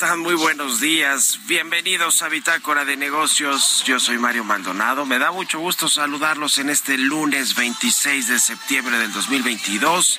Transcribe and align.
Muy 0.00 0.34
buenos 0.34 0.80
días. 0.80 1.40
Bienvenidos 1.46 2.22
a 2.22 2.28
Bitácora 2.30 2.86
de 2.86 2.96
Negocios. 2.96 3.84
Yo 3.84 4.00
soy 4.00 4.16
Mario 4.16 4.44
Maldonado. 4.44 5.04
Me 5.04 5.18
da 5.18 5.30
mucho 5.30 5.60
gusto 5.60 5.88
saludarlos 5.88 6.56
en 6.56 6.70
este 6.70 6.96
lunes 6.96 7.54
26 7.54 8.28
de 8.28 8.38
septiembre 8.38 8.98
del 8.98 9.12
2022. 9.12 10.18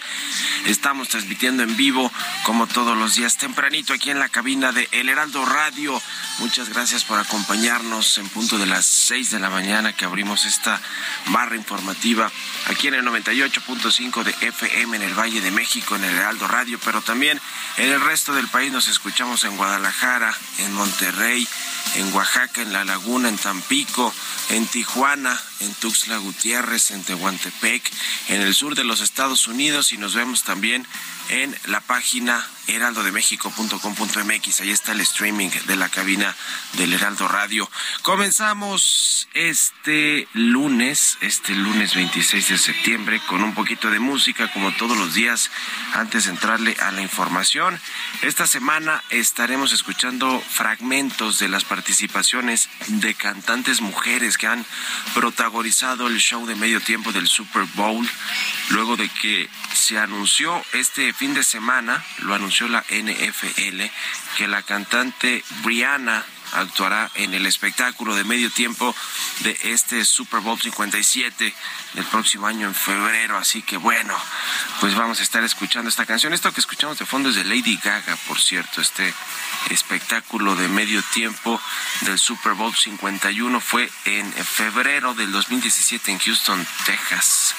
Estamos 0.67 1.09
transmitiendo 1.09 1.63
en 1.63 1.75
vivo, 1.75 2.11
como 2.43 2.65
todos 2.65 2.97
los 2.97 3.15
días, 3.15 3.37
tempranito 3.37 3.93
aquí 3.93 4.09
en 4.09 4.19
la 4.19 4.29
cabina 4.29 4.71
de 4.71 4.87
El 4.91 5.09
Heraldo 5.09 5.45
Radio. 5.45 6.01
Muchas 6.39 6.69
gracias 6.69 7.03
por 7.03 7.19
acompañarnos 7.19 8.17
en 8.17 8.27
punto 8.29 8.57
de 8.57 8.65
las 8.65 8.85
6 8.85 9.31
de 9.31 9.39
la 9.39 9.49
mañana 9.49 9.93
que 9.93 10.05
abrimos 10.05 10.45
esta 10.45 10.81
barra 11.27 11.55
informativa 11.55 12.31
aquí 12.67 12.87
en 12.87 12.95
el 12.95 13.05
98.5 13.05 14.23
de 14.23 14.47
FM 14.47 14.97
en 14.97 15.03
el 15.03 15.13
Valle 15.13 15.41
de 15.41 15.51
México, 15.51 15.95
en 15.95 16.03
el 16.03 16.15
Heraldo 16.15 16.47
Radio, 16.47 16.79
pero 16.83 17.01
también 17.01 17.39
en 17.77 17.91
el 17.91 18.01
resto 18.01 18.33
del 18.33 18.47
país 18.47 18.71
nos 18.71 18.87
escuchamos 18.87 19.43
en 19.43 19.55
Guadalajara, 19.57 20.35
en 20.59 20.73
Monterrey, 20.73 21.47
en 21.95 22.13
Oaxaca, 22.13 22.61
en 22.61 22.73
La 22.73 22.85
Laguna, 22.85 23.29
en 23.29 23.37
Tampico, 23.37 24.13
en 24.49 24.65
Tijuana, 24.67 25.39
en 25.59 25.73
Tuxtla 25.75 26.17
Gutiérrez, 26.17 26.91
en 26.91 27.03
Tehuantepec, 27.03 27.83
en 28.29 28.41
el 28.41 28.53
sur 28.53 28.75
de 28.75 28.83
los 28.83 29.01
Estados 29.01 29.47
Unidos 29.47 29.93
y 29.93 29.97
nos 29.97 30.15
vemos 30.15 30.43
también 30.43 30.87
en 31.29 31.55
la 31.65 31.79
página 31.81 32.30
Nah. 32.31 32.60
heraldodemexico.com.mx. 32.71 34.61
Ahí 34.61 34.71
está 34.71 34.93
el 34.93 35.01
streaming 35.01 35.49
de 35.67 35.75
la 35.75 35.89
cabina 35.89 36.35
del 36.73 36.93
Heraldo 36.93 37.27
Radio. 37.27 37.69
Comenzamos 38.01 39.27
este 39.33 40.27
lunes, 40.33 41.17
este 41.21 41.53
lunes 41.53 41.95
26 41.95 42.49
de 42.49 42.57
septiembre, 42.57 43.21
con 43.27 43.43
un 43.43 43.53
poquito 43.53 43.89
de 43.89 43.99
música, 43.99 44.51
como 44.51 44.71
todos 44.73 44.97
los 44.97 45.13
días, 45.13 45.51
antes 45.93 46.25
de 46.25 46.31
entrarle 46.31 46.75
a 46.79 46.91
la 46.91 47.01
información. 47.01 47.79
Esta 48.21 48.47
semana 48.47 49.03
estaremos 49.09 49.73
escuchando 49.73 50.41
fragmentos 50.49 51.39
de 51.39 51.49
las 51.49 51.65
participaciones 51.65 52.69
de 52.87 53.13
cantantes 53.13 53.81
mujeres 53.81 54.37
que 54.37 54.47
han 54.47 54.65
protagonizado 55.13 56.07
el 56.07 56.17
show 56.19 56.45
de 56.45 56.55
medio 56.55 56.79
tiempo 56.81 57.11
del 57.11 57.27
Super 57.27 57.63
Bowl, 57.75 58.07
luego 58.69 58.95
de 58.95 59.09
que 59.09 59.49
se 59.73 59.97
anunció 59.97 60.63
este 60.73 61.13
fin 61.13 61.33
de 61.33 61.43
semana, 61.43 62.03
lo 62.19 62.33
anunció 62.33 62.60
la 62.67 62.83
NFL, 62.89 63.83
que 64.37 64.47
la 64.47 64.61
cantante 64.63 65.43
Brianna 65.63 66.25
actuará 66.53 67.09
en 67.15 67.33
el 67.33 67.45
espectáculo 67.45 68.15
de 68.15 68.23
medio 68.23 68.49
tiempo 68.49 68.93
de 69.39 69.57
este 69.63 70.03
Super 70.05 70.41
Bowl 70.41 70.59
57 70.59 71.53
del 71.93 72.05
próximo 72.05 72.47
año 72.47 72.67
en 72.67 72.75
febrero. 72.75 73.37
Así 73.37 73.61
que 73.61 73.77
bueno, 73.77 74.15
pues 74.79 74.95
vamos 74.95 75.19
a 75.19 75.23
estar 75.23 75.43
escuchando 75.43 75.89
esta 75.89 76.05
canción. 76.05 76.33
Esto 76.33 76.51
que 76.51 76.59
escuchamos 76.59 76.99
de 76.99 77.05
fondo 77.05 77.29
es 77.29 77.35
de 77.35 77.45
Lady 77.45 77.79
Gaga, 77.83 78.15
por 78.27 78.39
cierto. 78.39 78.81
Este 78.81 79.13
espectáculo 79.69 80.55
de 80.55 80.67
medio 80.67 81.01
tiempo 81.13 81.59
del 82.01 82.19
Super 82.19 82.53
Bowl 82.53 82.75
51 82.75 83.59
fue 83.61 83.89
en 84.05 84.31
febrero 84.33 85.13
del 85.13 85.31
2017 85.31 86.11
en 86.11 86.19
Houston, 86.19 86.67
Texas. 86.85 87.55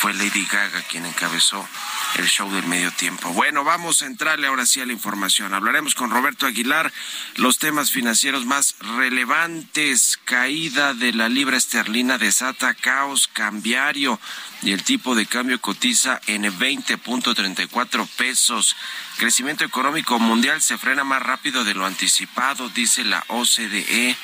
Fue 0.00 0.14
Lady 0.14 0.46
Gaga 0.46 0.82
quien 0.82 1.06
encabezó 1.06 1.68
el 2.16 2.26
show 2.26 2.50
del 2.50 2.66
medio 2.66 2.90
tiempo. 2.92 3.28
Bueno, 3.30 3.64
vamos 3.64 4.02
a 4.02 4.06
entrarle 4.06 4.46
ahora 4.46 4.66
sí 4.66 4.80
a 4.80 4.86
la 4.86 4.92
información. 4.92 5.54
Hablaremos 5.54 5.94
con 5.94 6.10
Roberto 6.10 6.46
Aguilar 6.46 6.92
los 7.36 7.58
temas 7.58 7.90
financieros 7.90 8.46
más 8.46 8.74
relevantes. 8.96 10.18
Caída 10.24 10.94
de 10.94 11.12
la 11.12 11.28
libra 11.28 11.56
esterlina 11.56 12.18
desata 12.18 12.74
caos 12.74 13.28
cambiario 13.28 14.18
y 14.62 14.72
el 14.72 14.82
tipo 14.82 15.14
de 15.14 15.26
cambio 15.26 15.60
cotiza 15.60 16.20
en 16.26 16.44
20.34 16.44 18.08
pesos. 18.16 18.76
Crecimiento 19.18 19.64
económico 19.64 20.18
mundial 20.18 20.60
se 20.62 20.78
frena 20.78 21.04
más 21.04 21.22
rápido 21.22 21.64
de 21.64 21.74
lo 21.74 21.86
anticipado, 21.86 22.68
dice 22.68 23.04
la 23.04 23.24
OCDE, 23.28 24.16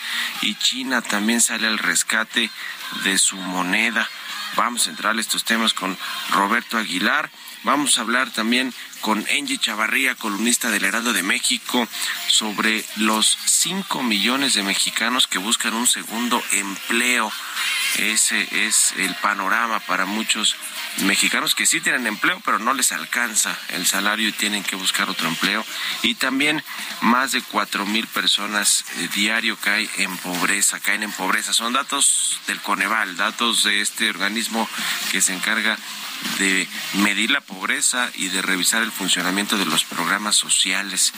y 0.43 0.55
China 0.57 1.03
también 1.03 1.41
sale 1.41 1.67
al 1.67 1.79
rescate 1.79 2.51
de 3.05 3.19
su 3.19 3.37
moneda. 3.37 4.09
Vamos 4.57 4.87
a 4.87 4.91
entrar 4.91 5.17
a 5.17 5.21
estos 5.21 5.45
temas 5.45 5.75
con 5.75 5.97
Roberto 6.31 6.79
Aguilar. 6.79 7.31
Vamos 7.65 7.97
a 7.97 8.03
hablar 8.03 8.31
también 8.31 8.75
con 9.05 9.19
Angie 9.39 9.59
Chavarría, 9.59 10.15
columnista 10.15 10.71
del 10.71 10.87
Heraldo 10.87 11.13
de 11.13 11.23
México, 11.23 11.87
sobre 12.27 12.83
los 12.97 13.37
5 13.45 14.03
millones 14.03 14.55
de 14.55 14.63
mexicanos 14.63 15.27
que 15.27 15.37
buscan 15.37 15.75
un 15.75 15.87
segundo 15.87 16.43
empleo. 16.53 17.31
Ese 17.99 18.49
es 18.67 18.95
el 18.97 19.15
panorama 19.17 19.79
para 19.81 20.07
muchos 20.07 20.57
mexicanos 21.03 21.55
que 21.55 21.67
sí 21.67 21.83
tienen 21.83 22.07
empleo, 22.07 22.41
pero 22.47 22.59
no 22.59 22.73
les 22.73 22.93
alcanza 22.93 23.55
el 23.69 23.87
salario 23.87 24.27
y 24.27 24.33
tienen 24.33 24.63
que 24.63 24.75
buscar 24.75 25.11
otro 25.11 25.29
empleo. 25.29 25.63
Y 26.01 26.15
también 26.15 26.65
más 27.03 27.33
de 27.33 27.43
4 27.43 27.85
mil 27.85 28.07
personas 28.07 28.87
eh, 28.97 29.09
diario 29.15 29.59
caen 29.59 29.91
en 29.99 30.17
pobreza, 30.17 30.81
caen 30.81 31.03
en 31.03 31.13
pobreza. 31.13 31.53
Son 31.53 31.75
datos 31.75 32.41
del 32.47 32.59
Coneval, 32.63 33.19
datos 33.19 33.65
de 33.65 33.83
este 33.83 34.09
organismo 34.09 34.67
que 35.13 35.21
se 35.21 35.35
encarga 35.35 35.77
de 36.39 36.67
medir 36.95 37.31
la 37.31 37.41
pobreza 37.41 38.11
y 38.15 38.29
de 38.29 38.43
revisar 38.43 38.83
el 38.83 38.91
funcionamiento 38.95 39.59
de 39.59 39.67
los 39.67 39.85
programas 39.85 40.37
sociales. 40.37 41.13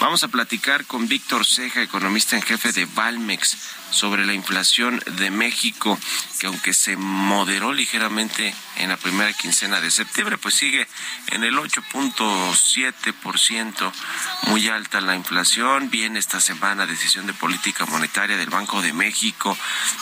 Vamos 0.00 0.22
a 0.22 0.28
platicar 0.28 0.84
con 0.84 1.08
Víctor 1.08 1.44
Ceja, 1.44 1.82
economista 1.82 2.36
en 2.36 2.42
jefe 2.42 2.72
de 2.72 2.84
Valmex, 2.84 3.56
sobre 3.92 4.26
la 4.26 4.34
inflación 4.34 5.00
de 5.18 5.30
México, 5.30 5.96
que 6.40 6.48
aunque 6.48 6.74
se 6.74 6.96
moderó 6.96 7.72
ligeramente 7.72 8.52
en 8.78 8.88
la 8.88 8.96
primera 8.96 9.32
quincena 9.32 9.80
de 9.80 9.88
septiembre, 9.90 10.38
pues 10.38 10.54
sigue 10.54 10.88
en 11.28 11.44
el 11.44 11.56
8.7%, 11.56 13.92
muy 14.48 14.66
alta 14.68 15.00
la 15.00 15.14
inflación. 15.14 15.88
Viene 15.90 16.18
esta 16.18 16.40
semana 16.40 16.86
decisión 16.86 17.26
de 17.26 17.34
política 17.34 17.84
monetaria 17.86 18.36
del 18.36 18.50
Banco 18.50 18.82
de 18.82 18.92
México. 18.92 19.56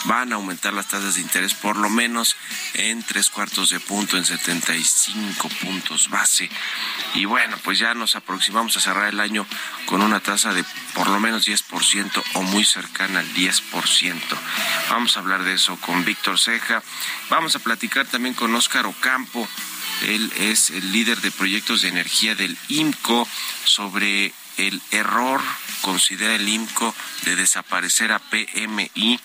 Van 0.05 0.31
a 0.31 0.37
aumentar 0.37 0.73
las 0.73 0.87
tasas 0.87 1.13
de 1.15 1.21
interés 1.21 1.53
por 1.53 1.77
lo 1.77 1.89
menos 1.89 2.35
en 2.73 3.03
tres 3.03 3.29
cuartos 3.29 3.69
de 3.69 3.79
punto, 3.79 4.17
en 4.17 4.25
75 4.25 5.47
puntos 5.61 6.09
base. 6.09 6.49
Y 7.13 7.25
bueno, 7.25 7.57
pues 7.63 7.77
ya 7.77 7.93
nos 7.93 8.15
aproximamos 8.15 8.75
a 8.77 8.81
cerrar 8.81 9.09
el 9.09 9.19
año 9.19 9.45
con 9.85 10.01
una 10.01 10.21
tasa 10.21 10.53
de 10.53 10.63
por 10.93 11.09
lo 11.09 11.19
menos 11.19 11.45
10% 11.47 12.23
o 12.33 12.41
muy 12.43 12.63
cercana 12.65 13.19
al 13.19 13.33
10%. 13.33 13.80
Vamos 14.89 15.15
a 15.15 15.21
hablar 15.21 15.43
de 15.43 15.53
eso 15.53 15.75
con 15.77 16.05
Víctor 16.05 16.37
Ceja. 16.37 16.83
Vamos 17.29 17.55
a 17.55 17.59
platicar 17.59 18.05
también 18.05 18.35
con 18.35 18.53
Óscar 18.53 18.85
Ocampo. 18.85 19.47
Él 20.07 20.31
es 20.37 20.69
el 20.69 20.91
líder 20.91 21.19
de 21.21 21.31
proyectos 21.31 21.81
de 21.81 21.89
energía 21.89 22.35
del 22.35 22.57
IMCO 22.67 23.27
sobre 23.63 24.33
el 24.57 24.81
error, 24.91 25.41
considera 25.81 26.35
el 26.35 26.47
IMCO, 26.47 26.93
de 27.23 27.35
desaparecer 27.35 28.11
a 28.11 28.19
PMI, 28.19 29.19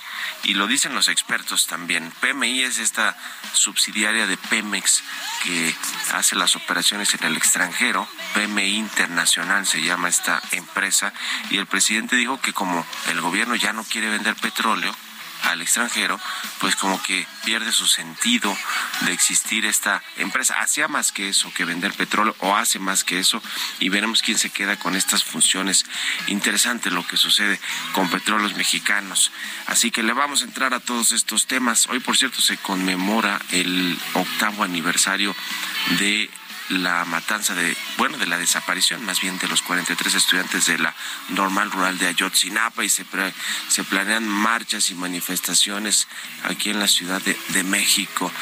y 0.44 0.55
lo 0.55 0.67
dicen 0.67 0.94
los 0.94 1.08
expertos 1.08 1.67
también. 1.67 2.12
PMI 2.20 2.62
es 2.62 2.78
esta 2.78 3.17
subsidiaria 3.52 4.26
de 4.26 4.37
Pemex 4.37 5.02
que 5.44 5.75
hace 6.12 6.37
las 6.37 6.56
operaciones 6.56 7.14
en 7.14 7.25
el 7.25 7.37
extranjero, 7.37 8.08
PMI 8.34 8.76
Internacional 8.76 9.67
se 9.67 9.82
llama 9.82 10.08
esta 10.08 10.43
empresa, 10.52 11.12
y 11.50 11.58
el 11.58 11.67
presidente 11.67 12.17
dijo 12.17 12.40
que 12.40 12.52
como 12.52 12.87
el 13.08 13.20
gobierno 13.20 13.55
ya 13.55 13.73
no 13.73 13.84
quiere 13.84 14.08
vender 14.08 14.34
petróleo, 14.37 14.94
al 15.43 15.62
extranjero, 15.62 16.21
pues 16.61 16.77
como 16.77 17.03
que 17.03 17.27
pierde 17.44 17.73
su 17.73 17.87
sentido 17.87 18.56
de 19.03 19.12
existir 19.12 19.65
esta 19.65 20.03
empresa. 20.17 20.55
Hacía 20.61 20.88
más 20.88 21.12
que 21.12 21.29
eso, 21.29 21.53
que 21.55 21.65
vender 21.65 21.93
petróleo, 21.93 22.35
o 22.41 22.56
hace 22.56 22.79
más 22.79 23.05
que 23.05 23.19
eso, 23.19 23.43
y 23.79 23.88
veremos 23.88 24.23
quién 24.23 24.38
se 24.38 24.50
queda 24.50 24.77
con 24.77 24.97
estas 24.97 25.25
funciones. 25.25 25.87
Interesante 26.27 26.91
lo 26.91 27.06
que 27.06 27.17
sucede 27.17 27.61
con 27.93 28.11
petróleos 28.11 28.55
mexicanos. 28.55 29.31
Así 29.67 29.91
que 29.91 30.03
le 30.03 30.12
vamos 30.12 30.43
a 30.43 30.44
entrar 30.44 30.75
a 30.75 30.81
todos 30.81 31.12
estos 31.12 31.47
temas. 31.47 31.88
Hoy, 31.88 32.00
por 32.00 32.17
cierto, 32.17 32.41
se 32.41 32.56
conmemora 32.56 33.41
el 33.50 33.99
octavo 34.15 34.65
aniversario 34.65 35.35
de 35.99 36.31
la 36.68 37.04
matanza 37.04 37.54
de, 37.54 37.76
bueno, 37.96 38.18
de 38.18 38.26
la 38.26 38.38
desaparición 38.38 39.04
más 39.04 39.20
bien 39.20 39.38
de 39.38 39.49
los 39.49 39.62
43 39.62 40.14
estudiantes 40.14 40.66
de 40.66 40.78
la 40.78 40.94
normal 41.30 41.70
rural 41.70 41.99
de 41.99 42.08
Ayotzinapa 42.08 42.85
y 42.85 42.88
se, 42.88 43.04
se 43.68 43.85
planean 43.85 44.26
marchas 44.28 44.90
y 44.90 44.94
manifestaciones 44.94 46.08
aquí 46.44 46.70
en 46.70 46.80
la 46.80 46.88
Ciudad 46.88 47.20
de, 47.23 47.37
de 47.49 47.62
México. 47.62 48.32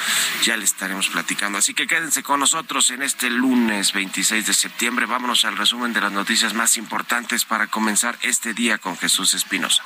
Ya 0.44 0.56
le 0.56 0.64
estaremos 0.64 1.08
platicando. 1.08 1.58
Así 1.58 1.74
que 1.74 1.86
quédense 1.86 2.22
con 2.22 2.40
nosotros 2.40 2.90
en 2.90 3.02
este 3.02 3.30
lunes 3.30 3.92
26 3.92 4.46
de 4.46 4.54
septiembre. 4.54 5.06
Vámonos 5.06 5.44
al 5.44 5.56
resumen 5.56 5.92
de 5.92 6.00
las 6.00 6.12
noticias 6.12 6.54
más 6.54 6.76
importantes 6.76 7.44
para 7.44 7.66
comenzar 7.66 8.18
este 8.22 8.54
día 8.54 8.78
con 8.78 8.96
Jesús 8.96 9.34
Espinosa. 9.34 9.84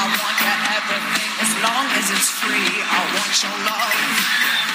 I 0.00 0.06
want 0.06 0.40
your 0.40 0.60
everything 0.80 1.32
as 1.44 1.52
long 1.60 1.84
as 2.00 2.08
it's 2.08 2.30
free. 2.40 2.72
I 2.88 3.00
want 3.12 3.36
your 3.44 3.52
love. 3.68 4.69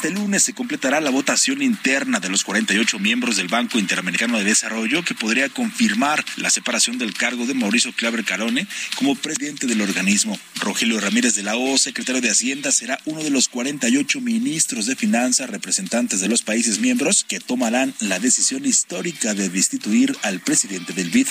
Este 0.00 0.18
lunes 0.18 0.42
se 0.42 0.54
completará 0.54 0.98
la 1.02 1.10
votación 1.10 1.60
interna 1.60 2.20
de 2.20 2.30
los 2.30 2.42
48 2.42 2.98
miembros 2.98 3.36
del 3.36 3.48
Banco 3.48 3.78
Interamericano 3.78 4.38
de 4.38 4.44
Desarrollo 4.44 5.04
que 5.04 5.14
podría 5.14 5.50
confirmar 5.50 6.24
la 6.36 6.48
separación 6.48 6.96
del 6.96 7.12
cargo 7.12 7.44
de 7.44 7.52
Mauricio 7.52 7.92
Claver 7.92 8.24
Carone 8.24 8.66
como 8.96 9.14
presidente 9.14 9.66
del 9.66 9.82
organismo. 9.82 10.40
Rogelio 10.58 10.98
Ramírez 11.00 11.34
de 11.34 11.42
la 11.42 11.56
O, 11.56 11.76
secretario 11.76 12.22
de 12.22 12.30
Hacienda, 12.30 12.72
será 12.72 12.98
uno 13.04 13.22
de 13.22 13.28
los 13.28 13.48
48 13.48 14.22
ministros 14.22 14.86
de 14.86 14.96
Finanzas 14.96 15.50
representantes 15.50 16.22
de 16.22 16.28
los 16.28 16.40
países 16.40 16.78
miembros 16.78 17.22
que 17.28 17.38
tomarán 17.38 17.92
la 18.00 18.18
decisión 18.18 18.64
histórica 18.64 19.34
de 19.34 19.50
destituir 19.50 20.16
al 20.22 20.40
presidente 20.40 20.94
del 20.94 21.10
BID. 21.10 21.28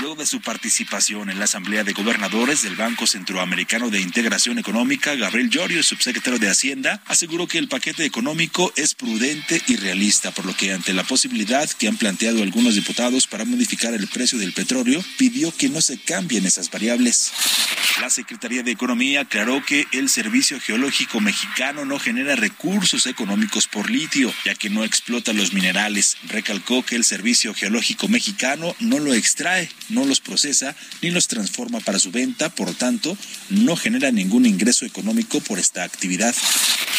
Luego 0.00 0.14
de 0.14 0.26
su 0.26 0.40
participación 0.40 1.30
en 1.30 1.40
la 1.40 1.46
Asamblea 1.46 1.82
de 1.82 1.94
Gobernadores 1.94 2.62
del 2.62 2.76
Banco 2.76 3.08
Centroamericano 3.08 3.90
de 3.90 4.00
Integración 4.00 4.60
Económica, 4.60 5.16
Gabriel 5.16 5.50
Llorio, 5.50 5.82
subsecretario 5.82 6.38
de 6.38 6.48
Hacienda, 6.48 7.02
aseguró 7.06 7.48
que 7.48 7.58
el 7.58 7.66
paquete 7.66 7.87
de 7.96 8.04
económico 8.04 8.72
es 8.76 8.94
prudente 8.94 9.62
y 9.66 9.76
realista, 9.76 10.30
por 10.30 10.44
lo 10.44 10.56
que 10.56 10.72
ante 10.72 10.92
la 10.92 11.04
posibilidad 11.04 11.68
que 11.70 11.88
han 11.88 11.96
planteado 11.96 12.42
algunos 12.42 12.74
diputados 12.74 13.26
para 13.26 13.44
modificar 13.44 13.94
el 13.94 14.06
precio 14.08 14.38
del 14.38 14.52
petróleo, 14.52 15.02
pidió 15.16 15.54
que 15.56 15.68
no 15.68 15.80
se 15.80 15.98
cambien 15.98 16.46
esas 16.46 16.70
variables. 16.70 17.32
La 18.00 18.10
Secretaría 18.10 18.62
de 18.62 18.70
Economía 18.70 19.22
aclaró 19.22 19.64
que 19.64 19.86
el 19.92 20.08
Servicio 20.08 20.60
Geológico 20.60 21.20
Mexicano 21.20 21.84
no 21.84 21.98
genera 21.98 22.36
recursos 22.36 23.06
económicos 23.06 23.66
por 23.66 23.90
litio, 23.90 24.32
ya 24.44 24.54
que 24.54 24.70
no 24.70 24.84
explota 24.84 25.32
los 25.32 25.52
minerales. 25.52 26.16
Recalcó 26.28 26.84
que 26.84 26.94
el 26.94 27.04
Servicio 27.04 27.54
Geológico 27.54 28.06
Mexicano 28.06 28.76
no 28.78 28.98
lo 28.98 29.14
extrae, 29.14 29.68
no 29.88 30.04
los 30.04 30.20
procesa 30.20 30.76
ni 31.02 31.10
los 31.10 31.26
transforma 31.26 31.80
para 31.80 31.98
su 31.98 32.12
venta, 32.12 32.50
por 32.50 32.74
tanto, 32.74 33.16
no 33.50 33.76
genera 33.76 34.12
ningún 34.12 34.46
ingreso 34.46 34.84
económico 34.84 35.40
por 35.40 35.58
esta 35.58 35.82
actividad. 35.82 36.34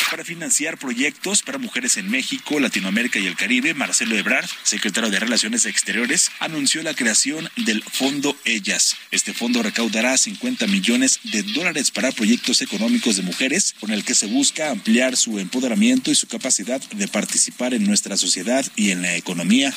Para 0.10 0.26
financiar 0.26 0.79
proyectos 0.80 1.44
para 1.44 1.58
mujeres 1.58 1.98
en 1.98 2.10
México, 2.10 2.60
Latinoamérica 2.60 3.20
y 3.20 3.28
el 3.28 3.36
Caribe, 3.36 3.74
Marcelo 3.74 4.18
Ebrard, 4.18 4.50
secretario 4.64 5.10
de 5.10 5.20
Relaciones 5.20 5.66
Exteriores, 5.66 6.32
anunció 6.40 6.82
la 6.82 6.94
creación 6.94 7.50
del 7.56 7.84
Fondo 7.84 8.36
Ellas. 8.46 8.96
Este 9.12 9.34
fondo 9.34 9.62
recaudará 9.62 10.18
50 10.18 10.66
millones 10.68 11.20
de 11.24 11.44
dólares 11.44 11.92
para 11.92 12.12
proyectos 12.12 12.62
económicos 12.62 13.18
de 13.18 13.24
mujeres, 13.24 13.76
con 13.80 13.92
el 13.92 14.04
que 14.04 14.16
se 14.16 14.28
busca 14.28 14.72
ampliar 14.72 15.18
su 15.18 15.38
empoderamiento 15.40 16.10
y 16.10 16.16
su 16.16 16.28
capacidad 16.28 16.82
de 16.82 17.08
participar 17.08 17.74
en 17.74 17.86
nuestra 17.86 18.18
sociedad 18.18 18.66
y 18.76 18.92
en 18.92 19.02
la 19.02 19.16
economía. 19.16 19.74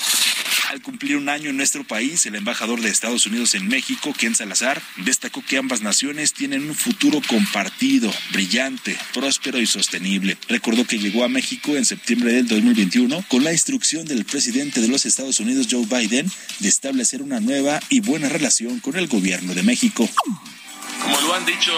Al 0.70 0.80
cumplir 0.80 1.18
un 1.18 1.28
año 1.28 1.50
en 1.50 1.58
nuestro 1.58 1.84
país, 1.84 2.24
el 2.24 2.34
embajador 2.34 2.80
de 2.80 2.88
Estados 2.88 3.26
Unidos 3.26 3.54
en 3.54 3.68
México, 3.68 4.14
Ken 4.16 4.34
Salazar, 4.34 4.80
destacó 4.96 5.44
que 5.44 5.58
ambas 5.58 5.82
naciones 5.82 6.32
tienen 6.32 6.62
un 6.62 6.74
futuro 6.74 7.20
compartido, 7.26 8.10
brillante, 8.32 8.96
próspero 9.12 9.60
y 9.60 9.66
sostenible. 9.66 10.38
Recordó 10.48 10.86
que 10.86 10.91
llegó 10.98 11.24
a 11.24 11.28
México 11.28 11.76
en 11.76 11.84
septiembre 11.84 12.32
del 12.32 12.48
2021 12.48 13.24
con 13.28 13.44
la 13.44 13.52
instrucción 13.52 14.06
del 14.06 14.24
presidente 14.24 14.80
de 14.80 14.88
los 14.88 15.06
Estados 15.06 15.40
Unidos, 15.40 15.68
Joe 15.70 15.86
Biden, 15.86 16.30
de 16.58 16.68
establecer 16.68 17.22
una 17.22 17.40
nueva 17.40 17.80
y 17.88 18.00
buena 18.00 18.28
relación 18.28 18.80
con 18.80 18.96
el 18.96 19.06
gobierno 19.06 19.54
de 19.54 19.62
México. 19.62 20.08
Como 21.02 21.20
lo 21.20 21.34
han 21.34 21.44
dicho 21.46 21.72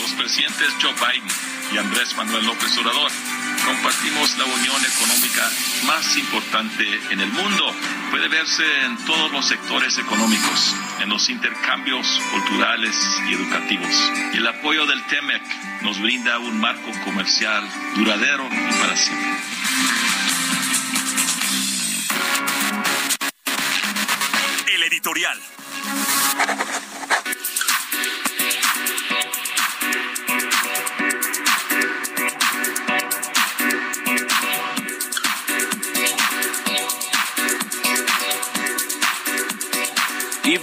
los 0.00 0.10
presidentes 0.12 0.68
Joe 0.80 0.92
Biden 0.94 1.28
y 1.74 1.78
Andrés 1.78 2.16
Manuel 2.16 2.46
López 2.46 2.76
Obrador, 2.78 3.10
compartimos 3.64 4.38
la 4.38 4.44
unión 4.44 4.80
económica 4.84 5.50
más 5.86 6.16
importante 6.16 6.84
en 7.10 7.20
el 7.20 7.30
mundo. 7.32 7.74
Puede 8.10 8.28
verse 8.28 8.64
en 8.84 8.96
todos 9.04 9.32
los 9.32 9.46
sectores 9.46 9.98
económicos, 9.98 10.74
en 11.00 11.08
los 11.08 11.28
intercambios 11.28 12.06
culturales 12.30 12.96
y 13.28 13.34
educativos. 13.34 14.12
Y 14.32 14.38
el 14.38 14.46
apoyo 14.46 14.86
del 14.86 15.04
TEMEC 15.06 15.42
nos 15.82 16.00
brinda 16.00 16.38
un 16.38 16.60
marco 16.60 16.90
comercial 17.04 17.64
duradero 17.96 18.46
y 18.46 18.80
para 18.80 18.96
siempre. 18.96 19.30
El 24.74 24.82
editorial. 24.82 25.38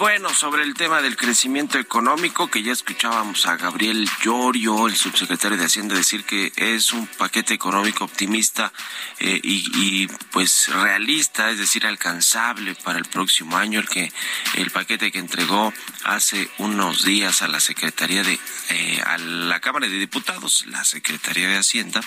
Bueno, 0.04 0.34
sobre 0.34 0.64
el 0.64 0.74
tema 0.74 1.02
del 1.02 1.16
crecimiento 1.16 1.80
económico, 1.80 2.52
que 2.52 2.62
ya 2.62 2.74
escuchábamos 2.74 3.46
a 3.46 3.56
Gabriel 3.56 4.06
Llorio, 4.22 4.90
el 4.90 4.98
subsecretario 4.98 5.58
de 5.58 5.64
Hacienda, 5.64 5.96
decir 5.96 6.26
que 6.26 6.52
es 6.58 6.92
un 6.92 7.08
paquete 7.08 7.54
económico 7.54 8.04
optimista 8.04 8.74
eh, 9.22 9.40
y, 9.42 10.08
pues 10.34 10.68
realista, 10.68 11.52
es 11.52 11.58
decir, 11.58 11.88
alcanzable 11.88 12.76
para 12.76 13.00
el 13.00 13.06
próximo 13.06 13.56
año, 13.56 13.80
el 13.80 13.88
que 13.88 14.12
el 14.56 14.72
paquete 14.72 15.10
que 15.10 15.20
entregó 15.20 15.74
hace 16.04 16.50
unos 16.58 17.06
días 17.06 17.42
a 17.42 17.48
la 17.48 17.62
Secretaría 17.62 18.24
de 18.24 18.38
eh, 18.72 19.02
a 19.06 19.18
la 19.18 19.62
Cámara 19.62 19.88
de 19.88 19.98
Diputados, 19.98 20.66
la 20.68 20.84
Secretaría 20.84 21.48
de 21.48 21.56
Hacienda, 21.56 22.02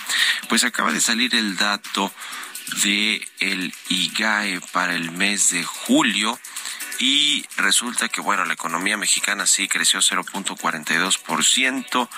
pues 0.49 0.63
acaba 0.63 0.91
de 0.91 1.01
salir 1.01 1.33
el 1.33 1.57
dato 1.57 2.13
de 2.83 3.27
el 3.39 3.73
IGAE 3.89 4.61
para 4.71 4.93
el 4.93 5.09
mes 5.09 5.49
de 5.49 5.63
julio 5.63 6.39
y 6.99 7.45
resulta 7.57 8.09
que 8.09 8.21
bueno, 8.21 8.45
la 8.45 8.53
economía 8.53 8.97
mexicana 8.97 9.45
sí 9.45 9.67
creció 9.67 9.99
0.42% 9.99 12.09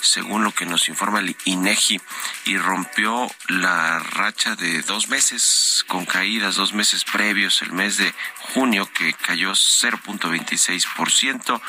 según 0.00 0.44
lo 0.44 0.52
que 0.52 0.64
nos 0.66 0.88
informa 0.88 1.18
el 1.20 1.36
INEGI 1.44 2.00
y 2.46 2.56
rompió 2.58 3.30
la 3.48 3.98
racha 3.98 4.56
de 4.56 4.82
dos 4.82 5.08
meses 5.08 5.84
con 5.88 6.06
caídas 6.06 6.56
dos 6.56 6.72
meses 6.72 7.04
previos, 7.04 7.60
el 7.62 7.72
mes 7.72 7.98
de 7.98 8.14
junio 8.52 8.88
que 8.92 9.14
cayó 9.14 9.52
0.26% 9.52 11.60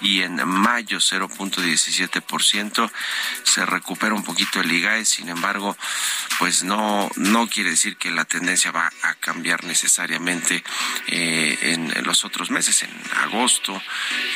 y 0.00 0.22
en 0.22 0.36
mayo 0.46 0.98
0.17% 0.98 2.90
se 3.42 3.66
recupera 3.66 4.14
un 4.14 4.24
poquito 4.24 4.60
el 4.60 4.70
IGAE, 4.70 5.04
sin 5.04 5.28
embargo, 5.28 5.76
pues 6.38 6.62
no 6.64 7.10
no 7.16 7.48
quiere 7.48 7.70
decir 7.70 7.96
que 7.96 8.10
la 8.10 8.24
tendencia 8.24 8.70
va 8.70 8.90
a 9.02 9.14
cambiar 9.14 9.64
necesariamente 9.64 10.62
eh, 11.06 11.58
en 11.62 12.03
los 12.04 12.24
otros 12.24 12.50
meses, 12.50 12.82
en 12.82 12.90
agosto, 13.22 13.80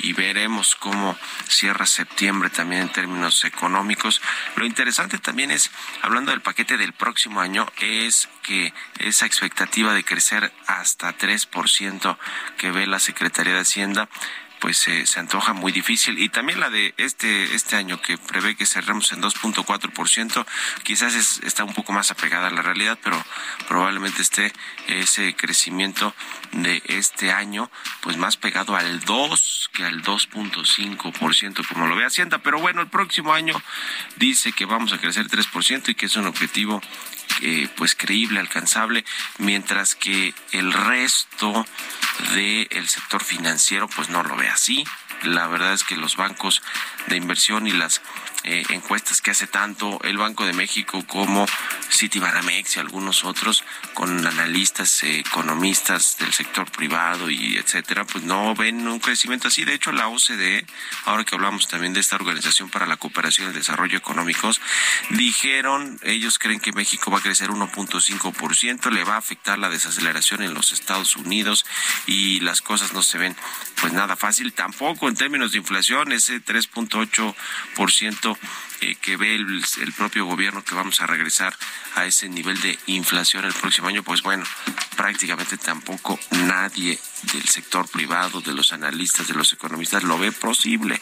y 0.03 0.13
veremos 0.13 0.75
cómo 0.77 1.17
cierra 1.49 1.87
septiembre 1.87 2.51
también 2.51 2.83
en 2.83 2.93
términos 2.93 3.45
económicos. 3.45 4.21
Lo 4.57 4.67
interesante 4.67 5.19
también 5.19 5.51
es, 5.51 5.71
hablando 6.03 6.31
del 6.31 6.41
paquete 6.41 6.77
del 6.77 6.93
próximo 6.93 7.41
año, 7.41 7.67
es 7.81 8.29
que 8.43 8.73
esa 8.99 9.27
expectativa 9.27 9.95
de 9.95 10.05
crecer 10.05 10.53
hasta 10.67 11.17
3% 11.17 12.17
que 12.57 12.71
ve 12.71 12.87
la 12.87 12.99
Secretaría 12.99 13.55
de 13.55 13.61
Hacienda 13.61 14.09
pues 14.61 14.79
se 14.79 15.21
antoja 15.21 15.53
muy 15.53 15.73
difícil. 15.73 16.19
Y 16.19 16.29
también 16.29 16.61
la 16.61 16.71
de 16.71 16.95
este 16.97 17.55
este 17.55 17.77
año 17.77 18.01
que 18.01 18.19
prevé 18.19 18.57
que 18.57 18.67
cerremos 18.67 19.13
en 19.13 19.23
2.4% 19.23 20.47
quizás 20.83 21.15
está 21.43 21.65
un 21.65 21.75
poco 21.75 21.93
más 21.93 22.11
apegada 22.11 22.49
a 22.49 22.51
la 22.51 22.63
realidad 22.63 22.99
pero 23.03 23.23
probablemente 23.67 24.23
esté 24.23 24.53
ese 24.87 25.35
crecimiento 25.35 26.15
de 26.53 26.83
este 26.87 27.33
año 27.33 27.71
pues 28.01 28.17
más 28.17 28.37
pegado 28.37 28.77
al 28.77 29.01
2 29.01 29.71
que 29.73 29.85
al 29.85 30.03
2.5% 30.03 31.67
como 31.69 31.87
lo 31.87 31.97
ve 31.97 32.05
Hacienda. 32.05 32.39
Pero 32.39 32.61
bueno 32.61 32.81
el 32.81 32.89
próximo 32.89 33.33
año 33.33 33.61
dice 34.17 34.53
que 34.53 34.65
vamos 34.65 34.93
a 34.93 34.99
crecer 34.99 35.29
3% 35.29 35.89
y 35.89 35.95
que 35.95 36.07
es 36.07 36.17
un 36.17 36.27
objetivo 36.27 36.81
eh, 37.41 37.69
pues 37.77 37.95
creíble, 37.95 38.41
alcanzable, 38.41 39.05
mientras 39.39 39.95
que 39.95 40.35
el 40.53 40.73
resto 40.73 41.65
del 42.35 42.89
sector 42.89 43.23
financiero 43.23 43.89
pues 43.89 44.09
no 44.09 44.23
lo 44.25 44.35
ve 44.37 44.48
así. 44.49 44.85
La 45.23 45.47
verdad 45.47 45.73
es 45.73 45.85
que 45.85 45.97
los 45.97 46.17
bancos 46.17 46.63
de 47.07 47.17
inversión 47.17 47.67
y 47.67 47.73
las 47.73 48.01
eh, 48.45 48.63
encuestas 48.71 49.21
que 49.21 49.33
hace 49.33 49.47
tanto 49.47 50.01
el 50.05 50.17
Banco 50.17 50.47
de 50.47 50.53
México 50.53 51.05
como 51.07 51.47
Citibanamex 51.91 52.77
y 52.77 52.81
algunos 52.81 53.25
otros 53.25 53.65
con 53.95 54.25
analistas, 54.27 55.03
economistas 55.03 56.17
del 56.19 56.33
sector 56.33 56.71
privado 56.71 57.31
y 57.31 57.57
etcétera, 57.57 58.05
pues 58.05 58.25
no 58.25 58.55
ven 58.55 58.87
un 58.87 59.01
crecimiento 59.01 59.49
así. 59.49 59.65
De 59.65 59.75
hecho, 59.75 59.91
la 59.93 60.09
OCDE, 60.09 60.65
ahora 61.05 61.25
que 61.25 61.35
hablamos 61.35 61.67
también 61.67 61.93
de 61.93 62.01
esta 62.01 62.17
Organización 62.17 62.71
para 62.71 62.87
la 62.87 62.97
Cooperación 62.97 63.47
y 63.47 63.51
el 63.51 63.57
Desarrollo 63.57 63.99
Económicos, 63.99 64.61
dijeron, 65.11 65.99
ellos 66.03 66.39
creen 66.39 66.61
que 66.61 66.73
México 66.73 67.11
va 67.11 67.19
a 67.19 67.23
crecer 67.23 67.51
1.5%, 67.51 68.91
le 68.91 69.05
va 69.05 69.15
a 69.15 69.19
afectar 69.19 69.59
la 69.59 69.69
desaceleración 69.69 70.43
en 70.43 70.55
los 70.55 70.73
Estados 70.73 71.17
Unidos 71.17 71.67
y 72.07 72.41
las 72.41 72.63
cosas 72.63 72.93
no 72.93 73.03
se 73.03 73.19
ven 73.19 73.37
pues 73.81 73.93
nada 73.93 74.17
fácil, 74.17 74.53
tampoco 74.53 75.09
en 75.09 75.17
términos 75.17 75.53
de 75.53 75.59
inflación, 75.59 76.13
ese 76.13 76.43
3.8% 76.43 78.28
esto 78.33 78.68
eh, 78.81 78.97
que 78.97 79.17
ve 79.17 79.35
el, 79.35 79.93
propio 79.97 80.25
gobierno 80.27 80.63
que 80.63 80.75
vamos 80.75 81.01
a 81.01 81.07
regresar 81.07 81.57
a 81.97 82.07
ese 82.07 82.29
nivel 82.29 82.61
de 82.61 82.79
inflación 82.87 83.45
el 83.45 83.53
próximo 83.53 83.89
año, 83.89 84.03
pues 84.03 84.23
bueno, 84.23 84.45
prácticamente 84.97 85.57
tampoco 85.57 86.19
nadie 86.31 86.99
del 87.33 87.49
sector 87.49 87.89
privado, 87.89 88.41
de 88.41 88.53
los 88.53 88.73
analistas, 88.73 89.27
de 89.27 89.35
los 89.35 89.53
economistas 89.53 90.05
lo 90.05 90.19
ve 90.19 90.31
posible. 90.31 91.01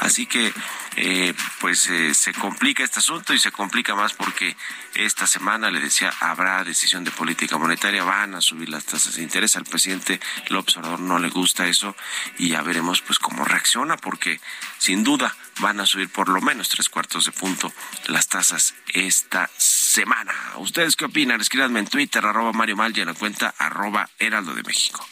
Así 0.00 0.26
que 0.26 0.52
eh, 0.96 1.34
pues 1.60 1.88
eh, 1.88 2.14
se 2.14 2.32
complica 2.32 2.82
este 2.82 2.98
asunto 2.98 3.32
y 3.32 3.38
se 3.38 3.52
complica 3.52 3.94
más 3.94 4.14
porque 4.14 4.56
esta 4.94 5.26
semana, 5.26 5.70
le 5.70 5.80
decía, 5.80 6.12
habrá 6.20 6.64
decisión 6.64 7.04
de 7.04 7.10
política 7.10 7.56
monetaria, 7.56 8.04
van 8.04 8.34
a 8.34 8.40
subir 8.40 8.68
las 8.68 8.84
tasas 8.84 9.14
de 9.14 9.22
interés. 9.22 9.56
Al 9.56 9.64
presidente 9.64 10.20
López 10.48 10.76
Obrador 10.76 11.00
no 11.00 11.18
le 11.18 11.28
gusta 11.28 11.66
eso 11.66 11.96
y 12.38 12.48
ya 12.48 12.62
veremos 12.62 13.00
pues 13.02 13.18
cómo 13.18 13.44
reacciona 13.44 13.96
porque 13.96 14.40
sin 14.78 15.04
duda 15.04 15.34
van 15.60 15.80
a 15.80 15.86
subir 15.86 16.08
por 16.08 16.28
lo 16.28 16.40
menos 16.40 16.68
tres 16.68 16.88
cuartos 16.88 17.11
de 17.20 17.32
punto 17.32 17.70
las 18.06 18.26
tasas 18.26 18.74
esta 18.94 19.50
semana. 19.58 20.32
¿Ustedes 20.56 20.96
qué 20.96 21.04
opinan? 21.04 21.40
Escríbanme 21.40 21.80
en 21.80 21.86
Twitter, 21.86 22.24
arroba 22.24 22.52
Mario 22.52 22.76
Mal 22.76 22.96
y 22.96 23.00
en 23.00 23.08
la 23.08 23.14
cuenta 23.14 23.54
arroba 23.58 24.08
Heraldo 24.18 24.54
de 24.54 24.62
México. 24.62 25.06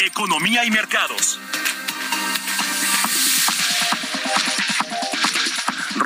Economía 0.00 0.64
y 0.64 0.70
mercados. 0.72 1.38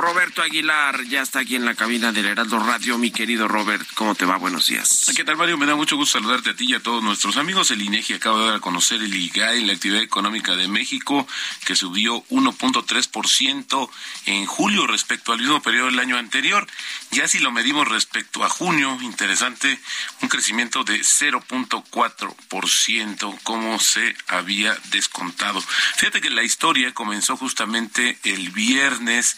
Roberto 0.06 0.40
Aguilar 0.40 1.04
ya 1.06 1.20
está 1.20 1.40
aquí 1.40 1.56
en 1.56 1.64
la 1.64 1.74
cabina 1.74 2.12
del 2.12 2.26
Heraldo 2.26 2.60
Radio. 2.60 2.96
Mi 2.96 3.10
querido 3.10 3.48
Robert, 3.48 3.84
¿cómo 3.94 4.14
te 4.14 4.24
va? 4.24 4.36
Buenos 4.36 4.68
días. 4.68 5.10
¿Qué 5.16 5.24
tal, 5.24 5.36
Mario? 5.36 5.58
Me 5.58 5.66
da 5.66 5.74
mucho 5.74 5.96
gusto 5.96 6.20
saludarte 6.20 6.50
a 6.50 6.54
ti 6.54 6.66
y 6.68 6.74
a 6.74 6.80
todos 6.80 7.02
nuestros 7.02 7.36
amigos. 7.36 7.72
El 7.72 7.82
INEGI 7.82 8.14
acaba 8.14 8.38
de 8.38 8.46
dar 8.46 8.54
a 8.54 8.60
conocer 8.60 9.02
el 9.02 9.12
IGAI, 9.12 9.64
la 9.64 9.72
actividad 9.72 10.00
económica 10.00 10.54
de 10.54 10.68
México, 10.68 11.26
que 11.64 11.74
subió 11.74 12.24
1.3% 12.28 13.90
en 14.26 14.46
julio 14.46 14.86
respecto 14.86 15.32
al 15.32 15.40
mismo 15.40 15.60
periodo 15.60 15.86
del 15.86 15.98
año 15.98 16.18
anterior. 16.18 16.68
Ya 17.10 17.26
si 17.26 17.40
lo 17.40 17.50
medimos 17.50 17.88
respecto 17.88 18.44
a 18.44 18.48
junio, 18.48 18.96
interesante, 19.02 19.80
un 20.22 20.28
crecimiento 20.28 20.84
de 20.84 21.00
0.4%, 21.00 23.40
como 23.42 23.80
se 23.80 24.14
había 24.28 24.78
descontado. 24.92 25.60
Fíjate 25.96 26.20
que 26.20 26.30
la 26.30 26.44
historia 26.44 26.94
comenzó 26.94 27.36
justamente 27.36 28.20
el 28.22 28.50
viernes 28.50 29.36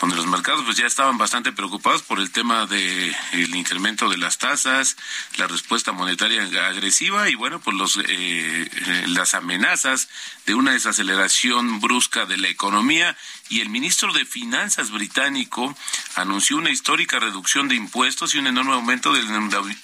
donde 0.00 0.16
los 0.16 0.26
mercados 0.26 0.64
pues 0.64 0.78
ya 0.78 0.86
estaban 0.86 1.18
bastante 1.18 1.52
preocupados 1.52 2.02
por 2.02 2.20
el 2.20 2.30
tema 2.30 2.66
de 2.66 3.14
el 3.32 3.54
incremento 3.54 4.08
de 4.08 4.16
las 4.16 4.38
tasas, 4.38 4.96
la 5.36 5.46
respuesta 5.46 5.92
monetaria 5.92 6.42
agresiva 6.68 7.28
y 7.28 7.34
bueno, 7.34 7.60
pues 7.60 7.76
los 7.76 7.98
eh, 8.08 9.04
las 9.08 9.34
amenazas 9.34 10.08
de 10.46 10.54
una 10.54 10.72
desaceleración 10.72 11.80
brusca 11.80 12.24
de 12.24 12.38
la 12.38 12.48
economía 12.48 13.16
y 13.50 13.60
el 13.60 13.68
ministro 13.68 14.12
de 14.12 14.24
Finanzas 14.24 14.92
británico 14.92 15.76
anunció 16.14 16.56
una 16.56 16.70
histórica 16.70 17.18
reducción 17.18 17.66
de 17.68 17.74
impuestos 17.74 18.34
y 18.34 18.38
un 18.38 18.46
enorme 18.46 18.74
aumento 18.74 19.12
del 19.12 19.26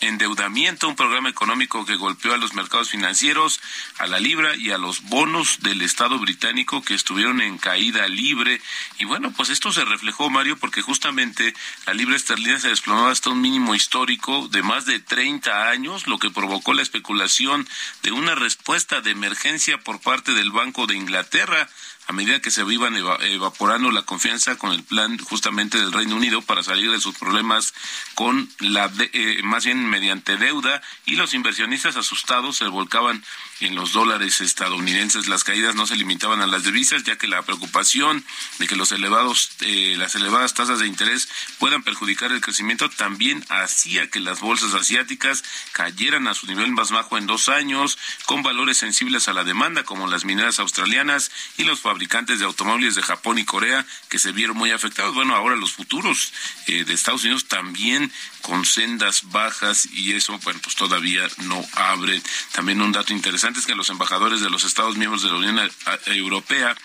endeudamiento, 0.01 0.89
un 0.89 0.95
programa 0.95 1.29
económico 1.29 1.85
que 1.85 1.97
golpeó 1.97 2.33
a 2.33 2.37
los 2.37 2.55
mercados 2.55 2.91
financieros, 2.91 3.61
a 3.99 4.07
la 4.07 4.21
libra 4.21 4.55
y 4.55 4.71
a 4.71 4.79
los 4.79 5.03
bonos 5.03 5.59
del 5.63 5.83
Estado 5.83 6.17
británico 6.21 6.83
que 6.83 6.95
estuvieron 6.95 7.41
en 7.41 7.59
caída 7.59 8.07
libre. 8.07 8.63
Y 8.99 9.05
bueno, 9.05 9.33
pues 9.37 9.51
esto 9.51 9.73
se 9.73 9.85
reflejó, 9.85 10.31
Mario, 10.31 10.57
porque 10.57 10.81
justamente 10.81 11.53
la 11.87 11.95
libra 11.95 12.15
esterlina 12.15 12.61
se 12.61 12.69
desplomaba 12.69 13.11
hasta 13.11 13.31
un 13.31 13.41
mínimo 13.41 13.75
histórico 13.75 14.47
de 14.47 14.63
más 14.63 14.87
de 14.87 15.01
30 15.01 15.69
años, 15.69 16.07
lo 16.07 16.21
que 16.21 16.31
provocó 16.31 16.73
la 16.73 16.83
especulación 16.83 17.69
de 18.05 18.13
una 18.13 18.37
respuesta 18.37 19.01
de 19.01 19.11
emergencia 19.11 19.79
por 19.79 20.01
parte 20.01 20.35
del 20.35 20.53
Banco 20.53 20.87
de 20.87 20.95
Inglaterra 20.95 21.69
a 22.09 22.13
medida 22.13 22.41
que 22.41 22.51
se 22.51 22.63
iban 22.63 22.97
evaporando 22.97 23.91
la 23.91 24.03
confianza 24.03 24.57
con 24.57 24.73
el 24.73 24.85
plan 24.85 25.19
justamente 25.19 25.79
del 25.79 25.93
Reino 25.93 26.17
Unido 26.17 26.41
para 26.43 26.63
salir 26.63 26.91
de 26.91 27.01
sus 27.01 27.17
problemas 27.19 27.75
con 28.15 28.49
la 28.61 28.91
eh, 29.13 29.41
más 29.43 29.65
bien 29.65 29.89
mediante 29.89 30.37
deuda 30.37 30.81
y 31.05 31.17
los 31.17 31.35
inversionistas 31.35 31.97
asustados 31.97 32.57
se 32.57 32.69
volcaban 32.69 33.25
en 33.61 33.75
los 33.75 33.93
dólares 33.93 34.41
estadounidenses. 34.41 35.29
Las 35.29 35.45
caídas 35.45 35.75
no 35.75 35.87
se 35.87 35.97
limitaban 35.97 36.41
a 36.41 36.47
las 36.47 36.65
divisas, 36.65 37.05
ya 37.05 37.17
que 37.17 37.27
la 37.27 37.43
preocupación 37.43 38.25
de 38.59 38.67
que 38.67 38.77
los 38.77 38.93
elevados, 38.93 39.51
eh, 39.61 39.95
las 39.97 40.15
elevadas 40.15 40.55
tasas 40.55 40.81
de 40.81 40.87
interés 40.87 41.29
puedan 41.59 41.83
perjudicar 41.83 42.33
el 42.33 42.41
crecimiento 42.41 42.91
también 42.91 43.45
hacía 43.49 44.11
que 44.11 44.21
las 44.21 44.41
bolsas 44.41 44.75
asiáticas 44.75 45.43
cayeran 45.73 46.29
a 46.29 46.35
su 46.35 46.47
nivel 46.47 46.73
más 46.73 46.91
bajo 46.91 47.19
en 47.19 47.27
dos 47.27 47.49
años, 47.49 47.99
con 48.27 48.43
valores 48.43 48.79
sensibles 48.79 49.29
a 49.29 49.33
la 49.33 49.45
demanda, 49.45 49.85
como 49.85 50.07
las 50.07 50.25
mineras 50.25 50.59
australianas 50.59 51.31
y 51.57 51.65
los 51.65 51.81
fabricantes 51.81 52.39
de 52.39 52.45
automóviles 52.45 52.95
de 52.95 53.03
Japón 53.03 53.39
y 53.39 53.45
Corea, 53.45 53.87
que 54.09 54.19
se 54.19 54.33
vieron 54.33 54.57
muy 54.57 54.71
afectados. 54.71 55.15
Bueno, 55.15 55.35
ahora 55.35 55.57
los 55.57 55.73
futuros 55.73 56.33
eh, 56.67 56.85
de 56.85 56.95
Estados 56.95 57.25
Unidos 57.25 57.47
también 57.47 58.13
con 58.43 58.65
sendas 58.65 59.23
bajas 59.25 59.87
y 59.93 60.13
eso, 60.13 60.39
bueno, 60.45 60.61
pues 60.63 60.77
todavía 60.77 61.27
no 61.39 61.65
abre. 61.75 62.23
También 62.53 62.81
un 62.81 62.93
dato 62.93 63.13
interesante 63.13 63.46
es 63.55 63.67
que 63.67 63.75
los 63.75 63.91
embajadores 63.91 64.41
de 64.41 64.51
los 64.51 64.65
Estados 64.65 64.97
miembros 64.97 65.23
de 65.23 65.31
la 65.31 65.37
Unión 65.37 65.61
Europea 66.07 66.77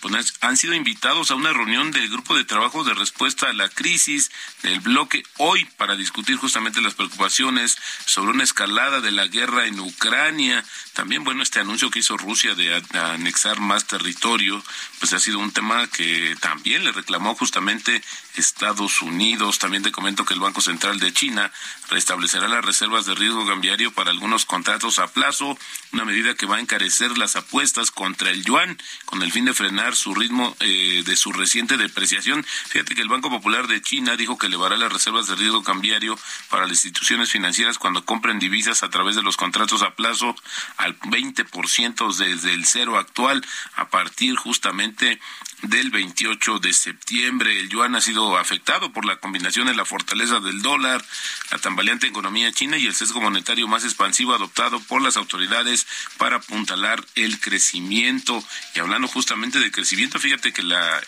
pues, 0.00 0.34
han 0.40 0.56
sido 0.56 0.74
invitados 0.74 1.30
a 1.30 1.34
una 1.34 1.52
reunión 1.52 1.90
del 1.90 2.08
grupo 2.08 2.36
de 2.36 2.44
trabajo 2.44 2.84
de 2.84 2.94
respuesta 2.94 3.48
a 3.48 3.52
la 3.52 3.68
crisis 3.68 4.30
del 4.62 4.80
bloque 4.80 5.22
hoy 5.38 5.64
para 5.76 5.96
discutir 5.96 6.36
justamente 6.36 6.80
las 6.80 6.94
preocupaciones 6.94 7.76
sobre 8.06 8.32
una 8.32 8.44
escalada 8.44 9.00
de 9.00 9.10
la 9.10 9.26
guerra 9.26 9.66
en 9.66 9.80
Ucrania. 9.80 10.64
También, 10.92 11.24
bueno, 11.24 11.42
este 11.42 11.60
anuncio 11.60 11.90
que 11.90 12.00
hizo 12.00 12.16
Rusia 12.16 12.54
de 12.54 12.82
anexar 12.92 13.60
más 13.60 13.86
territorio, 13.86 14.62
pues 14.98 15.12
ha 15.12 15.20
sido 15.20 15.38
un 15.38 15.52
tema 15.52 15.86
que 15.88 16.36
también 16.40 16.84
le 16.84 16.92
reclamó 16.92 17.34
justamente 17.34 18.02
Estados 18.36 19.02
Unidos. 19.02 19.58
También 19.58 19.82
te 19.82 19.92
comento 19.92 20.24
que 20.24 20.34
el 20.34 20.40
Banco 20.40 20.60
Central 20.60 20.98
de 21.00 21.12
China 21.12 21.50
restablecerá 21.90 22.48
las 22.48 22.64
reservas 22.64 23.06
de 23.06 23.14
riesgo 23.14 23.46
cambiario 23.46 23.92
para 23.92 24.10
algunos 24.10 24.46
contratos 24.46 24.98
a 24.98 25.08
plazo, 25.08 25.58
una 25.92 26.04
medida 26.04 26.34
que 26.34 26.46
va 26.46 26.56
a 26.56 26.60
encarecer 26.60 27.18
las 27.18 27.36
apuestas 27.36 27.90
contra 27.90 28.30
el 28.30 28.44
yuan 28.44 28.78
con 29.04 29.22
el 29.22 29.32
fin 29.32 29.44
de 29.44 29.54
frenar 29.54 29.87
su 29.94 30.14
ritmo 30.14 30.56
eh, 30.60 31.02
de 31.04 31.16
su 31.16 31.32
reciente 31.32 31.76
depreciación. 31.76 32.44
Fíjate 32.44 32.94
que 32.94 33.02
el 33.02 33.08
Banco 33.08 33.30
Popular 33.30 33.66
de 33.66 33.80
China 33.82 34.16
dijo 34.16 34.38
que 34.38 34.46
elevará 34.46 34.76
las 34.76 34.92
reservas 34.92 35.26
de 35.26 35.36
riesgo 35.36 35.62
cambiario 35.62 36.18
para 36.50 36.66
las 36.66 36.84
instituciones 36.84 37.30
financieras 37.30 37.78
cuando 37.78 38.04
compren 38.04 38.38
divisas 38.38 38.82
a 38.82 38.90
través 38.90 39.16
de 39.16 39.22
los 39.22 39.36
contratos 39.36 39.82
a 39.82 39.94
plazo 39.94 40.34
al 40.76 40.98
20% 41.00 42.16
desde 42.16 42.54
el 42.54 42.64
cero 42.64 42.98
actual 42.98 43.44
a 43.76 43.88
partir 43.88 44.36
justamente 44.36 45.20
del 45.62 45.90
28 45.90 46.58
de 46.60 46.72
septiembre. 46.72 47.58
El 47.58 47.68
yuan 47.68 47.94
ha 47.96 48.00
sido 48.00 48.36
afectado 48.38 48.92
por 48.92 49.04
la 49.04 49.16
combinación 49.16 49.66
de 49.66 49.74
la 49.74 49.84
fortaleza 49.84 50.40
del 50.40 50.62
dólar, 50.62 51.04
la 51.50 51.58
tambaleante 51.58 52.06
economía 52.06 52.52
china 52.52 52.76
y 52.76 52.86
el 52.86 52.94
sesgo 52.94 53.20
monetario 53.20 53.66
más 53.68 53.84
expansivo 53.84 54.34
adoptado 54.34 54.80
por 54.80 55.02
las 55.02 55.16
autoridades 55.16 55.86
para 56.16 56.36
apuntalar 56.36 57.04
el 57.14 57.40
crecimiento. 57.40 58.42
Y 58.74 58.80
hablando 58.80 59.08
justamente 59.08 59.58
de 59.58 59.70
crecimiento, 59.70 60.18
fíjate 60.18 60.52
que 60.52 60.62
la, 60.62 61.02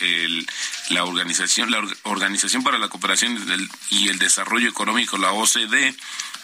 la 0.90 1.04
organización, 1.04 1.70
la 1.70 1.80
Organización 2.02 2.62
para 2.62 2.78
la 2.78 2.88
Cooperación 2.88 3.38
y 3.90 4.08
el 4.08 4.18
Desarrollo 4.18 4.68
Económico, 4.68 5.18
la 5.18 5.32
OCDE, 5.32 5.94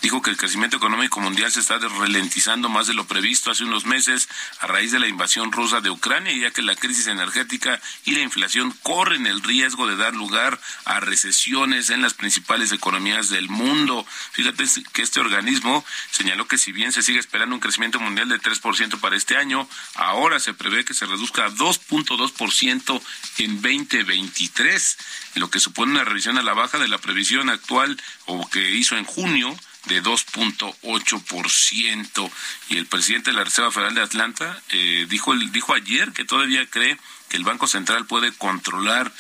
dijo 0.03 0.23
que 0.23 0.31
el 0.31 0.37
crecimiento 0.37 0.77
económico 0.77 1.21
mundial 1.21 1.51
se 1.51 1.61
está 1.61 1.79
ralentizando 1.79 2.69
más 2.69 2.87
de 2.87 2.95
lo 2.95 3.07
previsto 3.07 3.51
hace 3.51 3.65
unos 3.65 3.87
meses 3.87 4.29
a 4.61 4.67
raíz 4.67 4.93
de 4.93 5.01
la 5.01 5.09
invasión 5.09 5.53
rusa 5.53 5.81
de 5.81 5.91
Ucrania, 5.91 6.33
ya 6.33 6.51
que 6.51 6.63
la 6.63 6.77
crisis 6.77 7.07
energética 7.07 7.81
y 8.05 8.13
la 8.13 8.21
inflación 8.21 8.73
corren 8.83 9.27
el 9.27 9.43
riesgo 9.43 9.87
de 9.87 9.97
dar 9.97 10.15
lugar 10.15 10.61
a 10.85 11.01
recesiones 11.01 11.91
en 11.91 12.03
las 12.03 12.15
principales 12.15 12.73
economías 12.73 13.31
del 13.31 13.49
mundo. 13.49 14.07
Fíjate 14.33 14.65
que 14.93 15.03
este 15.03 15.21
organismo 15.21 15.85
señaló 16.11 16.47
que 16.47 16.59
si 16.59 16.73
bien 16.73 16.93
se 16.93 17.03
sigue 17.03 17.19
esperando 17.19 17.55
un 17.55 17.61
crecimiento 17.61 18.01
mundial 18.01 18.29
de 18.29 18.41
3% 18.41 19.01
para 19.01 19.17
este 19.17 19.37
año, 19.37 19.69
ahora 19.95 20.41
se 20.41 20.55
prevé 20.55 20.85
que 20.85 20.95
se 20.95 21.07
reduzca 21.07 21.47
a 21.47 21.51
2.2% 21.51 23.03
en 23.39 23.63
2023, 23.63 24.99
lo 25.35 25.51
que 25.51 25.61
supone 25.61 25.93
una 25.93 26.05
revisión 26.05 26.39
a 26.39 26.43
la 26.43 26.55
baja 26.55 26.79
de 26.79 26.89
la 26.89 26.99
previsión 26.99 27.51
actual 27.51 28.01
o 28.27 28.49
que 28.49 28.71
hizo 28.71 28.97
en 28.97 29.05
junio 29.05 29.57
de 29.87 30.03
2.8%. 30.03 32.31
Y 32.69 32.77
el 32.77 32.87
presidente 32.87 33.31
de 33.31 33.37
la 33.37 33.45
Reserva 33.45 33.71
Federal 33.71 33.95
de 33.95 34.03
Atlanta 34.03 34.61
eh, 34.71 35.07
dijo, 35.09 35.33
dijo 35.35 35.75
ayer 35.75 36.13
que 36.13 36.25
todavía 36.25 36.67
cree 36.67 36.99
que 37.29 37.37
el 37.37 37.45
Banco 37.45 37.67
Central 37.67 38.07
puede 38.07 38.33
controlar 38.33 39.13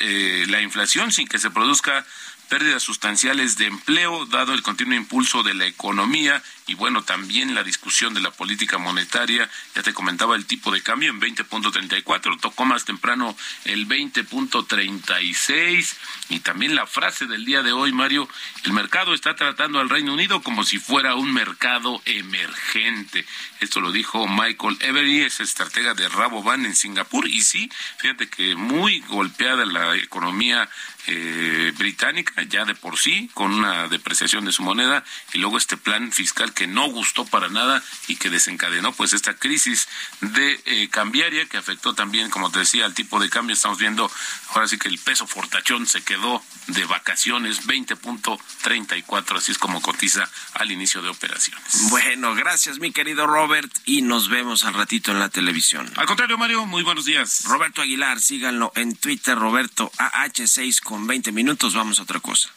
eh, 0.00 0.46
la 0.48 0.60
inflación 0.62 1.12
sin 1.12 1.28
que 1.28 1.38
se 1.38 1.50
produzca 1.50 2.06
pérdidas 2.48 2.82
sustanciales 2.82 3.56
de 3.56 3.66
empleo, 3.66 4.26
dado 4.26 4.54
el 4.54 4.62
continuo 4.62 4.96
impulso 4.96 5.42
de 5.42 5.54
la 5.54 5.66
economía 5.66 6.42
y 6.66 6.74
bueno, 6.74 7.04
también 7.04 7.54
la 7.54 7.62
discusión 7.62 8.12
de 8.14 8.20
la 8.20 8.32
política 8.32 8.78
monetaria. 8.78 9.48
Ya 9.74 9.82
te 9.82 9.94
comentaba 9.94 10.36
el 10.36 10.46
tipo 10.46 10.70
de 10.70 10.82
cambio 10.82 11.10
en 11.10 11.20
20.34, 11.20 12.40
tocó 12.40 12.64
más 12.64 12.84
temprano 12.84 13.36
el 13.64 13.86
20.36 13.86 15.94
y 16.28 16.40
también 16.40 16.74
la 16.74 16.86
frase 16.86 17.26
del 17.26 17.44
día 17.44 17.62
de 17.62 17.72
hoy, 17.72 17.92
Mario, 17.92 18.28
el 18.64 18.72
mercado 18.72 19.14
está 19.14 19.36
tratando 19.36 19.78
al 19.78 19.88
Reino 19.88 20.12
Unido 20.12 20.42
como 20.42 20.64
si 20.64 20.78
fuera 20.78 21.14
un 21.14 21.32
mercado 21.32 22.02
emergente. 22.04 23.24
Esto 23.60 23.80
lo 23.80 23.92
dijo 23.92 24.26
Michael 24.26 24.76
Every, 24.80 25.22
es 25.22 25.40
estratega 25.40 25.94
de 25.94 26.08
Rabobank 26.08 26.64
en 26.64 26.74
Singapur 26.74 27.28
y 27.28 27.42
sí, 27.42 27.70
fíjate 27.98 28.28
que 28.28 28.56
muy 28.56 29.00
golpeada 29.00 29.64
la 29.64 29.94
economía 29.96 30.68
eh, 31.08 31.72
británica 31.78 32.42
ya 32.42 32.64
de 32.64 32.74
por 32.74 32.98
sí, 32.98 33.30
con 33.32 33.52
una 33.52 33.86
depreciación 33.86 34.44
de 34.44 34.50
su 34.50 34.64
moneda 34.64 35.04
y 35.32 35.38
luego 35.38 35.58
este 35.58 35.76
plan 35.76 36.10
fiscal 36.10 36.52
que 36.56 36.66
no 36.66 36.88
gustó 36.88 37.24
para 37.26 37.48
nada 37.48 37.82
y 38.08 38.16
que 38.16 38.30
desencadenó 38.30 38.92
pues 38.92 39.12
esta 39.12 39.34
crisis 39.34 39.86
de 40.20 40.60
eh, 40.64 40.88
cambiaria 40.88 41.46
que 41.46 41.58
afectó 41.58 41.94
también, 41.94 42.30
como 42.30 42.50
te 42.50 42.60
decía, 42.60 42.86
al 42.86 42.94
tipo 42.94 43.20
de 43.20 43.28
cambio. 43.28 43.54
Estamos 43.54 43.78
viendo 43.78 44.10
ahora 44.54 44.66
sí 44.66 44.78
que 44.78 44.88
el 44.88 44.98
peso 44.98 45.26
fortachón 45.26 45.86
se 45.86 46.02
quedó 46.02 46.42
de 46.68 46.84
vacaciones 46.86 47.66
20.34, 47.66 49.36
así 49.36 49.52
es 49.52 49.58
como 49.58 49.82
cotiza 49.82 50.28
al 50.54 50.72
inicio 50.72 51.02
de 51.02 51.10
operaciones. 51.10 51.90
Bueno, 51.90 52.34
gracias 52.34 52.78
mi 52.78 52.90
querido 52.90 53.26
Robert 53.26 53.70
y 53.84 54.00
nos 54.00 54.28
vemos 54.28 54.64
al 54.64 54.74
ratito 54.74 55.12
en 55.12 55.20
la 55.20 55.28
televisión. 55.28 55.92
Al 55.96 56.06
contrario, 56.06 56.38
Mario, 56.38 56.64
muy 56.64 56.82
buenos 56.82 57.04
días. 57.04 57.44
Roberto 57.44 57.82
Aguilar, 57.82 58.18
síganlo 58.20 58.72
en 58.74 58.96
Twitter, 58.96 59.38
Roberto 59.38 59.92
AH6 59.98 60.80
con 60.80 61.06
20 61.06 61.32
minutos. 61.32 61.74
Vamos 61.74 61.98
a 62.00 62.04
otra 62.04 62.20
cosa. 62.20 62.48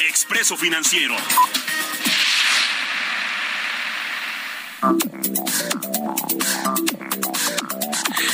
Expreso 0.00 0.56
Financiero. 0.56 1.14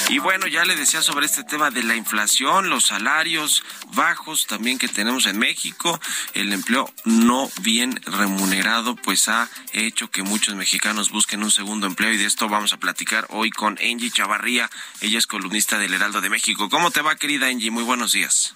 Y 0.08 0.18
bueno, 0.18 0.46
ya 0.46 0.64
le 0.64 0.76
decía 0.76 1.02
sobre 1.02 1.26
este 1.26 1.42
tema 1.42 1.70
de 1.70 1.82
la 1.82 1.96
inflación, 1.96 2.70
los 2.70 2.86
salarios 2.86 3.64
bajos 3.94 4.46
también 4.46 4.78
que 4.78 4.86
tenemos 4.86 5.26
en 5.26 5.38
México, 5.38 6.00
el 6.34 6.52
empleo 6.52 6.92
no 7.04 7.50
bien 7.62 8.00
remunerado, 8.06 8.94
pues 8.94 9.28
ha 9.28 9.50
hecho 9.72 10.10
que 10.10 10.22
muchos 10.22 10.54
mexicanos 10.54 11.10
busquen 11.10 11.42
un 11.42 11.50
segundo 11.50 11.88
empleo 11.88 12.12
y 12.12 12.16
de 12.16 12.26
esto 12.26 12.48
vamos 12.48 12.72
a 12.72 12.78
platicar 12.78 13.26
hoy 13.30 13.50
con 13.50 13.76
Angie 13.78 14.10
Chavarría. 14.10 14.70
Ella 15.00 15.18
es 15.18 15.26
columnista 15.26 15.78
del 15.78 15.94
Heraldo 15.94 16.20
de 16.20 16.30
México. 16.30 16.68
¿Cómo 16.68 16.92
te 16.92 17.02
va, 17.02 17.16
querida 17.16 17.48
Angie? 17.48 17.72
Muy 17.72 17.82
buenos 17.82 18.12
días. 18.12 18.54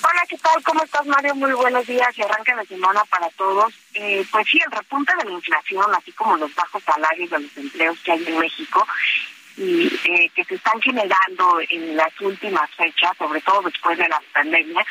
Hola, 0.00 0.22
¿qué 0.28 0.38
tal? 0.38 0.62
¿Cómo 0.62 0.84
estás, 0.84 1.04
Mario? 1.06 1.34
Muy 1.34 1.52
buenos 1.52 1.86
días 1.86 2.16
y 2.16 2.22
arranca 2.22 2.54
la 2.54 2.64
semana 2.64 3.02
para 3.10 3.28
todos. 3.30 3.72
Eh, 3.94 4.24
pues 4.30 4.46
sí, 4.48 4.60
el 4.64 4.70
repunte 4.70 5.12
de 5.16 5.24
la 5.24 5.32
inflación, 5.32 5.86
así 5.94 6.12
como 6.12 6.36
los 6.36 6.54
bajos 6.54 6.82
salarios 6.84 7.30
de 7.30 7.40
los 7.40 7.56
empleos 7.56 7.98
que 8.04 8.12
hay 8.12 8.24
en 8.26 8.38
México 8.38 8.86
y 9.56 9.86
eh, 10.04 10.30
que 10.34 10.44
se 10.44 10.54
están 10.54 10.80
generando 10.80 11.60
en 11.68 11.96
las 11.96 12.12
últimas 12.20 12.70
fechas, 12.76 13.16
sobre 13.18 13.40
todo 13.40 13.62
después 13.62 13.98
de 13.98 14.08
la 14.08 14.22
pandemia, 14.32 14.86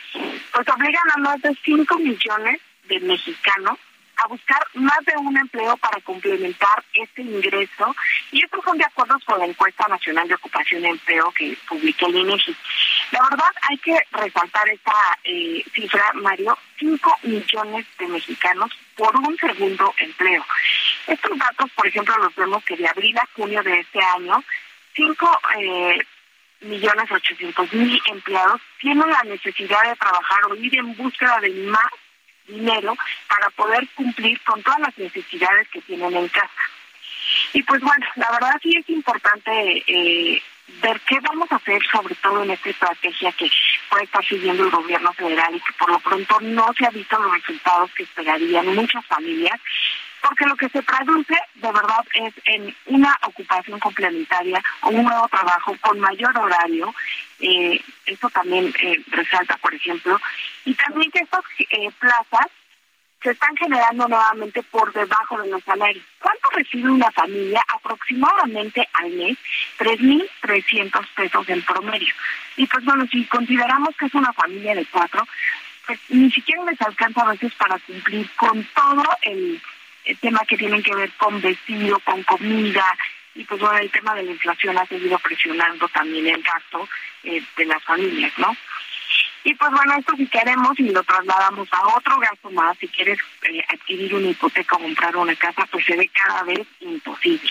pues 0.51 0.67
obligan 0.67 1.11
a 1.15 1.17
más 1.19 1.41
de 1.41 1.57
5 1.63 1.97
millones 1.99 2.59
de 2.89 2.99
mexicanos 2.99 3.77
a 4.17 4.27
buscar 4.27 4.61
más 4.73 4.99
de 5.05 5.15
un 5.17 5.37
empleo 5.37 5.77
para 5.77 6.01
complementar 6.01 6.83
este 6.93 7.21
ingreso 7.21 7.95
y 8.31 8.43
estos 8.43 8.63
son 8.63 8.77
de 8.77 8.85
acuerdo 8.85 9.15
con 9.25 9.39
la 9.39 9.45
encuesta 9.45 9.87
nacional 9.87 10.27
de 10.27 10.35
ocupación 10.35 10.83
y 10.83 10.87
empleo 10.87 11.31
que 11.31 11.57
publicó 11.69 12.07
el 12.07 12.15
INEGI. 12.15 12.55
La 13.11 13.21
verdad 13.29 13.51
hay 13.69 13.77
que 13.77 13.97
resaltar 14.11 14.69
esta 14.69 15.19
eh, 15.23 15.63
cifra, 15.73 16.11
Mario, 16.15 16.57
5 16.79 17.19
millones 17.23 17.85
de 17.99 18.07
mexicanos 18.07 18.71
por 18.95 19.15
un 19.15 19.37
segundo 19.37 19.93
empleo. 19.99 20.45
Estos 21.07 21.37
datos, 21.37 21.69
por 21.71 21.87
ejemplo, 21.87 22.17
los 22.17 22.35
vemos 22.35 22.63
que 22.65 22.75
de 22.75 22.87
abril 22.87 23.17
a 23.17 23.27
junio 23.35 23.63
de 23.63 23.79
este 23.79 23.99
año, 24.03 24.43
5 24.95 25.41
eh, 25.59 25.99
millones 26.61 27.11
ochocientos 27.11 27.71
mil 27.71 28.01
empleados 28.07 28.61
tienen 28.79 29.09
la 29.09 29.23
necesidad 29.23 29.83
de 29.83 29.95
trabajar 29.95 30.45
o 30.49 30.55
ir 30.55 30.77
en 30.77 30.95
búsqueda 30.95 31.39
de 31.39 31.49
más 31.49 31.91
dinero 32.47 32.95
para 33.27 33.49
poder 33.51 33.87
cumplir 33.95 34.39
con 34.41 34.61
todas 34.63 34.79
las 34.79 34.97
necesidades 34.97 35.67
que 35.69 35.81
tienen 35.81 36.15
en 36.15 36.27
casa. 36.29 36.51
Y 37.53 37.61
pues 37.63 37.81
bueno, 37.81 38.05
la 38.15 38.31
verdad 38.31 38.55
sí 38.61 38.71
es 38.75 38.89
importante 38.89 39.83
eh, 39.87 40.41
ver 40.81 40.99
qué 41.01 41.19
vamos 41.21 41.51
a 41.51 41.55
hacer, 41.55 41.81
sobre 41.91 42.15
todo 42.15 42.43
en 42.43 42.51
esta 42.51 42.69
estrategia 42.69 43.31
que 43.33 43.49
puede 43.89 44.03
estar 44.03 44.25
siguiendo 44.25 44.63
el 44.63 44.69
gobierno 44.69 45.13
federal 45.13 45.55
y 45.55 45.59
que 45.59 45.73
por 45.79 45.89
lo 45.91 45.99
pronto 45.99 46.39
no 46.41 46.73
se 46.77 46.85
ha 46.85 46.89
visto 46.89 47.17
los 47.17 47.31
resultados 47.33 47.91
que 47.93 48.03
esperarían 48.03 48.75
muchas 48.75 49.05
familias, 49.05 49.59
porque 50.21 50.45
lo 50.45 50.55
que 50.55 50.69
se 50.69 50.81
traduce 50.81 51.35
de 51.55 51.71
verdad 51.71 52.05
es 52.15 52.33
en 52.45 52.75
una 52.87 53.17
ocupación 53.23 53.79
complementaria 53.79 54.61
o 54.81 54.89
un 54.89 55.03
nuevo 55.03 55.27
trabajo 55.29 55.75
con 55.81 55.99
mayor 55.99 56.37
horario. 56.37 56.93
Eh, 57.39 57.81
esto 58.05 58.29
también 58.29 58.73
eh, 58.81 59.01
resalta, 59.07 59.57
por 59.57 59.73
ejemplo, 59.73 60.19
y 60.65 60.73
también 60.73 61.11
que 61.11 61.19
estas 61.19 61.43
eh, 61.59 61.89
plazas 61.99 62.47
se 63.21 63.31
están 63.31 63.55
generando 63.57 64.07
nuevamente 64.07 64.61
por 64.63 64.93
debajo 64.93 65.41
de 65.41 65.49
los 65.49 65.63
salarios. 65.63 66.03
¿Cuánto 66.19 66.49
recibe 66.51 66.89
una 66.89 67.11
familia? 67.11 67.63
Aproximadamente 67.75 68.87
al 68.93 69.11
mes 69.11 69.37
3.300 69.79 71.07
pesos 71.15 71.49
en 71.49 71.61
promedio. 71.63 72.13
Y 72.57 72.67
pues 72.67 72.85
bueno, 72.85 73.05
si 73.11 73.25
consideramos 73.25 73.95
que 73.97 74.05
es 74.05 74.13
una 74.13 74.31
familia 74.33 74.75
de 74.75 74.85
cuatro, 74.85 75.27
pues 75.85 75.99
ni 76.09 76.29
siquiera 76.31 76.63
les 76.65 76.81
alcanza 76.81 77.21
a 77.21 77.31
veces 77.31 77.53
para 77.55 77.79
cumplir 77.79 78.29
con 78.35 78.63
todo 78.75 79.03
el, 79.21 79.61
tema 80.21 80.39
que 80.47 80.57
tienen 80.57 80.81
que 80.81 80.95
ver 80.95 81.11
con 81.17 81.41
vestido, 81.41 81.99
con 81.99 82.23
comida, 82.23 82.85
y 83.35 83.43
pues 83.43 83.59
bueno, 83.59 83.77
el 83.77 83.91
tema 83.91 84.15
de 84.15 84.23
la 84.23 84.31
inflación 84.31 84.77
ha 84.77 84.85
seguido 84.85 85.19
presionando 85.19 85.87
también 85.89 86.27
el 86.27 86.41
gasto 86.41 86.87
eh, 87.23 87.43
de 87.57 87.65
las 87.65 87.83
familias, 87.83 88.31
¿no? 88.37 88.55
Y 89.47 89.55
pues 89.55 89.71
bueno, 89.71 89.93
esto 89.97 90.13
si 90.17 90.27
queremos 90.27 90.77
y 90.77 90.89
lo 90.89 91.01
trasladamos 91.03 91.69
a 91.71 91.95
otro 91.95 92.19
gasto 92.19 92.51
más, 92.51 92.77
si 92.79 92.87
quieres 92.89 93.17
eh, 93.43 93.63
adquirir 93.69 94.13
una 94.13 94.27
hipoteca 94.27 94.75
o 94.75 94.79
comprar 94.79 95.15
una 95.15 95.33
casa, 95.37 95.65
pues 95.71 95.85
se 95.85 95.95
ve 95.95 96.09
cada 96.09 96.43
vez 96.43 96.67
imposible. 96.81 97.49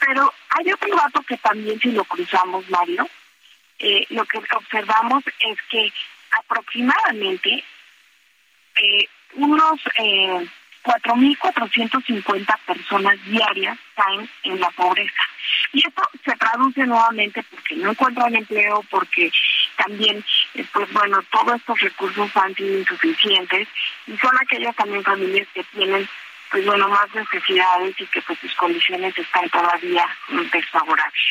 Pero 0.00 0.32
hay 0.48 0.72
otro 0.72 0.96
dato 0.96 1.20
que 1.20 1.36
también 1.36 1.78
si 1.80 1.92
lo 1.92 2.04
cruzamos, 2.04 2.64
Mario, 2.70 3.06
eh, 3.78 4.06
lo 4.08 4.24
que 4.24 4.38
observamos 4.38 5.22
es 5.26 5.58
que 5.68 5.92
aproximadamente 6.30 7.62
eh, 8.76 9.06
unos 9.34 9.80
eh, 9.98 10.48
4.450 10.82 12.58
personas 12.66 13.24
diarias 13.26 13.78
caen 13.94 14.28
en 14.42 14.60
la 14.60 14.70
pobreza. 14.70 15.22
Y 15.72 15.86
esto 15.86 16.02
se 16.24 16.32
traduce 16.36 16.86
nuevamente 16.86 17.42
porque 17.44 17.76
no 17.76 17.90
encuentran 17.90 18.34
empleo, 18.34 18.84
porque 18.90 19.30
también, 19.76 20.24
pues 20.72 20.92
bueno, 20.92 21.22
todos 21.30 21.56
estos 21.56 21.80
recursos 21.80 22.30
han 22.36 22.54
sido 22.54 22.78
insuficientes 22.78 23.68
y 24.06 24.16
son 24.18 24.30
aquellas 24.40 24.76
también 24.76 25.02
familias 25.02 25.48
que 25.54 25.64
tienen, 25.64 26.08
pues 26.50 26.66
bueno, 26.66 26.88
más 26.88 27.14
necesidades 27.14 27.94
y 27.98 28.06
que 28.06 28.20
pues 28.22 28.38
sus 28.38 28.54
condiciones 28.54 29.16
están 29.16 29.48
todavía 29.48 30.06
desfavorables. 30.52 31.22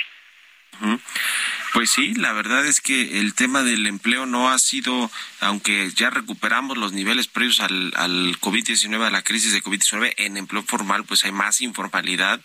Pues 1.73 1.89
sí, 1.91 2.13
la 2.15 2.33
verdad 2.33 2.65
es 2.65 2.81
que 2.81 3.21
el 3.21 3.33
tema 3.33 3.63
del 3.63 3.87
empleo 3.87 4.25
no 4.25 4.49
ha 4.51 4.59
sido, 4.59 5.09
aunque 5.39 5.89
ya 5.95 6.09
recuperamos 6.09 6.77
los 6.77 6.91
niveles 6.91 7.27
previos 7.27 7.61
al, 7.61 7.93
al 7.95 8.37
COVID-19, 8.41 9.01
a 9.05 9.09
la 9.09 9.21
crisis 9.21 9.53
de 9.53 9.63
COVID-19, 9.63 10.13
en 10.17 10.35
empleo 10.35 10.63
formal 10.63 11.05
pues 11.05 11.23
hay 11.23 11.31
más 11.31 11.61
informalidad, 11.61 12.41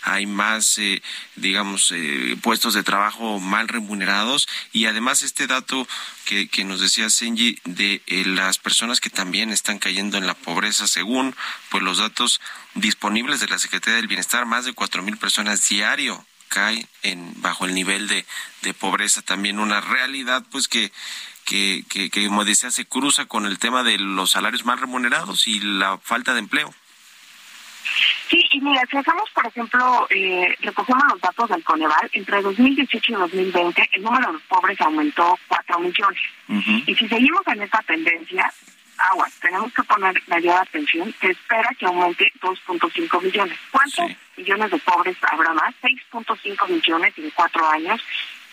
hay 0.00 0.24
más, 0.24 0.78
eh, 0.78 1.02
digamos, 1.36 1.92
eh, 1.94 2.38
puestos 2.40 2.72
de 2.72 2.82
trabajo 2.82 3.38
mal 3.38 3.68
remunerados. 3.68 4.48
Y 4.72 4.86
además 4.86 5.22
este 5.22 5.46
dato 5.46 5.86
que, 6.24 6.48
que 6.48 6.64
nos 6.64 6.80
decía 6.80 7.10
Senji 7.10 7.58
de 7.64 8.00
eh, 8.06 8.24
las 8.24 8.56
personas 8.56 9.00
que 9.00 9.10
también 9.10 9.50
están 9.50 9.78
cayendo 9.78 10.16
en 10.16 10.26
la 10.26 10.34
pobreza, 10.34 10.86
según 10.86 11.36
pues 11.68 11.82
los 11.82 11.98
datos 11.98 12.40
disponibles 12.74 13.40
de 13.40 13.48
la 13.48 13.58
Secretaría 13.58 13.96
del 13.96 14.08
Bienestar, 14.08 14.46
más 14.46 14.64
de 14.64 14.72
cuatro 14.72 15.02
mil 15.02 15.18
personas 15.18 15.68
diario 15.68 16.24
cae 16.50 16.86
en 17.02 17.32
bajo 17.40 17.64
el 17.64 17.74
nivel 17.74 18.08
de, 18.08 18.26
de 18.62 18.74
pobreza 18.74 19.22
también 19.22 19.58
una 19.58 19.80
realidad 19.80 20.44
pues 20.50 20.68
que 20.68 20.92
que, 21.46 21.82
que, 21.90 22.10
que, 22.10 22.28
como 22.28 22.44
decía, 22.44 22.70
se 22.70 22.84
cruza 22.84 23.26
con 23.26 23.44
el 23.44 23.58
tema 23.58 23.82
de 23.82 23.98
los 23.98 24.30
salarios 24.30 24.64
más 24.64 24.78
remunerados 24.78 25.48
y 25.48 25.58
la 25.58 25.98
falta 25.98 26.32
de 26.32 26.38
empleo. 26.38 26.72
Sí, 28.28 28.46
y 28.52 28.60
mira, 28.60 28.82
si 28.88 28.96
hacemos, 28.96 29.28
por 29.30 29.46
ejemplo, 29.46 30.06
eh, 30.10 30.54
recogemos 30.60 31.02
los 31.10 31.20
datos 31.20 31.48
del 31.48 31.64
Coneval, 31.64 32.08
entre 32.12 32.40
2018 32.40 33.12
y 33.12 33.14
2020 33.16 33.90
el 33.92 34.02
número 34.02 34.32
de 34.32 34.38
pobres 34.48 34.80
aumentó 34.80 35.36
4 35.48 35.78
millones. 35.80 36.20
Y 36.86 36.94
si 36.94 37.08
seguimos 37.08 37.42
en 37.46 37.62
esta 37.62 37.82
tendencia, 37.82 38.52
agua, 39.10 39.28
tenemos 39.40 39.72
que 39.72 39.82
poner 39.84 40.22
mayor 40.26 40.58
atención, 40.58 41.14
se 41.20 41.30
espera 41.30 41.68
que 41.78 41.86
aumente 41.86 42.32
2.5 42.40 43.22
millones. 43.22 43.58
¿Cuántos 43.70 44.10
millones 44.36 44.70
de 44.70 44.78
pobres 44.78 45.16
habrá 45.30 45.52
más? 45.54 45.74
6.5 45.82 46.68
millones 46.68 47.14
en 47.16 47.30
cuatro 47.30 47.68
años. 47.68 48.00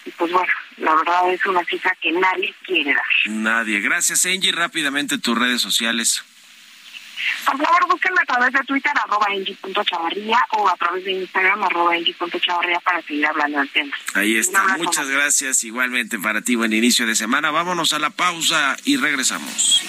Y 0.05 0.11
pues 0.11 0.31
bueno, 0.31 0.51
la 0.77 0.95
verdad 0.95 1.33
es 1.33 1.45
una 1.45 1.63
cifra 1.65 1.93
que 2.01 2.11
nadie 2.11 2.53
quiere 2.65 2.93
dar. 2.93 3.03
Nadie. 3.25 3.81
Gracias, 3.81 4.25
Angie. 4.25 4.51
Rápidamente 4.51 5.17
tus 5.17 5.37
redes 5.37 5.61
sociales. 5.61 6.23
Por 7.45 7.57
favor, 7.57 7.87
búsquenme 7.87 8.21
a 8.21 8.25
través 8.25 8.53
de 8.53 8.59
Twitter, 8.59 8.91
arroba 8.95 9.27
Chavarría, 9.85 10.39
o 10.51 10.69
a 10.69 10.75
través 10.75 11.03
de 11.05 11.11
Instagram, 11.13 11.63
arroba 11.63 11.93
Chavarría, 12.39 12.79
para 12.81 13.01
seguir 13.01 13.25
hablando 13.25 13.59
del 13.59 13.69
tema. 13.69 13.95
Ahí 14.13 14.37
está. 14.37 14.77
Muchas 14.77 15.09
gracias. 15.09 15.63
Igualmente 15.63 16.19
para 16.19 16.41
ti, 16.41 16.55
buen 16.55 16.73
inicio 16.73 17.05
de 17.05 17.15
semana. 17.15 17.51
Vámonos 17.51 17.93
a 17.93 17.99
la 17.99 18.09
pausa 18.09 18.75
y 18.85 18.97
regresamos. 18.97 19.83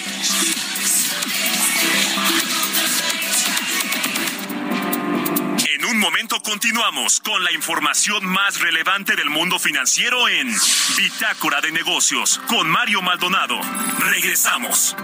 En 5.73 5.85
un 5.85 5.97
momento 5.99 6.39
continuamos 6.41 7.19
con 7.19 7.43
la 7.43 7.51
información 7.51 8.25
más 8.25 8.59
relevante 8.59 9.15
del 9.15 9.29
mundo 9.29 9.59
financiero 9.59 10.27
en 10.27 10.53
Bitácora 10.97 11.61
de 11.61 11.71
Negocios 11.71 12.39
con 12.47 12.69
Mario 12.69 13.01
Maldonado. 13.01 13.59
Regresamos. 13.99 14.95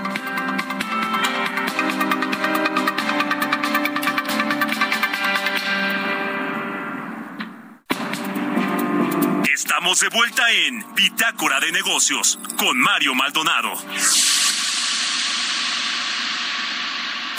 Estamos 9.85 9.99
de 9.99 10.17
vuelta 10.17 10.51
en 10.51 10.95
Bitácora 10.95 11.59
de 11.59 11.71
Negocios 11.71 12.39
con 12.57 12.75
Mario 12.75 13.13
Maldonado. 13.13 13.71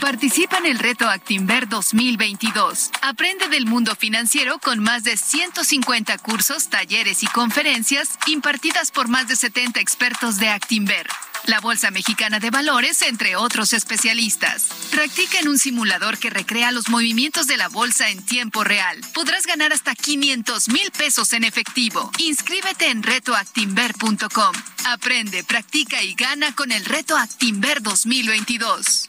Participa 0.00 0.58
en 0.58 0.66
el 0.66 0.78
reto 0.78 1.08
Actinver 1.08 1.68
2022. 1.68 2.92
Aprende 3.02 3.48
del 3.48 3.66
mundo 3.66 3.96
financiero 3.96 4.60
con 4.60 4.78
más 4.78 5.02
de 5.02 5.16
150 5.16 6.18
cursos, 6.18 6.68
talleres 6.68 7.24
y 7.24 7.26
conferencias 7.26 8.16
impartidas 8.28 8.92
por 8.92 9.08
más 9.08 9.26
de 9.26 9.34
70 9.34 9.80
expertos 9.80 10.38
de 10.38 10.48
Actinver. 10.48 11.08
La 11.48 11.60
Bolsa 11.60 11.90
Mexicana 11.90 12.40
de 12.40 12.50
Valores, 12.50 13.02
entre 13.02 13.36
otros 13.36 13.72
especialistas. 13.72 14.68
Practica 14.90 15.40
en 15.40 15.48
un 15.48 15.58
simulador 15.58 16.18
que 16.18 16.30
recrea 16.30 16.72
los 16.72 16.88
movimientos 16.88 17.46
de 17.46 17.56
la 17.56 17.68
bolsa 17.68 18.08
en 18.10 18.24
tiempo 18.24 18.64
real. 18.64 19.00
Podrás 19.14 19.46
ganar 19.46 19.72
hasta 19.72 19.94
500 19.94 20.68
mil 20.68 20.90
pesos 20.90 21.32
en 21.32 21.44
efectivo. 21.44 22.10
Inscríbete 22.18 22.90
en 22.90 23.02
retoactimber.com. 23.02 24.52
Aprende, 24.86 25.44
practica 25.44 26.02
y 26.02 26.14
gana 26.14 26.54
con 26.54 26.72
el 26.72 26.84
Reto 26.84 27.16
Actimber 27.16 27.82
2022. 27.82 29.08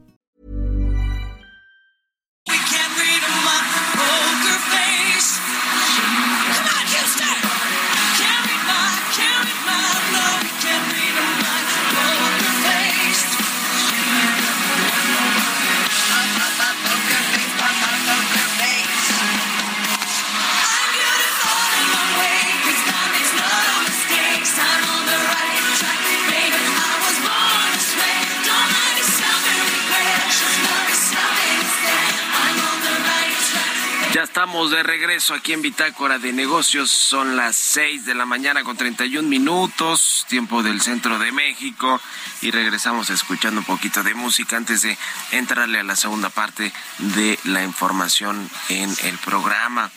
De 34.81 34.87
regreso 34.87 35.35
aquí 35.35 35.53
en 35.53 35.61
Bitácora 35.61 36.17
de 36.17 36.33
Negocios. 36.33 36.89
Son 36.89 37.35
las 37.35 37.55
6 37.55 38.03
de 38.03 38.15
la 38.15 38.25
mañana 38.25 38.63
con 38.63 38.77
31 38.77 39.29
minutos, 39.29 40.25
tiempo 40.27 40.63
del 40.63 40.81
centro 40.81 41.19
de 41.19 41.31
México. 41.31 42.01
Y 42.41 42.49
regresamos 42.49 43.11
escuchando 43.11 43.59
un 43.59 43.65
poquito 43.65 44.01
de 44.01 44.15
música 44.15 44.57
antes 44.57 44.81
de 44.81 44.97
entrarle 45.33 45.79
a 45.79 45.83
la 45.83 45.95
segunda 45.95 46.29
parte 46.29 46.73
de 46.97 47.37
la 47.43 47.63
información 47.63 48.49
en 48.69 48.89
el 49.03 49.19
programa. 49.19 49.91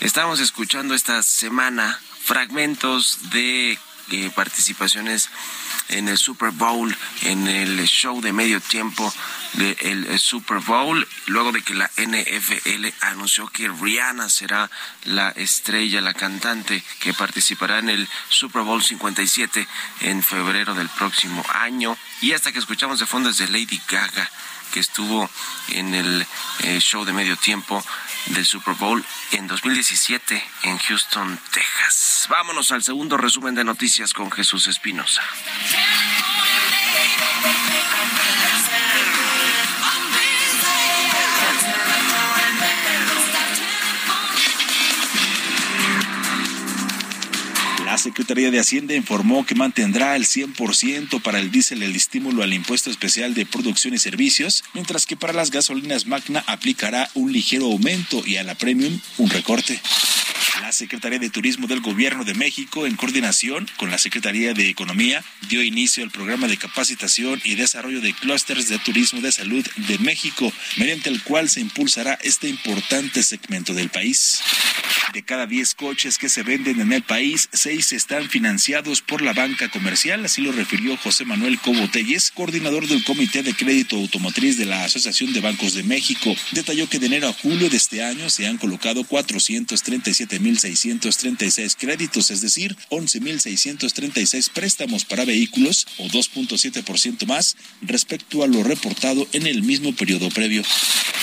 Estamos 0.00 0.40
escuchando 0.40 0.94
esta 0.94 1.22
semana 1.22 2.00
fragmentos 2.24 3.30
de 3.30 3.78
eh, 4.10 4.30
participaciones 4.34 5.30
en 5.88 6.08
el 6.08 6.18
Super 6.18 6.50
Bowl, 6.50 6.96
en 7.22 7.46
el 7.46 7.84
show 7.86 8.20
de 8.20 8.32
medio 8.32 8.60
tiempo 8.60 9.12
del 9.54 10.18
Super 10.18 10.58
Bowl, 10.58 11.06
luego 11.26 11.52
de 11.52 11.62
que 11.62 11.74
la 11.74 11.90
NFL 11.96 12.86
anunció 13.00 13.48
que 13.48 13.68
Rihanna 13.68 14.28
será 14.28 14.70
la 15.04 15.30
estrella, 15.30 16.00
la 16.00 16.14
cantante 16.14 16.82
que 17.00 17.14
participará 17.14 17.78
en 17.78 17.90
el 17.90 18.08
Super 18.28 18.62
Bowl 18.62 18.82
57 18.82 19.66
en 20.00 20.22
febrero 20.22 20.74
del 20.74 20.88
próximo 20.88 21.44
año. 21.52 21.96
Y 22.20 22.32
hasta 22.32 22.52
que 22.52 22.58
escuchamos 22.58 23.00
de 23.00 23.06
fondo 23.06 23.30
es 23.30 23.38
de 23.38 23.48
Lady 23.48 23.80
Gaga, 23.88 24.30
que 24.72 24.80
estuvo 24.80 25.28
en 25.68 25.94
el 25.94 26.26
eh, 26.60 26.78
show 26.80 27.04
de 27.04 27.12
medio 27.12 27.36
tiempo 27.36 27.82
del 28.26 28.46
Super 28.46 28.74
Bowl 28.74 29.04
en 29.32 29.46
2017 29.46 30.42
en 30.64 30.78
Houston, 30.78 31.38
Texas. 31.52 32.26
Vámonos 32.28 32.70
al 32.72 32.82
segundo 32.82 33.16
resumen 33.16 33.54
de 33.54 33.64
noticias 33.64 34.12
con 34.12 34.30
Jesús 34.30 34.66
Espinosa. 34.66 35.22
Secretaría 48.00 48.50
de 48.50 48.58
Hacienda 48.58 48.94
informó 48.94 49.44
que 49.44 49.54
mantendrá 49.54 50.16
el 50.16 50.24
100% 50.24 51.20
para 51.22 51.38
el 51.38 51.50
diésel 51.50 51.82
el 51.82 51.94
estímulo 51.94 52.42
al 52.42 52.54
impuesto 52.54 52.90
especial 52.90 53.34
de 53.34 53.46
producción 53.46 53.92
y 53.94 53.98
servicios, 53.98 54.64
mientras 54.72 55.04
que 55.04 55.16
para 55.16 55.34
las 55.34 55.50
gasolinas 55.50 56.06
Magna 56.06 56.42
aplicará 56.46 57.10
un 57.14 57.32
ligero 57.32 57.66
aumento 57.66 58.22
y 58.26 58.36
a 58.36 58.42
la 58.42 58.54
Premium 58.54 58.98
un 59.18 59.28
recorte. 59.30 59.80
La 60.70 60.74
Secretaría 60.74 61.18
de 61.18 61.30
Turismo 61.30 61.66
del 61.66 61.80
Gobierno 61.80 62.22
de 62.22 62.32
México, 62.34 62.86
en 62.86 62.94
coordinación 62.94 63.68
con 63.76 63.90
la 63.90 63.98
Secretaría 63.98 64.54
de 64.54 64.68
Economía, 64.68 65.24
dio 65.48 65.64
inicio 65.64 66.04
al 66.04 66.12
programa 66.12 66.46
de 66.46 66.58
capacitación 66.58 67.40
y 67.42 67.56
desarrollo 67.56 68.00
de 68.00 68.12
clústeres 68.12 68.68
de 68.68 68.78
turismo 68.78 69.20
de 69.20 69.32
salud 69.32 69.66
de 69.88 69.98
México, 69.98 70.52
mediante 70.76 71.08
el 71.08 71.24
cual 71.24 71.48
se 71.48 71.60
impulsará 71.60 72.16
este 72.22 72.48
importante 72.48 73.24
segmento 73.24 73.74
del 73.74 73.88
país. 73.88 74.42
De 75.12 75.24
cada 75.24 75.48
10 75.48 75.74
coches 75.74 76.18
que 76.18 76.28
se 76.28 76.44
venden 76.44 76.80
en 76.80 76.92
el 76.92 77.02
país, 77.02 77.48
6 77.52 77.92
están 77.92 78.28
financiados 78.28 79.02
por 79.02 79.22
la 79.22 79.32
banca 79.32 79.68
comercial, 79.68 80.24
así 80.24 80.40
lo 80.40 80.52
refirió 80.52 80.96
José 80.98 81.24
Manuel 81.24 81.58
Cobo 81.58 81.88
Telles, 81.90 82.30
coordinador 82.30 82.86
del 82.86 83.02
Comité 83.02 83.42
de 83.42 83.54
Crédito 83.54 83.96
Automotriz 83.96 84.56
de 84.56 84.66
la 84.66 84.84
Asociación 84.84 85.32
de 85.32 85.40
Bancos 85.40 85.74
de 85.74 85.82
México. 85.82 86.32
Detalló 86.52 86.88
que 86.88 87.00
de 87.00 87.06
enero 87.06 87.28
a 87.28 87.32
julio 87.32 87.68
de 87.68 87.76
este 87.76 88.04
año 88.04 88.30
se 88.30 88.46
han 88.46 88.56
colocado 88.56 89.02
437.636 90.60 91.76
créditos, 91.76 92.30
es 92.30 92.40
decir, 92.40 92.76
11.636 92.90 94.50
préstamos 94.50 95.04
para 95.04 95.24
vehículos 95.24 95.86
o 95.98 96.06
2.7% 96.08 97.26
más 97.26 97.56
respecto 97.82 98.42
a 98.42 98.46
lo 98.46 98.62
reportado 98.62 99.26
en 99.32 99.46
el 99.46 99.62
mismo 99.62 99.94
periodo 99.94 100.28
previo. 100.30 100.62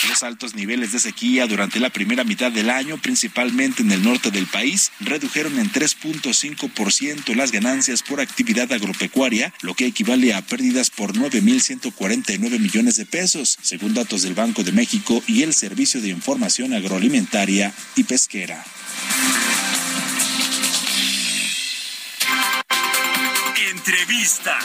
Los 0.09 0.23
altos 0.23 0.55
niveles 0.55 0.91
de 0.91 0.99
sequía 0.99 1.47
durante 1.47 1.79
la 1.79 1.89
primera 1.89 2.23
mitad 2.23 2.51
del 2.51 2.69
año, 2.69 2.97
principalmente 3.01 3.81
en 3.81 3.91
el 3.91 4.03
norte 4.03 4.31
del 4.31 4.45
país, 4.47 4.91
redujeron 4.99 5.59
en 5.59 5.71
3.5% 5.71 7.35
las 7.35 7.51
ganancias 7.51 8.03
por 8.03 8.21
actividad 8.21 8.71
agropecuaria, 8.71 9.53
lo 9.61 9.73
que 9.73 9.85
equivale 9.85 10.33
a 10.33 10.41
pérdidas 10.41 10.89
por 10.89 11.13
9.149 11.13 12.59
millones 12.59 12.95
de 12.95 13.05
pesos, 13.05 13.57
según 13.61 13.93
datos 13.93 14.21
del 14.21 14.33
Banco 14.33 14.63
de 14.63 14.71
México 14.71 15.21
y 15.27 15.43
el 15.43 15.53
Servicio 15.53 16.01
de 16.01 16.09
Información 16.09 16.73
Agroalimentaria 16.73 17.73
y 17.95 18.03
Pesquera. 18.03 18.63
Entrevista. 23.69 24.59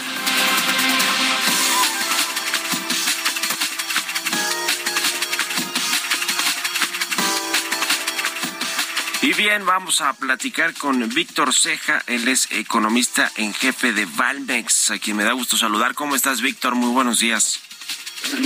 Y 9.23 9.35
bien, 9.35 9.64
vamos 9.64 10.01
a 10.01 10.12
platicar 10.14 10.75
con 10.75 11.09
Víctor 11.11 11.55
Ceja, 11.55 12.03
él 12.09 12.27
es 12.27 12.51
economista 12.51 13.31
en 13.37 13.55
jefe 13.55 13.92
de 13.92 14.05
Valmex, 14.05 14.90
a 14.90 14.99
quien 14.99 15.16
me 15.16 15.23
da 15.23 15.33
gusto 15.33 15.57
saludar. 15.57 15.95
¿Cómo 15.95 16.16
estás, 16.16 16.40
Víctor? 16.40 16.75
Muy 16.75 16.90
buenos 16.90 17.21
días. 17.21 17.61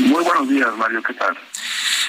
Muy 0.02 0.22
buenos 0.22 0.48
días, 0.50 0.68
Mario, 0.76 1.02
¿qué 1.02 1.14
tal? 1.14 1.36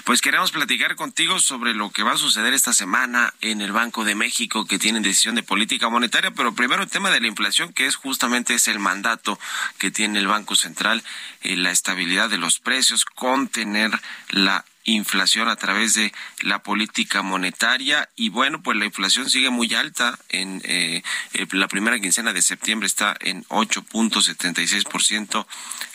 Pues 0.08 0.22
queremos 0.22 0.52
platicar 0.54 0.96
contigo 0.96 1.38
sobre 1.38 1.74
lo 1.74 1.90
que 1.90 2.02
va 2.02 2.14
a 2.14 2.18
suceder 2.18 2.54
esta 2.54 2.72
semana 2.72 3.34
en 3.42 3.60
el 3.60 3.74
Banco 3.74 4.06
de 4.06 4.16
México, 4.16 4.66
que 4.66 4.80
tienen 4.80 5.04
decisión 5.04 5.36
de 5.36 5.44
política 5.44 5.90
monetaria, 5.90 6.32
pero 6.32 6.56
primero 6.56 6.82
el 6.82 6.90
tema 6.90 7.12
de 7.12 7.20
la 7.20 7.28
inflación, 7.28 7.74
que 7.74 7.88
es 7.88 7.98
justamente 7.98 8.54
es 8.54 8.70
el 8.70 8.80
mandato 8.80 9.38
que 9.78 9.92
tiene 9.92 10.20
el 10.20 10.28
Banco 10.28 10.56
Central, 10.56 11.04
eh, 11.42 11.58
la 11.58 11.72
estabilidad 11.72 12.30
de 12.30 12.38
los 12.38 12.60
precios, 12.60 13.04
contener 13.04 13.92
la 14.30 14.64
inflación 14.86 15.50
a 15.50 15.58
través 15.58 15.94
de 15.94 16.14
la 16.40 16.64
política 16.64 17.22
monetaria. 17.22 18.08
Y 18.16 18.30
bueno 18.30 18.64
pues 18.64 18.78
la 18.78 18.86
inflación 18.86 19.30
sigue 19.30 19.50
muy 19.50 19.76
alta 19.76 20.18
en 20.30 20.62
eh, 20.64 21.04
la 21.52 21.68
primera 21.68 22.00
quincena 22.00 22.32
de 22.32 22.42
septiembre 22.42 22.88
está 22.88 23.18
en 23.20 23.44
8.76% 23.50 25.46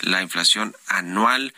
la 0.03 0.21
inflación 0.21 0.77
anual 0.89 1.55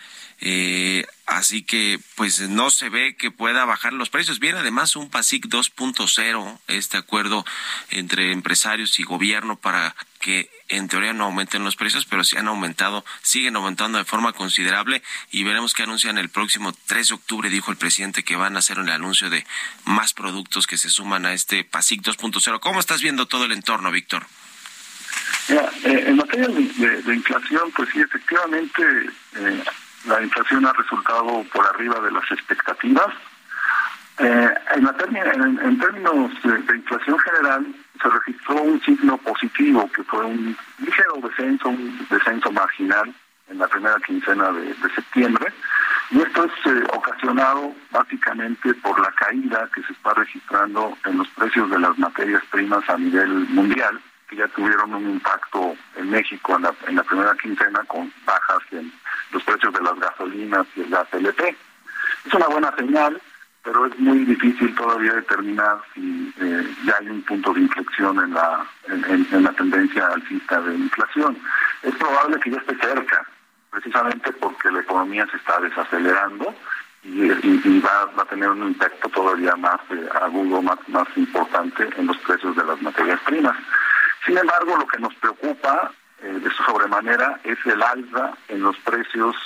Eh, 0.46 1.06
así 1.24 1.62
que 1.62 1.98
pues 2.16 2.38
no 2.50 2.68
se 2.68 2.90
ve 2.90 3.16
que 3.16 3.30
pueda 3.30 3.64
bajar 3.64 3.94
los 3.94 4.10
precios. 4.10 4.40
Viene 4.40 4.58
además 4.58 4.94
un 4.94 5.08
PASIC 5.08 5.46
2.0, 5.46 6.58
este 6.68 6.98
acuerdo 6.98 7.46
entre 7.88 8.30
empresarios 8.30 8.98
y 8.98 9.04
gobierno 9.04 9.56
para 9.56 9.96
que 10.20 10.50
en 10.68 10.88
teoría 10.88 11.14
no 11.14 11.24
aumenten 11.24 11.64
los 11.64 11.76
precios, 11.76 12.04
pero 12.04 12.24
sí 12.24 12.36
han 12.36 12.48
aumentado, 12.48 13.06
siguen 13.22 13.56
aumentando 13.56 13.96
de 13.96 14.04
forma 14.04 14.34
considerable 14.34 15.02
y 15.30 15.44
veremos 15.44 15.72
qué 15.72 15.84
anuncian 15.84 16.18
el 16.18 16.28
próximo 16.28 16.74
3 16.88 17.08
de 17.08 17.14
octubre, 17.14 17.48
dijo 17.48 17.70
el 17.70 17.78
presidente 17.78 18.22
que 18.22 18.36
van 18.36 18.56
a 18.56 18.58
hacer 18.58 18.76
el 18.76 18.90
anuncio 18.90 19.30
de 19.30 19.46
más 19.86 20.12
productos 20.12 20.66
que 20.66 20.76
se 20.76 20.90
suman 20.90 21.24
a 21.24 21.32
este 21.32 21.64
PASIC 21.64 22.02
2.0. 22.02 22.60
¿Cómo 22.60 22.80
estás 22.80 23.00
viendo 23.00 23.26
todo 23.26 23.46
el 23.46 23.52
entorno, 23.52 23.90
Víctor? 23.90 24.26
Eh, 25.48 26.04
en 26.06 26.16
materia 26.16 26.48
de, 26.48 27.14
inflación, 27.14 27.70
pues 27.74 27.88
sí, 27.94 28.00
efectivamente 28.00 28.82
eh, 29.36 29.64
la 30.06 30.22
inflación 30.22 30.66
ha 30.66 30.72
resultado 30.72 31.44
por 31.52 31.66
arriba 31.66 32.00
de 32.00 32.10
las 32.10 32.30
expectativas. 32.30 33.08
Eh, 34.18 34.54
en, 34.76 34.86
en, 34.86 35.78
términos 35.78 36.30
de, 36.44 36.76
inflación 36.76 37.18
general, 37.18 37.66
se 38.00 38.08
registró 38.08 38.62
un 38.62 38.80
signo 38.82 39.16
positivo, 39.18 39.90
que 39.92 40.04
fue 40.04 40.24
un 40.24 40.56
ligero 40.78 41.14
descenso, 41.22 41.68
un 41.68 42.06
descenso 42.08 42.52
marginal 42.52 43.12
en 43.48 43.58
la 43.58 43.66
primera 43.66 43.96
quincena 44.06 44.52
de, 44.52 44.74
septiembre. 44.94 45.52
Y 46.10 46.20
esto 46.20 46.44
es 46.44 46.84
ocasionado 46.92 47.74
básicamente 47.90 48.74
por 48.74 49.00
la 49.00 49.10
caída 49.12 49.68
que 49.74 49.82
se 49.82 49.92
está 49.92 50.14
registrando 50.14 50.96
en 51.06 51.18
los 51.18 51.28
precios 51.30 51.68
de 51.70 51.78
las 51.78 51.98
materias 51.98 52.42
primas 52.50 52.88
a 52.88 52.96
nivel 52.96 53.48
mundial 53.48 54.00
que 54.28 54.36
ya 54.36 54.46
tuvieron 54.48 54.94
un 54.94 55.10
impacto 55.10 55.74
en 55.96 56.10
México 56.10 56.56
en 56.56 56.62
la, 56.62 56.74
en 56.86 56.96
la 56.96 57.02
primera 57.02 57.34
quincena 57.42 57.82
con 57.86 58.12
bajas 58.24 58.62
en 58.70 58.92
los 59.34 59.42
precios 59.42 59.72
de 59.74 59.82
las 59.82 59.98
gasolinas 59.98 60.66
y 60.76 60.80
el 60.80 60.90
gas 60.90 61.08
LP. 61.12 61.56
Es 62.24 62.34
una 62.34 62.46
buena 62.46 62.74
señal, 62.76 63.20
pero 63.62 63.86
es 63.86 63.98
muy 63.98 64.24
difícil 64.24 64.74
todavía 64.74 65.12
determinar 65.14 65.82
si 65.92 66.32
eh, 66.40 66.74
ya 66.84 66.94
hay 67.00 67.08
un 67.08 67.22
punto 67.22 67.52
de 67.52 67.60
inflexión 67.60 68.18
en 68.22 68.32
la, 68.32 68.64
en, 68.88 69.42
la 69.42 69.52
tendencia 69.52 70.06
alcista 70.06 70.60
de 70.60 70.76
inflación. 70.76 71.36
Es 71.82 71.94
probable 71.96 72.38
que 72.40 72.50
ya 72.50 72.58
esté 72.58 72.76
cerca, 72.76 73.26
precisamente 73.70 74.32
porque 74.32 74.70
la 74.70 74.80
economía 74.80 75.26
se 75.30 75.36
está 75.36 75.58
desacelerando 75.60 76.54
y, 77.02 77.28
va, 77.80 78.10
a 78.16 78.24
tener 78.26 78.48
un 78.48 78.68
impacto 78.68 79.08
todavía 79.10 79.56
más 79.56 79.80
eh, 79.90 80.08
agudo, 80.22 80.62
más, 80.62 80.78
más 80.88 81.08
importante 81.16 81.88
en 81.96 82.06
los 82.06 82.16
precios 82.18 82.56
de 82.56 82.64
las 82.64 82.80
materias 82.80 83.20
primas. 83.26 83.56
Sin 84.24 84.38
embargo, 84.38 84.76
lo 84.78 84.86
que 84.86 84.98
nos 84.98 85.14
preocupa 85.16 85.92
eh, 86.24 86.40
de 86.40 86.50
sobremanera 86.52 87.38
es 87.44 87.58
el 87.66 87.82
alza 87.82 88.32
en 88.48 88.62
los 88.62 88.76
precios 88.78 89.36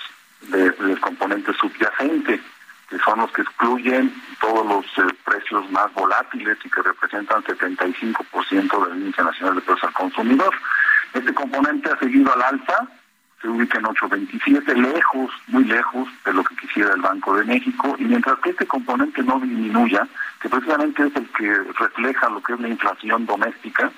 del 0.43 1.01
componente 1.01 1.53
subyacente, 1.55 2.41
que 2.89 2.99
son 3.01 3.19
los 3.19 3.33
que 3.33 3.43
excluyen 3.43 4.15
todos 4.41 4.65
los 4.65 4.87
eh, 4.99 5.13
precios 5.25 5.69
más 5.73 5.93
volátiles 5.95 6.57
y 6.65 6.71
que 6.71 6.83
representan 6.83 7.43
75% 7.43 8.89
del 8.89 8.99
índice 8.99 9.23
nacional 9.25 9.57
de 9.57 9.61
precios 9.63 9.85
al 9.85 9.93
consumidor. 9.93 10.55
Este 11.13 11.35
componente 11.35 11.91
ha 11.91 11.99
seguido 11.99 12.33
al 12.33 12.43
alza, 12.43 12.87
se 13.43 13.49
ubica 13.49 13.79
en 13.79 13.85
8.27, 13.85 14.75
lejos, 14.75 15.31
muy 15.49 15.65
lejos 15.65 16.09
de 16.25 16.33
lo 16.33 16.45
que 16.45 16.55
quisiera 16.57 16.95
el 16.95 17.01
Banco 17.01 17.37
de 17.37 17.45
México, 17.45 17.97
y 17.99 18.05
mientras 18.05 18.39
que 18.39 18.51
este 18.51 18.67
componente 18.67 19.23
no 19.25 19.41
disminuya, 19.41 20.07
que 20.41 20.49
precisamente 20.49 21.07
es 21.07 21.17
el 21.17 21.29
que 21.31 21.55
refleja 21.79 22.29
lo 22.29 22.41
que 22.41 22.53
es 22.53 22.61
la 22.61 22.69
inflación 22.69 23.27
doméstica, 23.27 23.91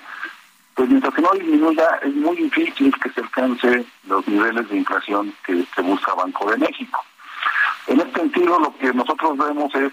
pues 0.81 0.89
mientras 0.89 1.13
que 1.13 1.21
no 1.21 1.29
disminuya, 1.33 1.99
es 2.01 2.15
muy 2.15 2.35
difícil 2.37 2.91
que 2.99 3.11
se 3.11 3.21
alcance 3.21 3.85
los 4.07 4.27
niveles 4.27 4.67
de 4.67 4.77
inflación 4.77 5.31
que, 5.45 5.63
busca 5.83 6.15
Banco 6.15 6.49
de 6.49 6.57
México. 6.57 7.05
En 7.85 7.99
este 7.99 8.19
sentido, 8.19 8.59
lo 8.59 8.75
que 8.75 8.91
nosotros 8.91 9.37
vemos 9.37 9.75
es 9.75 9.91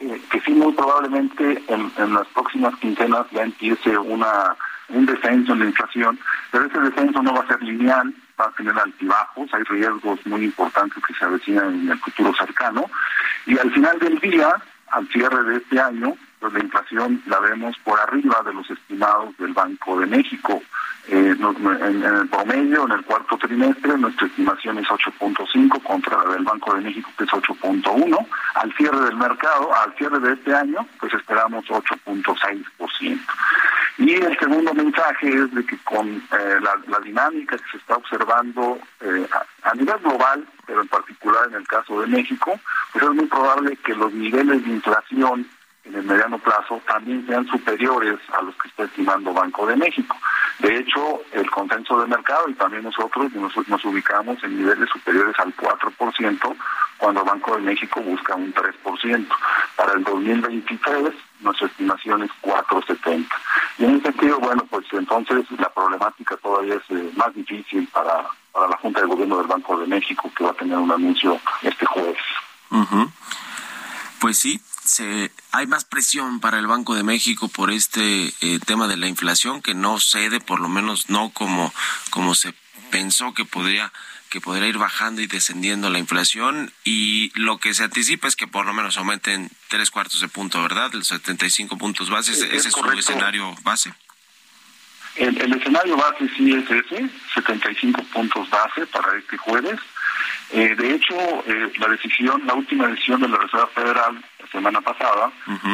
eh, 0.00 0.20
que 0.32 0.40
sí, 0.40 0.50
muy 0.50 0.72
probablemente 0.72 1.62
en, 1.68 2.14
las 2.14 2.26
próximas 2.34 2.74
quincenas 2.80 3.26
ya 3.30 3.44
empiece 3.44 3.96
una 3.96 4.56
un 4.88 5.06
descenso 5.06 5.52
en 5.52 5.60
la 5.60 5.66
inflación, 5.66 6.18
pero 6.50 6.66
ese 6.66 6.80
descenso 6.80 7.22
no 7.22 7.32
va 7.32 7.42
a 7.42 7.46
ser 7.46 7.62
lineal, 7.62 8.12
va 8.38 8.46
a 8.46 8.52
tener 8.56 8.76
altibajos, 8.76 9.54
hay 9.54 9.62
riesgos 9.62 10.18
muy 10.26 10.46
importantes 10.46 11.00
que 11.06 11.14
se 11.14 11.24
avecinan 11.24 11.74
en 11.82 11.90
el 11.90 11.98
futuro 12.00 12.34
cercano, 12.34 12.90
y 13.46 13.56
al 13.56 13.70
final 13.72 14.00
del 14.00 14.18
día, 14.18 14.52
al 14.88 15.06
cierre 15.10 15.44
de 15.44 15.58
este 15.58 15.78
año, 15.78 16.16
la 16.52 16.60
inflación 16.60 17.22
la 17.26 17.40
vemos 17.40 17.76
por 17.84 17.98
arriba 18.00 18.42
de 18.44 18.52
los 18.52 18.70
estimados 18.70 19.36
del 19.38 19.52
Banco 19.52 19.98
de 20.00 20.06
México. 20.06 20.62
Eh, 21.06 21.36
en, 21.36 22.02
el 22.02 22.28
promedio, 22.28 22.86
en 22.86 22.92
el 22.92 23.04
cuarto 23.04 23.36
trimestre, 23.36 23.96
nuestra 23.98 24.26
estimación 24.26 24.78
es 24.78 24.86
8.5 24.86 25.82
contra 25.82 26.24
la 26.24 26.32
del 26.32 26.44
Banco 26.44 26.74
de 26.74 26.80
México, 26.80 27.10
que 27.18 27.24
es 27.24 27.30
8.1. 27.30 28.26
Al 28.54 28.72
cierre 28.74 29.00
del 29.00 29.16
mercado, 29.16 29.74
al 29.74 29.94
cierre 29.96 30.18
de 30.20 30.32
este 30.32 30.54
año, 30.54 30.86
pues 30.98 31.12
esperamos 31.12 31.64
8.6%. 31.66 33.20
Y 33.96 34.12
el 34.14 34.36
segundo 34.38 34.74
mensaje 34.74 35.28
es 35.28 35.54
de 35.54 35.64
que 35.64 35.78
con 35.78 36.08
eh, 36.08 36.58
la, 36.60 36.98
dinámica 37.00 37.56
que 37.56 37.70
se 37.70 37.76
está 37.76 37.96
observando 37.96 38.78
eh, 39.00 39.28
a, 39.62 39.74
nivel 39.74 39.98
global, 39.98 40.44
pero 40.66 40.82
en 40.82 40.88
particular 40.88 41.46
en 41.48 41.54
el 41.56 41.68
caso 41.68 42.00
de 42.00 42.08
México, 42.08 42.58
pues 42.92 43.04
es 43.04 43.10
muy 43.10 43.26
probable 43.26 43.76
que 43.84 43.94
los 43.94 44.12
niveles 44.12 44.64
de 44.64 44.70
inflación 44.70 45.46
en 45.84 45.94
el 45.94 46.02
mediano 46.02 46.38
plazo 46.38 46.80
también 46.86 47.26
sean 47.26 47.46
superiores 47.46 48.18
a 48.32 48.42
los 48.42 48.54
que 48.56 48.68
está 48.68 48.84
estimando 48.84 49.32
Banco 49.32 49.66
de 49.66 49.76
México. 49.76 50.16
De 50.58 50.78
hecho, 50.78 51.22
el 51.32 51.50
consenso 51.50 52.00
de 52.00 52.06
mercado 52.06 52.48
y 52.48 52.54
también 52.54 52.84
nosotros 52.84 53.32
nos, 53.32 53.84
ubicamos 53.84 54.42
en 54.44 54.56
niveles 54.56 54.88
superiores 54.88 55.34
al 55.38 55.54
4% 55.56 56.56
cuando 56.98 57.24
Banco 57.24 57.56
de 57.56 57.62
México 57.62 58.00
busca 58.00 58.34
un 58.34 58.54
3%. 58.54 59.26
Para 59.76 59.92
el 59.94 60.04
2023 60.04 61.12
nuestra 61.40 61.66
estimación 61.66 62.22
es 62.22 62.30
4.70. 62.40 63.26
Y 63.78 63.84
en 63.84 63.96
ese 63.96 64.04
sentido, 64.04 64.38
bueno, 64.38 64.64
pues 64.70 64.86
entonces 64.92 65.44
la 65.58 65.68
problemática 65.68 66.36
todavía 66.38 66.76
es 66.76 66.82
eh, 66.90 67.10
más 67.16 67.34
difícil 67.34 67.86
para, 67.88 68.24
para 68.52 68.68
la 68.68 68.76
Junta 68.78 69.00
de 69.00 69.06
Gobierno 69.06 69.38
del 69.38 69.46
Banco 69.48 69.78
de 69.78 69.86
México 69.86 70.30
que 70.34 70.44
va 70.44 70.50
a 70.50 70.54
tener 70.54 70.78
un 70.78 70.90
anuncio 70.90 71.38
este 71.62 71.84
jueves. 71.84 72.22
Pues 74.20 74.38
sí, 74.38 74.58
se, 74.84 75.30
hay 75.52 75.66
más 75.66 75.84
presión 75.84 76.40
para 76.40 76.58
el 76.58 76.66
Banco 76.66 76.94
de 76.94 77.02
México 77.02 77.48
por 77.48 77.70
este 77.70 78.32
eh, 78.40 78.58
tema 78.66 78.86
de 78.88 78.96
la 78.96 79.08
inflación 79.08 79.62
que 79.62 79.74
no 79.74 79.98
cede, 79.98 80.40
por 80.40 80.60
lo 80.60 80.68
menos 80.68 81.08
no 81.08 81.30
como, 81.30 81.72
como 82.10 82.34
se 82.34 82.54
pensó 82.90 83.34
que 83.34 83.44
podría 83.44 83.92
que 84.30 84.40
podría 84.40 84.66
ir 84.66 84.78
bajando 84.78 85.22
y 85.22 85.28
descendiendo 85.28 85.90
la 85.90 86.00
inflación 86.00 86.72
y 86.82 87.30
lo 87.38 87.58
que 87.58 87.72
se 87.72 87.84
anticipa 87.84 88.26
es 88.26 88.34
que 88.34 88.48
por 88.48 88.66
lo 88.66 88.74
menos 88.74 88.96
aumenten 88.96 89.48
tres 89.68 89.92
cuartos 89.92 90.20
de 90.20 90.26
punto, 90.26 90.60
¿verdad? 90.60 90.92
Los 90.92 91.06
75 91.06 91.78
puntos 91.78 92.10
base, 92.10 92.32
ese 92.32 92.56
es 92.56 92.74
su 92.74 92.90
escenario 92.90 93.54
base. 93.62 93.94
El, 95.14 95.40
el, 95.40 95.52
escenario 95.52 95.96
base 95.96 96.28
sí 96.36 96.52
es 96.52 96.68
ese, 96.68 97.08
75 97.34 98.02
puntos 98.12 98.50
base 98.50 98.84
para 98.88 99.16
este 99.16 99.36
jueves. 99.36 99.78
Eh, 100.50 100.74
de 100.76 100.94
hecho, 100.94 101.14
eh, 101.46 101.72
la 101.78 101.88
decisión, 101.88 102.42
la 102.44 102.54
última 102.54 102.88
decisión 102.88 103.20
de 103.20 103.28
la 103.28 103.36
Reserva 103.36 103.68
Federal 103.68 104.24
semana 104.54 104.80
pasada, 104.80 105.30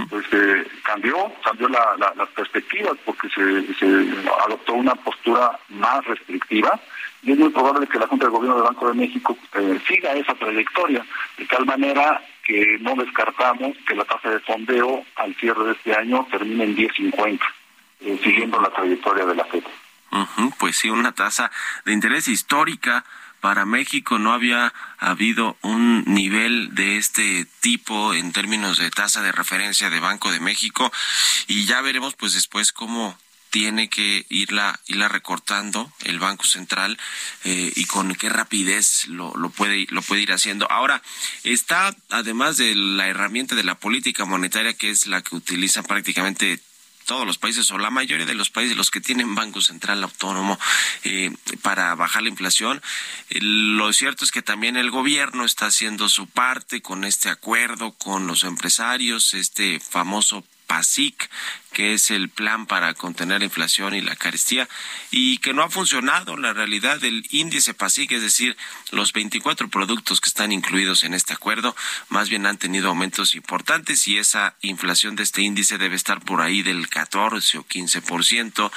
pues 0.09 0.25
eh, 0.33 0.67
cambió, 0.83 1.33
cambió 1.45 1.69
las 1.69 2.29
perspectivas 2.35 2.97
porque 3.05 3.29
se, 3.29 3.85
adoptó 4.45 4.75
una 4.75 4.95
postura 4.95 5.59
más 5.69 6.05
restrictiva 6.07 6.81
y 7.23 7.33
es 7.33 7.39
muy 7.39 7.51
probable 7.51 7.87
que 7.87 7.99
la 7.99 8.07
Junta 8.07 8.25
de 8.25 8.33
Gobierno 8.33 8.57
del 8.57 8.69
Banco 8.69 8.89
de 8.89 8.95
México 8.95 9.37
siga 9.87 10.13
esa 10.15 10.35
trayectoria, 10.35 11.05
de 11.37 11.45
tal 11.45 11.67
manera 11.67 12.23
que 12.43 12.79
no 12.81 12.95
descartamos 12.97 13.77
que 13.87 13.95
la 13.95 14.05
tasa 14.05 14.31
de 14.31 14.41
fondeo 14.41 15.05
al 15.17 15.35
cierre 15.37 15.65
de 15.65 15.73
este 15.73 15.95
año 15.95 16.27
termine 16.31 16.65
en 16.65 16.77
10.50, 16.77 17.41
siguiendo 18.23 18.61
la 18.61 18.71
trayectoria 18.71 19.27
de 19.27 19.35
la 19.35 19.45
FED. 19.45 19.65
pues 20.59 20.77
sí, 20.77 20.89
una 20.89 21.13
tasa 21.13 21.51
de 21.85 21.93
interés 21.93 22.27
histórica 22.29 23.05
para 23.41 23.65
México 23.65 24.19
no 24.19 24.33
había 24.33 24.73
habido 24.99 25.57
un 25.63 26.05
nivel 26.07 26.75
de 26.75 26.99
este 26.99 27.47
tipo 27.61 28.15
en 28.15 28.33
términos 28.33 28.79
de 28.79 28.91
tasa 28.91 29.23
de 29.23 29.33
referencia 29.33 29.91
de 29.91 30.01
Banco 30.01 30.31
de 30.31 30.41
México 30.41 30.93
y 31.47 31.65
ya 31.65 31.81
veremos 31.81 32.15
pues 32.15 32.35
después 32.35 32.73
cómo 32.73 33.19
tiene 33.51 33.89
que 33.89 34.27
irla, 34.29 34.81
irla 34.87 35.09
recortando 35.09 35.93
el 36.05 36.21
Banco 36.21 36.45
Central 36.45 36.97
eh, 37.45 37.73
y 37.75 37.85
con 37.85 38.15
qué 38.15 38.29
rapidez 38.29 39.09
lo, 39.09 39.35
lo, 39.37 39.51
puede, 39.51 39.87
lo 39.91 40.03
puede 40.03 40.23
ir 40.23 40.33
haciendo. 40.33 40.71
Ahora, 40.71 41.03
está 41.43 41.95
además 42.11 42.57
de 42.57 42.75
la 42.75 43.09
herramienta 43.09 43.57
de 43.57 43.65
la 43.65 43.75
política 43.75 44.25
monetaria, 44.25 44.75
que 44.75 44.91
es 44.91 45.09
la 45.09 45.23
que 45.23 45.35
utilizan 45.35 45.85
prácticamente 45.85 46.61
todos 47.11 47.27
los 47.27 47.39
países 47.39 47.69
o 47.73 47.79
la 47.79 47.91
mayoría 47.91 48.25
de 48.25 48.37
los 48.37 48.51
países 48.51 48.77
los 48.77 48.93
que 48.93 49.01
tienen 49.01 49.35
banco 49.35 49.61
central 49.61 50.01
autónomo 50.05 50.57
eh, 51.03 51.33
para 51.61 51.93
bajar 51.97 52.23
la 52.23 52.29
inflación. 52.29 52.81
lo 53.31 53.93
cierto 53.93 54.25
es 54.25 54.31
que 54.31 54.43
también 54.43 54.77
el 54.77 54.93
gobierno 54.93 55.45
está 55.45 55.67
haciendo 55.67 56.09
su 56.09 56.29
parte 56.29 56.83
con 56.83 57.03
este 57.03 57.29
acuerdo 57.29 57.91
con 57.95 58.29
los 58.29 58.45
empresarios, 58.45 59.35
este 59.35 59.81
famoso 59.81 60.45
PASIC, 60.71 61.29
que 61.73 61.95
es 61.95 62.13
el 62.13 62.29
plan 62.29 62.67
para 62.67 62.95
contener 62.95 63.41
la 63.41 63.47
inflación 63.47 63.93
y 63.93 64.01
la 64.01 64.15
carestía, 64.15 64.69
y 65.11 65.39
que 65.39 65.53
no 65.53 65.65
ha 65.65 65.69
funcionado. 65.69 66.37
La 66.37 66.53
realidad 66.53 67.01
del 67.01 67.27
índice 67.31 67.75
PASIC, 67.75 68.13
es 68.13 68.23
decir, 68.23 68.57
los 68.93 69.13
24 69.13 69.69
productos 69.69 70.21
que 70.21 70.29
están 70.29 70.53
incluidos 70.53 71.03
en 71.03 71.15
este 71.15 71.33
acuerdo, 71.33 71.75
más 72.09 72.29
bien 72.29 72.47
han 72.47 72.57
tenido 72.57 72.89
aumentos 72.89 73.35
importantes 73.35 74.07
y 74.07 74.19
esa 74.19 74.55
inflación 74.61 75.17
de 75.17 75.25
este 75.25 75.43
índice 75.43 75.77
debe 75.77 75.97
estar 75.97 76.21
por 76.21 76.41
ahí 76.41 76.63
del 76.63 76.89
14 76.89 77.59
o 77.59 77.67
15%, 77.67 78.71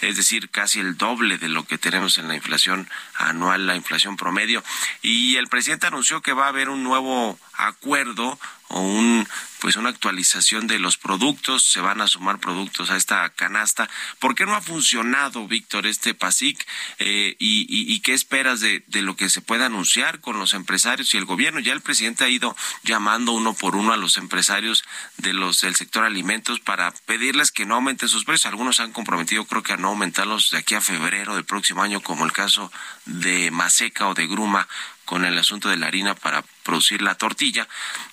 es 0.00 0.16
decir, 0.16 0.50
casi 0.50 0.80
el 0.80 0.96
doble 0.96 1.38
de 1.38 1.48
lo 1.48 1.64
que 1.64 1.78
tenemos 1.78 2.18
en 2.18 2.26
la 2.26 2.34
inflación 2.34 2.88
anual, 3.14 3.68
la 3.68 3.76
inflación 3.76 4.16
promedio. 4.16 4.64
Y 5.00 5.36
el 5.36 5.46
presidente 5.46 5.86
anunció 5.86 6.22
que 6.22 6.32
va 6.32 6.46
a 6.46 6.48
haber 6.48 6.70
un 6.70 6.82
nuevo 6.82 7.38
acuerdo 7.56 8.38
o 8.68 8.80
un 8.80 9.26
pues 9.60 9.76
una 9.76 9.88
actualización 9.88 10.66
de 10.66 10.78
los 10.78 10.96
productos, 10.96 11.62
se 11.64 11.80
van 11.80 12.00
a 12.00 12.06
sumar 12.06 12.38
productos 12.38 12.90
a 12.90 12.96
esta 12.96 13.28
canasta. 13.30 13.88
¿Por 14.18 14.34
qué 14.34 14.44
no 14.44 14.54
ha 14.54 14.60
funcionado, 14.60 15.48
Víctor, 15.48 15.86
este 15.86 16.14
PASIC? 16.14 16.64
Eh, 16.98 17.34
y, 17.38 17.98
qué 18.00 18.12
esperas 18.12 18.60
de, 18.60 18.84
de, 18.86 19.02
lo 19.02 19.16
que 19.16 19.28
se 19.30 19.40
pueda 19.40 19.66
anunciar 19.66 20.20
con 20.20 20.38
los 20.38 20.54
empresarios 20.54 21.12
y 21.14 21.16
el 21.16 21.24
gobierno? 21.24 21.58
Ya 21.58 21.72
el 21.72 21.80
presidente 21.80 22.24
ha 22.24 22.28
ido 22.28 22.54
llamando 22.84 23.32
uno 23.32 23.54
por 23.54 23.74
uno 23.74 23.92
a 23.92 23.96
los 23.96 24.18
empresarios 24.18 24.84
de 25.16 25.32
los 25.32 25.62
del 25.62 25.74
sector 25.74 26.04
alimentos 26.04 26.60
para 26.60 26.92
pedirles 27.06 27.50
que 27.50 27.66
no 27.66 27.76
aumenten 27.76 28.08
sus 28.08 28.24
precios. 28.24 28.46
Algunos 28.46 28.78
han 28.78 28.92
comprometido, 28.92 29.46
creo 29.46 29.62
que 29.62 29.72
a 29.72 29.78
no 29.78 29.88
aumentarlos 29.88 30.50
de 30.50 30.58
aquí 30.58 30.74
a 30.74 30.80
febrero 30.80 31.34
del 31.34 31.44
próximo 31.44 31.82
año, 31.82 32.00
como 32.02 32.24
el 32.24 32.32
caso 32.32 32.70
de 33.06 33.50
Maseca 33.50 34.06
o 34.06 34.14
de 34.14 34.26
Gruma 34.26 34.68
con 35.06 35.24
el 35.24 35.38
asunto 35.38 35.70
de 35.70 35.78
la 35.78 35.86
harina 35.86 36.14
para 36.14 36.44
producir 36.62 37.00
la 37.00 37.14
tortilla. 37.14 37.66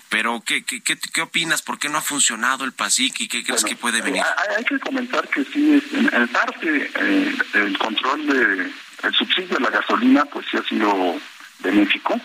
Pero, 0.08 0.41
¿qué, 0.46 0.64
qué, 0.64 0.82
qué, 0.82 1.22
opinas? 1.22 1.64
¿Por 1.64 1.80
qué 1.80 1.89
no 1.89 1.98
ha 1.98 2.02
funcionado 2.02 2.64
el 2.64 2.72
PASIC 2.72 3.22
y 3.22 3.28
qué 3.28 3.44
crees 3.44 3.66
que 3.66 3.76
puede 3.76 4.02
venir? 4.02 4.22
Eh, 4.22 4.54
hay 4.58 4.64
que 4.64 4.80
comentar 4.80 5.28
que 5.28 5.44
sí, 5.44 5.84
en, 5.91 6.28
parte, 6.30 6.91
eh, 6.96 7.38
el 7.56 7.78
control 7.78 8.28
de 8.28 8.72
el 9.04 9.14
subsidio 9.14 9.58
de 9.58 9.60
la 9.60 9.70
gasolina, 9.70 10.24
pues 10.26 10.46
sí 10.50 10.56
ha 10.56 10.64
sido 10.64 11.20
benéfico, 11.60 12.16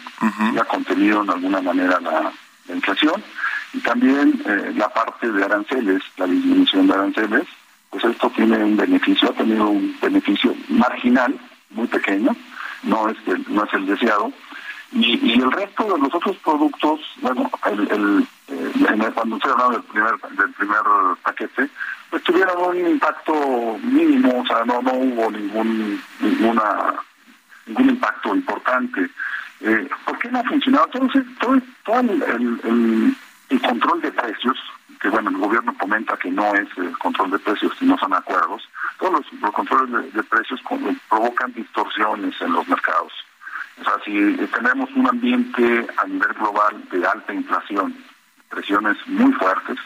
y 0.52 0.58
ha 0.58 0.64
contenido 0.64 1.22
en 1.22 1.30
alguna 1.30 1.60
manera 1.60 1.98
la, 2.00 2.32
inflación, 2.72 3.24
y 3.72 3.78
también 3.80 4.40
eh, 4.44 4.72
la 4.76 4.88
parte 4.90 5.32
de 5.32 5.44
aranceles, 5.44 6.02
la 6.18 6.26
disminución 6.26 6.86
de 6.86 6.94
aranceles, 6.94 7.44
pues 7.88 8.04
esto 8.04 8.30
tiene 8.36 8.62
un 8.62 8.76
beneficio, 8.76 9.30
ha 9.30 9.32
tenido 9.32 9.68
un 9.68 9.96
beneficio 10.00 10.54
marginal, 10.68 11.38
muy 11.70 11.86
pequeño, 11.86 12.36
no 12.82 13.08
es 13.08 13.16
no 13.48 13.64
es 13.64 13.72
el 13.72 13.86
deseado, 13.86 14.32
y, 14.92 15.32
el 15.40 15.52
resto 15.52 15.84
de 15.84 15.98
los 15.98 16.14
otros 16.14 16.36
productos, 16.38 17.00
bueno, 17.20 17.50
el, 17.66 17.90
el, 17.90 18.28
eh, 18.48 19.12
cuando 19.14 19.38
se 19.38 19.48
hablaba 19.50 19.72
del 19.72 19.82
primer, 19.82 20.18
del 20.18 20.52
primer 20.52 20.82
paquete, 21.22 21.68
pues 22.10 22.22
tuvieron 22.22 22.76
un 22.76 22.90
impacto 22.92 23.78
mínimo, 23.82 24.40
o 24.40 24.46
sea, 24.46 24.64
no, 24.64 24.80
no 24.80 24.92
hubo 24.92 25.30
ningún, 25.30 26.02
ninguna, 26.20 26.94
ningún 27.66 27.90
impacto 27.90 28.34
importante. 28.34 29.10
Eh, 29.60 29.88
¿Por 30.06 30.18
qué 30.18 30.30
no 30.30 30.38
ha 30.38 30.44
funcionado? 30.44 30.88
Entonces, 30.92 31.24
todo, 31.38 31.60
todo 31.84 32.00
el, 32.00 33.14
el, 33.50 33.60
control 33.60 34.00
de 34.00 34.12
precios, 34.12 34.56
que 35.00 35.08
bueno, 35.10 35.30
el 35.30 35.36
gobierno 35.36 35.76
comenta 35.78 36.16
que 36.16 36.30
no 36.30 36.54
es 36.54 36.68
el 36.78 36.96
control 36.98 37.32
de 37.32 37.38
precios, 37.40 37.72
sino 37.78 37.98
son 37.98 38.14
acuerdos, 38.14 38.62
todos 38.98 39.24
los, 39.40 39.52
controles 39.52 40.12
de 40.14 40.22
precios 40.22 40.60
provocan 41.08 41.52
distorsiones 41.52 42.40
en 42.40 42.52
los 42.52 42.66
mercados. 42.68 43.12
O 43.80 43.84
sea, 43.84 43.94
si 44.04 44.36
tenemos 44.54 44.90
un 44.94 45.08
ambiente 45.08 45.86
a 45.96 46.06
nivel 46.06 46.32
global 46.34 46.82
de 46.90 47.06
alta 47.06 47.32
inflación, 47.32 47.94
presiones 48.48 48.96
muy 49.06 49.32
fuertes, 49.32 49.78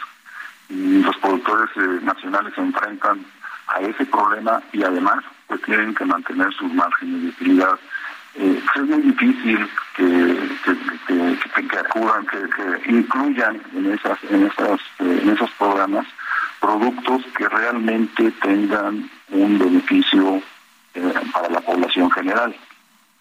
y 0.68 1.02
los 1.02 1.16
productores 1.18 1.68
eh, 1.76 2.00
nacionales 2.02 2.54
se 2.54 2.60
enfrentan 2.62 3.24
a 3.68 3.80
ese 3.80 4.06
problema 4.06 4.62
y 4.72 4.82
además 4.82 5.24
pues 5.46 5.60
tienen 5.62 5.94
que 5.94 6.04
mantener 6.04 6.52
sus 6.54 6.72
márgenes 6.72 7.22
de 7.22 7.28
utilidad. 7.28 7.78
Eh, 8.34 8.62
es 8.74 8.82
muy 8.82 9.02
difícil 9.02 9.68
que, 9.94 10.38
que, 10.64 11.68
que, 11.68 11.78
acudan, 11.78 12.26
que, 12.26 12.90
incluyan 12.90 13.60
en 13.74 13.92
esas, 13.92 14.18
en 14.30 14.46
esas, 14.46 14.80
eh, 15.00 15.20
en 15.22 15.28
esos 15.28 15.50
programas 15.52 16.06
productos 16.60 17.22
que 17.36 17.48
realmente 17.48 18.30
tengan 18.40 19.10
un 19.30 19.58
beneficio 19.58 20.40
para 21.32 21.48
la 21.48 21.60
población 21.60 22.10
general 22.10 22.54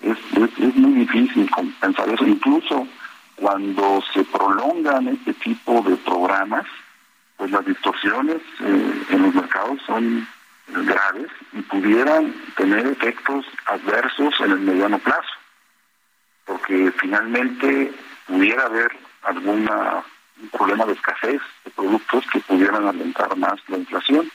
es, 0.04 0.18
es, 0.60 0.76
muy 0.76 0.94
difícil 0.94 1.50
pensar 1.80 2.10
eso. 2.10 2.26
Incluso 2.26 2.88
cuando 3.36 4.04
se 4.14 4.24
prolongan 4.26 5.08
este 5.08 5.34
tipo 5.36 5.82
de 5.82 5.96
programas, 5.98 6.66
pues 7.38 7.52
las 7.52 7.66
distorsiones 7.66 8.42
eh, 8.60 9.04
en 9.10 9.22
los 9.24 9.34
mercados 9.34 9.80
son 9.86 10.28
graves 10.68 11.32
y 11.54 11.62
pudieran 11.62 12.34
tener 12.56 12.86
efectos 12.88 13.46
adversos 13.66 14.34
en 14.42 14.52
el 14.52 14.60
mediano 14.60 15.00
plazo, 15.00 15.34
porque 16.46 16.92
finalmente 17.00 17.92
pudiera 18.28 18.66
haber 18.66 18.92
alguna 19.24 20.04
un 20.42 20.50
problema 20.50 20.86
de 20.86 20.94
escasez 20.94 21.42
de 21.64 21.72
productos 21.72 22.26
que 22.32 22.40
pudieran 22.40 22.88
alentar 22.88 23.36
más 23.38 23.60
la 23.68 23.78
inflación. 23.78 24.32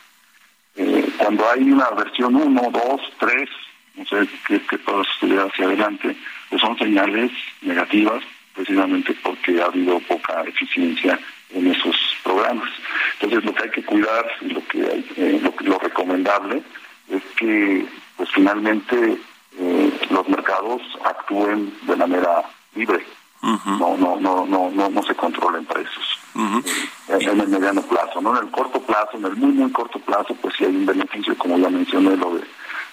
Eh, 0.77 1.13
cuando 1.19 1.51
hay 1.51 1.71
una 1.71 1.91
versión 1.91 2.37
1, 2.37 2.71
2, 2.71 3.01
3 3.19 3.51
no 3.97 4.05
sé, 4.07 4.29
que, 4.47 4.61
que 4.61 4.79
todo 4.79 5.03
estuviera 5.03 5.45
hacia 5.45 5.67
adelante, 5.67 6.17
pues 6.49 6.61
son 6.61 6.77
señales 6.79 7.31
negativas 7.63 8.23
precisamente 8.55 9.15
porque 9.23 9.61
ha 9.61 9.67
habido 9.67 10.01
poca 10.01 10.43
eficiencia 10.43 11.19
en 11.51 11.67
esos 11.69 11.97
programas. 12.25 12.69
Entonces 13.15 13.45
lo 13.45 13.55
que 13.55 13.63
hay 13.65 13.71
que 13.71 13.85
cuidar 13.85 14.27
y 14.41 14.49
lo 14.49 14.67
que 14.67 14.81
hay, 14.83 15.07
eh, 15.17 15.41
lo, 15.61 15.79
recomendable 15.79 16.63
es 17.11 17.23
que 17.37 17.85
pues 18.17 18.29
finalmente 18.33 19.19
eh, 19.59 19.91
los 20.11 20.29
mercados 20.29 20.83
actúen 21.05 21.73
de 21.83 21.97
manera 21.97 22.43
libre. 22.75 23.05
No, 23.43 23.97
no, 23.97 24.17
no, 24.21 24.47
no, 24.47 24.71
no, 24.71 24.89
no 24.89 25.03
se 25.03 25.15
controlen 25.15 25.65
precios. 25.67 26.19
en, 26.35 27.41
el 27.41 27.49
mediano 27.49 27.83
plazo, 27.83 28.21
¿no? 28.21 28.37
En 28.39 28.47
el 28.47 28.51
corto 28.51 28.81
plazo, 28.81 29.17
en 29.17 29.25
el 29.25 29.37
muy, 29.37 29.53
muy 29.53 29.71
corto 29.71 29.99
plazo, 30.01 30.35
pues 30.41 30.55
sí 30.57 30.65
hay 30.65 30.75
un 30.75 30.87
beneficio, 30.87 31.37
como 31.39 31.59
ya 31.59 31.69
mencioné, 31.69 32.17
lo 32.17 32.35
de 32.35 32.45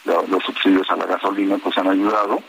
los 0.05 0.43
subsidios 0.43 0.89
a 0.89 0.95
la 0.95 1.05
gasolina 1.05 1.57
pues 1.57 1.77
han 1.77 1.87
ayudado 1.87 2.41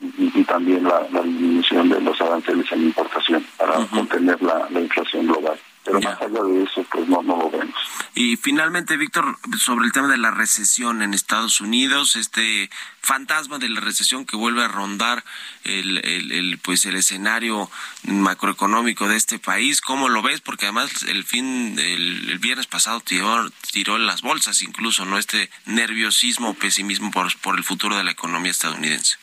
y, 0.00 0.44
también 0.44 0.84
la, 0.84 1.00
disminución 1.22 1.88
de 1.88 2.00
los 2.00 2.20
aranceles 2.20 2.70
en 2.70 2.82
importación 2.84 3.44
para 3.56 3.84
contener 3.86 4.40
la, 4.42 4.68
inflación 4.80 5.26
global. 5.26 5.58
Pero 5.84 6.00
más 6.00 6.20
allá 6.20 6.42
de 6.42 6.62
eso, 6.62 6.84
pues 6.90 7.08
no, 7.08 7.22
no 7.22 7.36
lo 7.36 7.50
vemos. 7.50 7.74
Y 8.14 8.36
finalmente, 8.36 8.96
Víctor, 8.96 9.38
sobre 9.58 9.86
el 9.86 9.92
tema 9.92 10.08
de 10.08 10.18
la 10.18 10.30
recesión 10.30 11.02
en 11.02 11.14
Estados 11.14 11.60
Unidos, 11.60 12.16
este 12.16 12.68
fantasma 13.00 13.58
de 13.58 13.68
la 13.68 13.80
recesión 13.80 14.26
que 14.26 14.36
vuelve 14.36 14.64
a 14.64 14.68
rondar 14.68 15.24
el, 15.64 15.98
el, 16.04 16.58
pues 16.58 16.84
el 16.84 16.96
escenario 16.96 17.70
macroeconómico 18.02 19.08
de 19.08 19.16
este 19.16 19.38
país, 19.38 19.80
¿cómo 19.80 20.08
lo 20.08 20.20
ves? 20.20 20.40
Porque 20.40 20.66
además 20.66 21.04
el 21.04 21.24
fin, 21.24 21.78
el, 21.78 22.28
el 22.28 22.38
viernes 22.38 22.66
pasado 22.66 23.00
tiró, 23.00 23.50
tiró 23.72 23.98
las 23.98 24.22
bolsas 24.22 24.62
incluso, 24.62 25.04
¿no? 25.04 25.16
Este 25.16 25.50
nerviosismo, 25.66 26.54
pesimismo 26.54 27.10
por, 27.10 27.34
por 27.38 27.56
el 27.56 27.64
futuro 27.64 27.96
de 27.96 28.04
la 28.04 28.10
economía 28.10 28.50
estadounidense. 28.50 29.16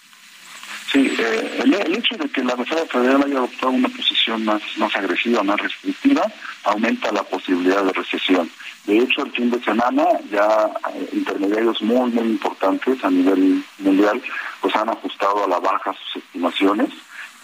Sí, 0.96 1.14
eh, 1.20 1.60
el, 1.62 1.94
hecho 1.94 2.16
de 2.16 2.30
que 2.30 2.42
la 2.42 2.56
Reserva 2.56 2.86
Federal 2.86 3.22
haya 3.26 3.40
adoptado 3.40 3.74
una 3.74 3.90
posición 3.90 4.46
más, 4.46 4.62
más 4.78 4.96
agresiva, 4.96 5.44
más 5.44 5.60
restrictiva, 5.60 6.26
aumenta 6.64 7.12
la 7.12 7.22
posibilidad 7.24 7.84
de 7.84 7.92
recesión. 7.92 8.50
De 8.86 9.00
hecho, 9.00 9.24
el 9.24 9.32
fin 9.34 9.52
de 9.52 9.62
semana 9.62 10.06
ya 10.32 10.72
eh, 10.94 11.10
intermediarios 11.12 11.82
muy, 11.82 12.12
muy 12.12 12.28
importantes 12.28 13.04
a 13.04 13.10
nivel 13.10 13.62
mundial 13.80 14.22
pues 14.62 14.74
han 14.74 14.88
ajustado 14.88 15.44
a 15.44 15.50
la 15.50 15.60
baja 15.60 15.92
sus 15.92 16.24
estimaciones 16.24 16.88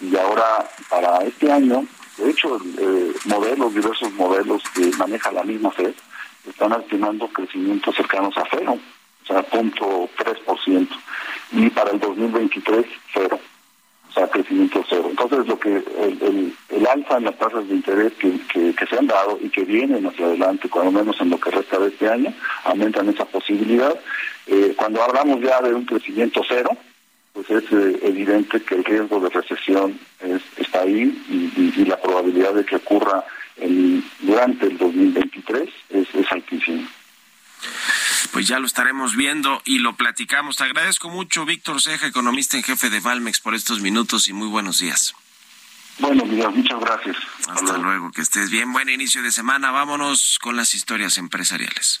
y 0.00 0.16
ahora 0.16 0.66
para 0.88 1.18
este 1.18 1.52
año, 1.52 1.84
de 2.16 2.30
hecho, 2.30 2.56
eh, 2.78 3.12
modelos, 3.26 3.74
diversos 3.74 4.10
modelos 4.14 4.62
que 4.74 4.86
maneja 4.96 5.30
la 5.30 5.42
misma 5.42 5.70
FED, 5.72 5.92
están 6.48 6.72
estimando 6.80 7.28
crecimientos 7.28 7.94
cercanos 7.96 8.34
a 8.38 8.44
cero, 8.50 8.78
o 9.22 9.26
sea, 9.26 9.42
punto 9.42 10.08
tres 10.16 10.38
por 10.40 10.58
ciento 10.62 10.94
y 11.52 11.68
para 11.70 11.90
el 11.90 12.00
2023 12.00 12.86
cero, 13.12 13.38
o 14.08 14.12
sea, 14.12 14.26
crecimiento 14.28 14.84
cero. 14.88 15.06
Entonces, 15.10 15.46
lo 15.46 15.58
que 15.58 15.76
el, 15.76 16.52
el, 16.70 16.86
alza 16.86 17.16
en 17.16 17.24
las 17.24 17.38
tasas 17.38 17.68
de 17.68 17.74
interés 17.74 18.12
que, 18.14 18.38
que, 18.74 18.86
se 18.86 18.98
han 18.98 19.06
dado 19.06 19.38
y 19.40 19.48
que 19.48 19.64
vienen 19.64 20.06
hacia 20.06 20.26
adelante, 20.26 20.68
cuando 20.68 20.90
menos 20.90 21.18
en 21.20 21.30
lo 21.30 21.38
que 21.38 21.50
resta 21.50 21.78
de 21.78 21.88
este 21.88 22.08
año, 22.08 22.34
aumentan 22.64 23.08
esa 23.08 23.24
posibilidad. 23.24 23.98
Eh, 24.46 24.74
cuando 24.76 25.02
hablamos 25.02 25.40
ya 25.40 25.60
de 25.62 25.74
un 25.74 25.84
crecimiento 25.84 26.42
cero, 26.46 26.76
pues 27.32 27.48
es 27.50 27.64
eh, 27.72 28.00
evidente 28.02 28.60
que 28.62 28.74
el 28.74 28.84
riesgo 28.84 29.20
de 29.20 29.30
recesión 29.30 29.98
está 30.56 30.82
ahí 30.82 31.02
y, 31.28 31.84
la 31.84 32.00
probabilidad 32.00 32.54
de 32.54 32.64
que 32.64 32.76
ocurra 32.76 33.24
en, 33.56 34.04
durante 34.20 34.66
el 34.66 34.78
2023 34.78 35.68
es, 35.90 36.14
es 36.14 36.32
altísima 36.32 36.88
pues 38.28 38.46
ya 38.46 38.58
lo 38.58 38.66
estaremos 38.66 39.16
viendo 39.16 39.62
y 39.64 39.78
lo 39.78 39.96
platicamos. 39.96 40.56
Te 40.56 40.64
agradezco 40.64 41.08
mucho, 41.08 41.44
Víctor 41.44 41.80
Ceja, 41.80 42.06
economista 42.06 42.56
en 42.56 42.62
jefe 42.62 42.90
de 42.90 43.00
Valmex, 43.00 43.40
por 43.40 43.54
estos 43.54 43.80
minutos 43.80 44.28
y 44.28 44.32
muy 44.32 44.48
buenos 44.48 44.78
días. 44.78 45.14
Buenos 45.98 46.28
días, 46.30 46.54
muchas 46.54 46.80
gracias. 46.80 47.16
Hasta 47.48 47.78
luego, 47.78 48.10
que 48.12 48.22
estés 48.22 48.50
bien. 48.50 48.72
Buen 48.72 48.88
inicio 48.88 49.22
de 49.22 49.30
semana. 49.30 49.70
Vámonos 49.70 50.38
con 50.40 50.56
las 50.56 50.74
historias 50.74 51.18
empresariales. 51.18 52.00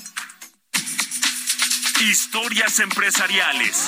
Historias 2.01 2.79
empresariales. 2.79 3.87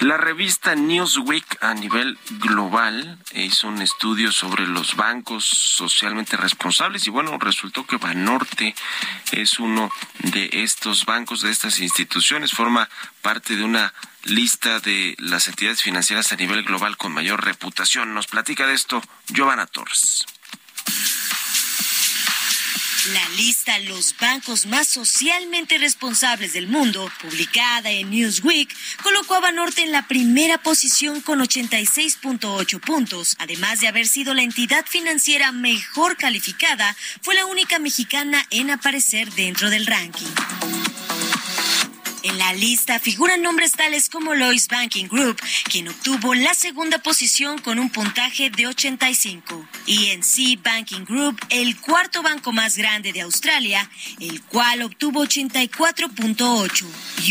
La 0.00 0.16
revista 0.16 0.74
Newsweek 0.74 1.62
a 1.62 1.74
nivel 1.74 2.18
global 2.40 3.18
hizo 3.34 3.68
un 3.68 3.80
estudio 3.80 4.32
sobre 4.32 4.66
los 4.66 4.96
bancos 4.96 5.44
socialmente 5.44 6.36
responsables 6.36 7.06
y 7.06 7.10
bueno, 7.10 7.38
resultó 7.38 7.86
que 7.86 7.98
Banorte 7.98 8.74
es 9.30 9.60
uno 9.60 9.92
de 10.18 10.50
estos 10.52 11.06
bancos, 11.06 11.42
de 11.42 11.52
estas 11.52 11.78
instituciones, 11.78 12.50
forma 12.50 12.88
parte 13.22 13.54
de 13.54 13.62
una 13.62 13.94
lista 14.24 14.80
de 14.80 15.14
las 15.18 15.46
entidades 15.46 15.82
financieras 15.82 16.32
a 16.32 16.36
nivel 16.36 16.64
global 16.64 16.96
con 16.96 17.12
mayor 17.12 17.44
reputación. 17.44 18.12
Nos 18.12 18.26
platica 18.26 18.66
de 18.66 18.74
esto 18.74 19.00
Giovanna 19.28 19.66
Torres. 19.66 20.26
La 23.12 23.28
lista 23.36 23.78
Los 23.78 24.16
bancos 24.18 24.66
más 24.66 24.88
socialmente 24.88 25.78
responsables 25.78 26.54
del 26.54 26.66
mundo, 26.66 27.08
publicada 27.20 27.90
en 27.90 28.10
Newsweek, 28.10 28.74
colocó 29.02 29.34
a 29.34 29.40
Banorte 29.40 29.82
en 29.82 29.92
la 29.92 30.08
primera 30.08 30.58
posición 30.58 31.20
con 31.20 31.38
86.8 31.38 32.80
puntos. 32.80 33.36
Además 33.38 33.80
de 33.80 33.88
haber 33.88 34.08
sido 34.08 34.34
la 34.34 34.42
entidad 34.42 34.84
financiera 34.86 35.52
mejor 35.52 36.16
calificada, 36.16 36.96
fue 37.20 37.36
la 37.36 37.46
única 37.46 37.78
mexicana 37.78 38.44
en 38.50 38.70
aparecer 38.70 39.30
dentro 39.34 39.70
del 39.70 39.86
ranking. 39.86 40.85
En 42.26 42.38
la 42.38 42.52
lista 42.54 42.98
figuran 42.98 43.40
nombres 43.40 43.70
tales 43.70 44.08
como 44.08 44.34
Lois 44.34 44.66
Banking 44.66 45.06
Group, 45.06 45.40
quien 45.70 45.86
obtuvo 45.86 46.34
la 46.34 46.54
segunda 46.54 46.98
posición 46.98 47.58
con 47.58 47.78
un 47.78 47.88
puntaje 47.88 48.50
de 48.50 48.66
85. 48.66 49.64
ENC 49.86 50.60
Banking 50.60 51.04
Group, 51.04 51.40
el 51.50 51.76
cuarto 51.76 52.24
banco 52.24 52.50
más 52.50 52.76
grande 52.76 53.12
de 53.12 53.20
Australia, 53.20 53.88
el 54.18 54.42
cual 54.42 54.82
obtuvo 54.82 55.24
84.8. 55.24 56.84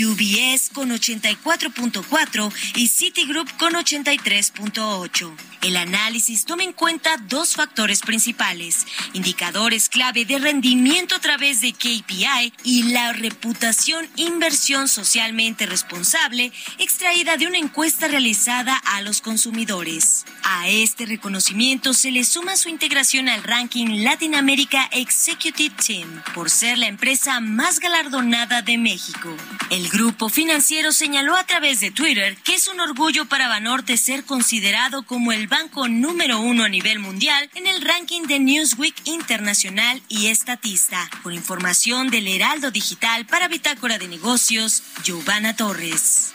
UBS 0.05 0.69
con 0.69 0.91
84.4 0.91 2.53
y 2.75 2.87
Citigroup 2.87 3.51
con 3.57 3.73
83.8. 3.73 5.54
El 5.65 5.77
análisis 5.77 6.45
toma 6.45 6.63
en 6.63 6.73
cuenta 6.73 7.17
dos 7.27 7.55
factores 7.55 8.01
principales, 8.01 8.85
indicadores 9.13 9.89
clave 9.89 10.23
de 10.23 10.37
rendimiento 10.37 11.15
a 11.15 11.19
través 11.19 11.59
de 11.59 11.73
KPI 11.73 12.53
y 12.63 12.83
la 12.91 13.13
reputación 13.13 14.07
inversión 14.15 14.87
socialmente 14.87 15.65
responsable 15.65 16.51
extraída 16.77 17.37
de 17.37 17.47
una 17.47 17.57
encuesta 17.57 18.07
realizada 18.07 18.77
a 18.77 19.01
los 19.01 19.21
consumidores. 19.21 20.25
A 20.43 20.67
este 20.67 21.07
reconocimiento 21.07 21.95
se 21.95 22.11
le 22.11 22.25
suma 22.25 22.57
su 22.57 22.69
integración 22.69 23.27
al 23.27 23.41
ranking 23.41 24.03
Latin 24.03 24.35
America 24.35 24.87
Executive 24.91 25.73
Team 25.83 26.21
por 26.35 26.51
ser 26.51 26.77
la 26.77 26.85
empresa 26.85 27.39
más 27.39 27.79
galardonada 27.79 28.61
de 28.61 28.77
México. 28.77 29.35
El 29.71 29.89
grupo 29.89 30.29
financiero 30.29 30.91
señaló 30.91 31.35
a 31.35 31.47
través 31.47 31.79
de 31.79 31.89
Twitter 31.89 32.37
que 32.43 32.53
es 32.53 32.67
un 32.67 32.79
orgullo 32.79 33.25
para 33.25 33.47
Banorte 33.47 33.97
ser 33.97 34.25
considerado 34.25 35.01
como 35.01 35.31
el 35.31 35.47
banco 35.59 35.87
número 35.87 36.41
uno 36.41 36.65
a 36.65 36.69
nivel 36.69 36.99
mundial 36.99 37.49
en 37.55 37.65
el 37.65 37.81
ranking 37.81 38.23
de 38.23 38.39
Newsweek 38.39 38.93
Internacional 39.05 40.01
y 40.09 40.27
Estatista. 40.27 41.09
Con 41.23 41.33
información 41.33 42.09
del 42.09 42.27
Heraldo 42.27 42.71
Digital 42.71 43.25
para 43.25 43.47
Bitácora 43.47 43.97
de 43.97 44.09
Negocios, 44.09 44.83
Giovanna 45.01 45.55
Torres. 45.55 46.33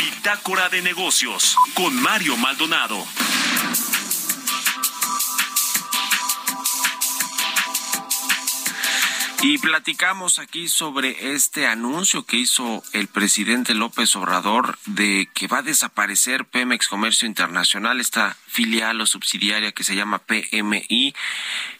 Bitácora 0.00 0.68
de 0.70 0.82
negocios 0.82 1.54
con 1.74 1.94
Mario 1.94 2.36
Maldonado. 2.36 3.06
Y 9.46 9.58
platicamos 9.58 10.38
aquí 10.38 10.68
sobre 10.68 11.34
este 11.34 11.66
anuncio 11.66 12.24
que 12.24 12.38
hizo 12.38 12.82
el 12.94 13.08
presidente 13.08 13.74
López 13.74 14.16
Obrador 14.16 14.78
de 14.86 15.28
que 15.34 15.48
va 15.48 15.58
a 15.58 15.62
desaparecer 15.62 16.46
Pemex 16.46 16.88
Comercio 16.88 17.28
Internacional, 17.28 18.00
esta 18.00 18.38
filial 18.46 19.02
o 19.02 19.06
subsidiaria 19.06 19.72
que 19.72 19.84
se 19.84 19.96
llama 19.96 20.20
PMI. 20.20 21.14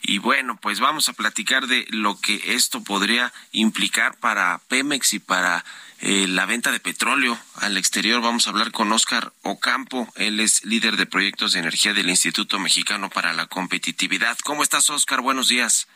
Y 0.03 0.19
bueno, 0.19 0.59
pues 0.61 0.79
vamos 0.79 1.09
a 1.09 1.15
platicar 1.15 1.67
de 1.67 1.87
lo 1.89 2.21
que 2.21 2.55
esto 2.55 2.85
podría 2.85 3.33
implicar 3.53 4.19
para 4.19 4.61
Pemex 4.69 5.15
y 5.15 5.19
para 5.21 5.65
eh, 6.01 6.27
la 6.29 6.45
venta 6.45 6.71
de 6.71 6.81
petróleo 6.81 7.39
al 7.55 7.79
exterior. 7.79 8.21
Vamos 8.21 8.47
a 8.47 8.51
hablar 8.51 8.73
con 8.73 8.93
Oscar 8.93 9.33
Ocampo. 9.41 10.13
Él 10.17 10.39
es 10.39 10.67
líder 10.67 10.99
de 10.99 11.07
proyectos 11.07 11.55
de 11.55 11.61
energía 11.61 11.95
del 11.95 12.11
Instituto 12.11 12.59
Mexicano 12.59 13.09
para 13.09 13.33
la 13.33 13.47
Competitividad. 13.47 14.37
¿Cómo 14.45 14.63
estás, 14.63 14.91
Oscar? 14.91 15.23
Buenos 15.23 15.49
días. 15.49 15.89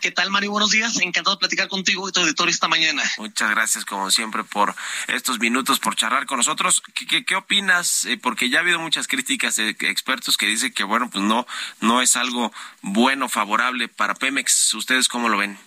¿Qué 0.00 0.10
tal, 0.10 0.30
Mario? 0.30 0.50
Buenos 0.50 0.72
días. 0.72 1.00
Encantado 1.00 1.36
de 1.36 1.40
platicar 1.40 1.68
contigo 1.68 2.06
y 2.08 2.12
tu 2.12 2.20
auditorio 2.20 2.52
esta 2.52 2.68
mañana. 2.68 3.02
Muchas 3.16 3.50
gracias, 3.50 3.84
como 3.86 4.10
siempre, 4.10 4.44
por 4.44 4.74
estos 5.08 5.38
minutos, 5.38 5.78
por 5.78 5.96
charlar 5.96 6.26
con 6.26 6.36
nosotros. 6.36 6.82
¿Qué, 6.94 7.24
qué, 7.24 7.34
opinas? 7.34 8.04
Eh, 8.04 8.18
porque 8.18 8.50
ya 8.50 8.58
ha 8.58 8.60
habido 8.60 8.78
muchas 8.78 9.08
críticas 9.08 9.56
de 9.56 9.70
expertos 9.70 10.36
que 10.36 10.46
dicen 10.46 10.72
que, 10.72 10.84
bueno, 10.84 11.08
pues 11.08 11.24
no, 11.24 11.46
no 11.80 12.02
es 12.02 12.16
algo 12.16 12.52
bueno, 12.82 13.28
favorable 13.30 13.88
para 13.88 14.14
Pemex. 14.14 14.74
¿Ustedes 14.74 15.08
cómo 15.08 15.30
lo 15.30 15.38
ven? 15.38 15.58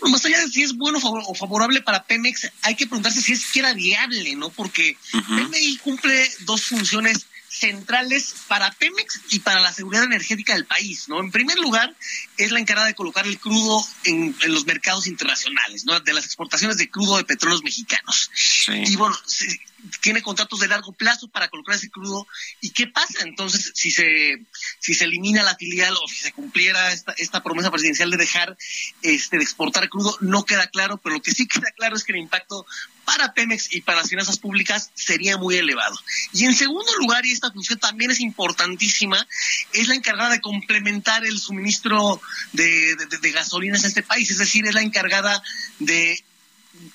más 0.00 0.24
allá 0.24 0.40
de 0.40 0.48
si 0.48 0.62
es 0.62 0.76
bueno 0.76 0.98
o 1.02 1.34
favorable 1.34 1.82
para 1.82 2.02
Pemex, 2.04 2.50
hay 2.62 2.74
que 2.74 2.86
preguntarse 2.86 3.20
si 3.20 3.32
es 3.32 3.42
siquiera 3.42 3.74
viable, 3.74 4.34
¿no? 4.34 4.50
Porque 4.50 4.96
PMI 5.12 5.76
cumple 5.78 6.30
dos 6.40 6.64
funciones 6.64 7.26
centrales 7.58 8.34
para 8.46 8.70
Pemex 8.72 9.20
y 9.30 9.40
para 9.40 9.60
la 9.60 9.72
seguridad 9.72 10.04
energética 10.04 10.54
del 10.54 10.66
país, 10.66 11.08
¿no? 11.08 11.20
En 11.20 11.30
primer 11.30 11.58
lugar, 11.58 11.94
es 12.36 12.52
la 12.52 12.60
encargada 12.60 12.86
de 12.88 12.94
colocar 12.94 13.26
el 13.26 13.38
crudo 13.38 13.84
en, 14.04 14.34
los 14.48 14.66
mercados 14.66 15.06
internacionales, 15.06 15.84
¿no? 15.84 15.98
De 16.00 16.12
las 16.12 16.24
exportaciones 16.24 16.76
de 16.78 16.88
crudo 16.90 17.16
de 17.16 17.24
petróleos 17.24 17.62
mexicanos. 17.62 18.30
Y 18.68 18.96
bueno, 18.96 19.16
tiene 20.00 20.22
contratos 20.22 20.60
de 20.60 20.68
largo 20.68 20.92
plazo 20.92 21.28
para 21.28 21.48
colocar 21.48 21.76
ese 21.76 21.90
crudo. 21.90 22.26
¿Y 22.60 22.70
qué 22.70 22.86
pasa 22.86 23.24
entonces 23.24 23.72
si 23.74 23.90
se, 23.90 24.44
si 24.80 24.94
se 24.94 25.04
elimina 25.04 25.42
la 25.42 25.56
filial 25.56 25.94
o 25.94 26.08
si 26.08 26.16
se 26.16 26.32
cumpliera 26.32 26.92
esta, 26.92 27.12
esta 27.12 27.42
promesa 27.42 27.70
presidencial 27.70 28.10
de 28.10 28.16
dejar 28.16 28.56
este, 29.02 29.38
de 29.38 29.44
exportar 29.44 29.88
crudo? 29.88 30.16
No 30.20 30.44
queda 30.44 30.66
claro, 30.68 30.98
pero 30.98 31.16
lo 31.16 31.22
que 31.22 31.32
sí 31.32 31.46
queda 31.46 31.70
claro 31.76 31.96
es 31.96 32.04
que 32.04 32.12
el 32.12 32.18
impacto 32.18 32.66
para 33.04 33.32
Pemex 33.32 33.74
y 33.74 33.80
para 33.80 33.98
las 33.98 34.10
finanzas 34.10 34.38
públicas 34.38 34.90
sería 34.94 35.38
muy 35.38 35.56
elevado. 35.56 35.98
Y 36.32 36.44
en 36.44 36.54
segundo 36.54 36.94
lugar, 36.98 37.24
y 37.24 37.32
esta 37.32 37.50
función 37.50 37.78
también 37.78 38.10
es 38.10 38.20
importantísima, 38.20 39.26
es 39.72 39.88
la 39.88 39.94
encargada 39.94 40.30
de 40.30 40.40
complementar 40.42 41.24
el 41.24 41.38
suministro 41.38 42.20
de, 42.52 42.96
de 42.96 43.30
gasolinas 43.30 43.82
en 43.82 43.88
este 43.88 44.02
país, 44.02 44.30
es 44.30 44.38
decir, 44.38 44.66
es 44.66 44.74
la 44.74 44.82
encargada 44.82 45.42
de 45.78 46.22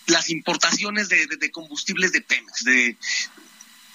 las 0.07 0.29
importaciones 0.29 1.09
de, 1.09 1.51
combustibles 1.51 2.11
de 2.11 2.21
Pemex. 2.21 2.63
De, 2.63 2.97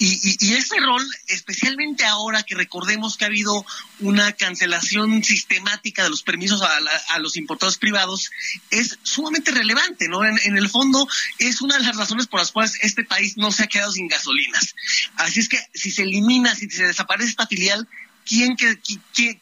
y, 0.01 0.36
y, 0.47 0.55
ese 0.55 0.78
rol, 0.78 1.05
especialmente 1.26 2.05
ahora 2.05 2.45
que 2.45 2.55
recordemos 2.55 3.16
que 3.16 3.24
ha 3.24 3.28
habido 3.28 3.66
una 3.99 4.30
cancelación 4.32 5.24
sistemática 5.24 6.05
de 6.05 6.11
los 6.11 6.22
permisos 6.22 6.62
a, 6.62 7.18
los 7.18 7.36
importadores 7.36 7.78
privados, 7.78 8.30
es 8.70 8.99
sumamente 9.03 9.51
relevante, 9.51 10.09
¿no? 10.09 10.24
En, 10.24 10.39
en, 10.45 10.57
el 10.57 10.68
fondo, 10.68 11.09
es 11.39 11.62
una 11.62 11.78
de 11.78 11.84
las 11.84 11.97
razones 11.97 12.28
por 12.28 12.39
las 12.39 12.53
cuales 12.53 12.78
este 12.82 13.03
país 13.03 13.36
no 13.36 13.51
se 13.51 13.64
ha 13.64 13.66
quedado 13.66 13.91
sin 13.91 14.07
gasolinas. 14.07 14.76
Así 15.16 15.41
es 15.41 15.49
que 15.49 15.59
si 15.74 15.91
se 15.91 16.03
elimina, 16.03 16.55
si 16.55 16.70
se 16.70 16.86
desaparece 16.86 17.30
esta 17.30 17.49
filial, 17.49 17.89
quién, 18.29 18.57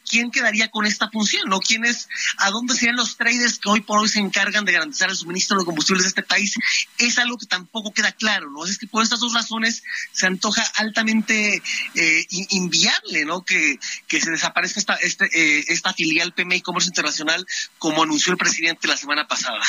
quién, 0.08 0.30
quedaría 0.30 0.70
con 0.70 0.86
esta 0.86 1.10
función, 1.10 1.48
¿no? 1.48 1.58
¿Quién 1.58 1.84
es, 1.84 2.08
a 2.38 2.50
dónde 2.50 2.74
serían 2.74 2.96
los 2.96 3.16
traders 3.16 3.58
que 3.58 3.68
hoy 3.68 3.80
por 3.80 3.98
hoy 3.98 4.08
se 4.08 4.20
encargan 4.20 4.64
de 4.64 4.72
garantizar 4.72 5.10
el 5.10 5.16
suministro 5.16 5.58
de 5.58 5.64
combustibles 5.64 6.04
de 6.04 6.08
este 6.10 6.22
país? 6.22 6.54
Es 6.98 7.18
algo 7.18 7.36
que 7.36 7.46
tampoco 7.46 7.92
queda 7.92 8.12
claro, 8.12 8.50
¿no? 8.50 8.64
Es 8.64 8.78
que 8.78 8.86
por 8.86 9.02
estas 9.02 9.20
dos 9.20 9.34
razones 9.34 9.82
se 10.12 10.26
antoja 10.26 10.62
altamente 10.76 11.62
eh, 11.94 12.26
inviable, 12.50 13.24
¿no? 13.24 13.44
Que, 13.44 13.78
que 14.06 14.20
se 14.20 14.30
desaparezca 14.30 14.78
esta, 14.78 14.94
este, 14.94 15.24
eh, 15.32 15.64
esta 15.68 15.92
filial 15.92 16.32
PMI 16.32 16.60
Comercio 16.60 16.90
Internacional 16.90 17.44
como 17.78 18.04
anunció 18.04 18.32
el 18.32 18.38
presidente 18.38 18.86
la 18.86 18.96
semana 18.96 19.26
pasada. 19.26 19.60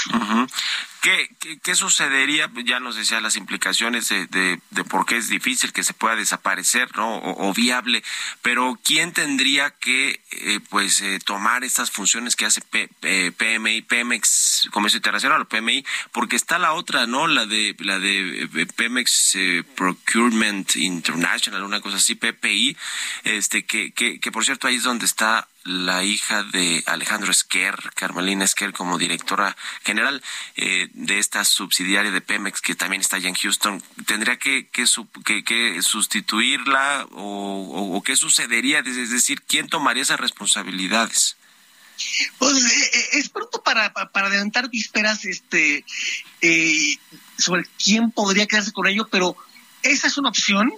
¿Qué, 1.02 1.58
qué, 1.64 1.76
sucedería? 1.76 2.52
Ya 2.66 2.80
nos 2.80 2.96
decía 2.96 3.22
las 3.22 3.38
implicaciones 3.38 4.10
de, 4.10 4.28
de, 4.28 4.84
por 4.84 5.06
qué 5.06 5.18
es 5.18 5.30
difícil 5.30 5.72
que 5.72 5.84
se 5.84 5.94
pueda 5.94 6.16
desaparecer, 6.16 6.96
¿no? 6.98 7.18
O, 7.18 7.54
viable. 7.54 8.04
Pero 8.42 8.78
¿quién 8.84 9.07
tendría 9.14 9.72
que, 9.72 10.22
eh, 10.32 10.60
pues, 10.70 11.02
eh, 11.02 11.20
tomar 11.24 11.64
estas 11.64 11.92
funciones 11.92 12.36
que 12.36 12.46
hace 12.46 12.62
PMI, 12.62 13.82
Pemex, 13.82 14.70
Comercio 14.72 14.98
Internacional 14.98 15.48
PMI? 15.48 15.86
Porque 16.12 16.36
está 16.36 16.60
la 16.60 16.74
otra, 16.74 17.08
¿no? 17.08 17.28
La 17.28 17.46
de 17.46 17.76
la 17.80 18.00
de 18.00 18.44
eh, 18.44 18.66
Pemex 18.76 19.38
Procurement 19.76 20.76
International, 20.76 21.64
una 21.64 21.82
cosa 21.82 21.98
así, 21.98 22.16
PPI, 22.16 22.78
este, 23.24 23.66
que, 23.66 23.92
que 23.92 24.32
por 24.32 24.46
cierto 24.46 24.68
ahí 24.68 24.76
es 24.76 24.84
donde 24.84 25.06
está 25.06 25.48
la 25.68 26.04
hija 26.04 26.44
de 26.44 26.84
Alejandro 26.86 27.32
Esquer, 27.32 27.76
Carmelina 27.94 28.46
Esquer, 28.46 28.74
como 28.74 28.98
directora 28.98 29.56
general 29.84 30.24
eh, 30.56 30.90
de 30.94 31.20
esta 31.20 31.44
subsidiaria 31.44 32.12
de 32.12 32.22
Pemex, 32.22 32.62
que 32.62 32.76
también 32.76 33.02
está 33.02 33.18
allá 33.18 33.30
en 33.30 33.36
Houston, 33.36 33.84
¿tendría 34.06 34.38
que, 34.38 34.68
que, 34.70 35.44
que, 35.44 35.82
sustituirla 35.82 37.08
o, 37.12 38.02
qué 38.06 38.16
sucedería? 38.16 38.80
Es 38.80 39.10
decir, 39.12 39.42
¿quién 39.42 39.68
tomaría 39.68 40.04
esas 40.04 40.20
responsabilidades? 40.20 41.36
Pues 42.38 42.64
eh, 42.64 42.90
eh, 42.94 43.08
es 43.14 43.30
pronto 43.30 43.62
para, 43.62 43.92
para, 43.92 44.28
adelantar 44.28 44.70
vísperas 44.70 45.26
este, 45.26 45.84
sobre 47.38 47.66
quién 47.84 48.12
podría 48.12 48.46
quedarse 48.46 48.72
con 48.72 48.88
ello, 48.88 49.08
pero 49.12 49.36
esa 49.84 50.08
es 50.08 50.18
una 50.18 50.30
opción 50.30 50.72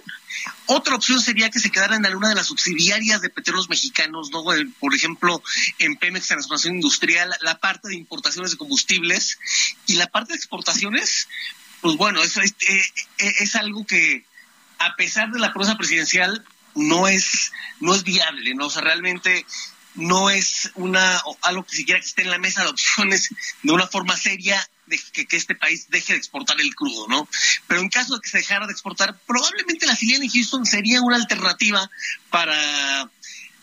otra 0.66 0.94
opción 0.94 1.20
sería 1.20 1.50
que 1.50 1.58
se 1.58 1.70
quedaran 1.70 1.98
en 1.98 2.06
alguna 2.06 2.28
de 2.28 2.34
las 2.34 2.46
subsidiarias 2.46 3.20
de 3.20 3.30
petróleos 3.30 3.68
mexicanos, 3.68 4.30
¿no? 4.30 4.44
Por 4.78 4.94
ejemplo, 4.94 5.42
en 5.78 5.96
Pemex 5.96 6.28
Transformación 6.28 6.76
Industrial, 6.76 7.34
la 7.40 7.58
parte 7.58 7.88
de 7.88 7.96
importaciones 7.96 8.52
de 8.52 8.56
combustibles 8.56 9.38
y 9.86 9.94
la 9.94 10.06
parte 10.06 10.32
de 10.32 10.36
exportaciones, 10.36 11.28
pues 11.80 11.96
bueno, 11.96 12.22
es, 12.22 12.36
eh, 12.36 12.52
eh, 13.18 13.48
algo 13.54 13.86
que, 13.86 14.24
a 14.78 14.96
pesar 14.96 15.30
de 15.30 15.40
la 15.40 15.52
prosa 15.52 15.76
presidencial, 15.76 16.44
no 16.74 17.08
es, 17.08 17.52
no 17.80 17.94
es 17.94 18.04
viable, 18.04 18.54
¿no? 18.54 18.66
O 18.66 18.70
sea, 18.70 18.82
realmente 18.82 19.44
no 19.94 20.30
es 20.30 20.70
una 20.76 21.20
algo 21.42 21.64
que 21.64 21.76
siquiera 21.76 22.00
esté 22.00 22.22
en 22.22 22.30
la 22.30 22.38
mesa 22.38 22.62
de 22.62 22.70
opciones 22.70 23.28
de 23.62 23.72
una 23.72 23.88
forma 23.88 24.16
seria 24.16 24.64
de 24.90 25.00
que, 25.26 25.36
este 25.36 25.54
país 25.54 25.86
deje 25.88 26.12
de 26.12 26.18
exportar 26.18 26.60
el 26.60 26.74
crudo, 26.74 27.08
¿no? 27.08 27.28
Pero 27.66 27.80
en 27.80 27.88
caso 27.88 28.14
de 28.14 28.20
que 28.20 28.28
se 28.28 28.38
dejara 28.38 28.66
de 28.66 28.72
exportar, 28.72 29.16
probablemente 29.26 29.86
la 29.86 29.96
filial 29.96 30.22
en 30.22 30.28
Houston 30.28 30.66
sería 30.66 31.00
una 31.00 31.16
alternativa 31.16 31.90
para 32.28 33.10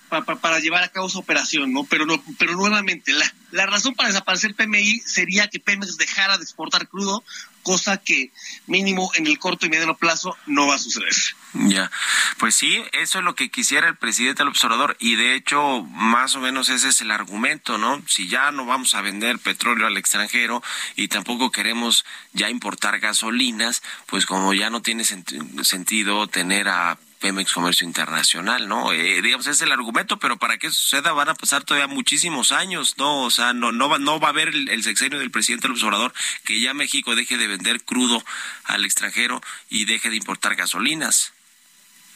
para, 0.10 0.60
llevar 0.60 0.84
a 0.84 0.90
cabo 0.90 1.10
su 1.10 1.20
operación, 1.20 1.74
¿no? 1.74 1.84
Pero 1.84 2.06
no, 2.06 2.22
pero 2.38 2.54
nuevamente, 2.56 3.12
la, 3.14 3.34
la 3.52 3.66
razón 3.66 3.96
para 3.96 4.10
desaparecer 4.10 4.56
PMI 4.56 5.00
sería 5.00 5.48
que 5.48 5.60
Pemex 5.60 5.98
dejara 5.98 6.38
de 6.38 6.44
exportar 6.44 6.88
crudo, 6.88 7.24
cosa 7.64 7.98
que 7.98 8.32
mínimo 8.66 9.12
en 9.16 9.28
el 9.28 9.40
corto 9.40 9.66
y 9.66 9.70
mediano 9.70 9.98
plazo 9.98 10.38
no 10.46 10.68
va 10.68 10.76
a 10.76 10.80
suceder. 10.80 11.14
Ya, 11.54 11.92
pues 12.40 12.56
sí, 12.56 12.82
eso 12.94 13.20
es 13.20 13.26
lo 13.26 13.36
que 13.36 13.50
quisiera 13.50 13.90
el 13.90 13.98
presidente 13.98 14.40
del 14.40 14.48
observador 14.48 14.96
y 15.00 15.16
de 15.16 15.36
hecho 15.36 15.84
más 15.84 16.36
o 16.36 16.40
menos 16.40 16.70
ese 16.70 16.90
es 16.90 17.02
el 17.02 17.12
argumento, 17.12 17.78
¿no? 17.78 18.02
Si 18.08 18.30
ya 18.30 18.52
no 18.52 18.66
vamos 18.66 18.96
a 18.96 19.02
vender 19.02 19.40
petróleo 19.40 19.88
al 19.88 19.98
extranjero 19.98 20.64
y 20.96 21.10
tampoco 21.10 21.52
queremos 21.52 22.06
ya 22.32 22.50
importar 22.50 23.00
gasolinas, 23.00 23.84
pues 24.06 24.26
como 24.26 24.54
ya 24.54 24.70
no 24.70 24.82
tiene 24.82 25.04
sentido 25.04 26.28
tener 26.28 26.70
a 26.70 26.98
Pemex 27.20 27.52
Comercio 27.52 27.86
Internacional, 27.86 28.68
¿no? 28.68 28.94
Eh, 28.94 29.22
digamos, 29.22 29.48
es 29.48 29.62
el 29.62 29.72
argumento, 29.72 30.20
pero 30.20 30.38
para 30.38 30.58
que 30.58 30.70
suceda 30.70 31.12
van 31.14 31.30
a 31.30 31.36
pasar 31.36 31.64
todavía 31.64 31.88
muchísimos 31.88 32.52
años, 32.52 32.96
¿no? 32.98 33.24
O 33.24 33.32
sea, 33.32 33.54
no, 33.54 33.72
no, 33.72 33.90
va, 33.90 33.98
no 33.98 34.20
va 34.20 34.28
a 34.28 34.32
haber 34.32 34.50
el, 34.50 34.84
sexenio 34.84 35.20
del 35.20 35.32
presidente 35.32 35.68
López 35.68 35.84
Obrador 35.84 36.14
que 36.44 36.60
ya 36.60 36.74
México 36.74 37.16
deje 37.16 37.38
de 37.38 37.48
vender 37.48 37.84
crudo 37.84 38.24
al 38.66 38.86
extranjero 38.86 39.42
y 39.70 39.86
deje 39.86 40.10
de 40.10 40.18
importar 40.18 40.56
gasolinas. 40.56 41.34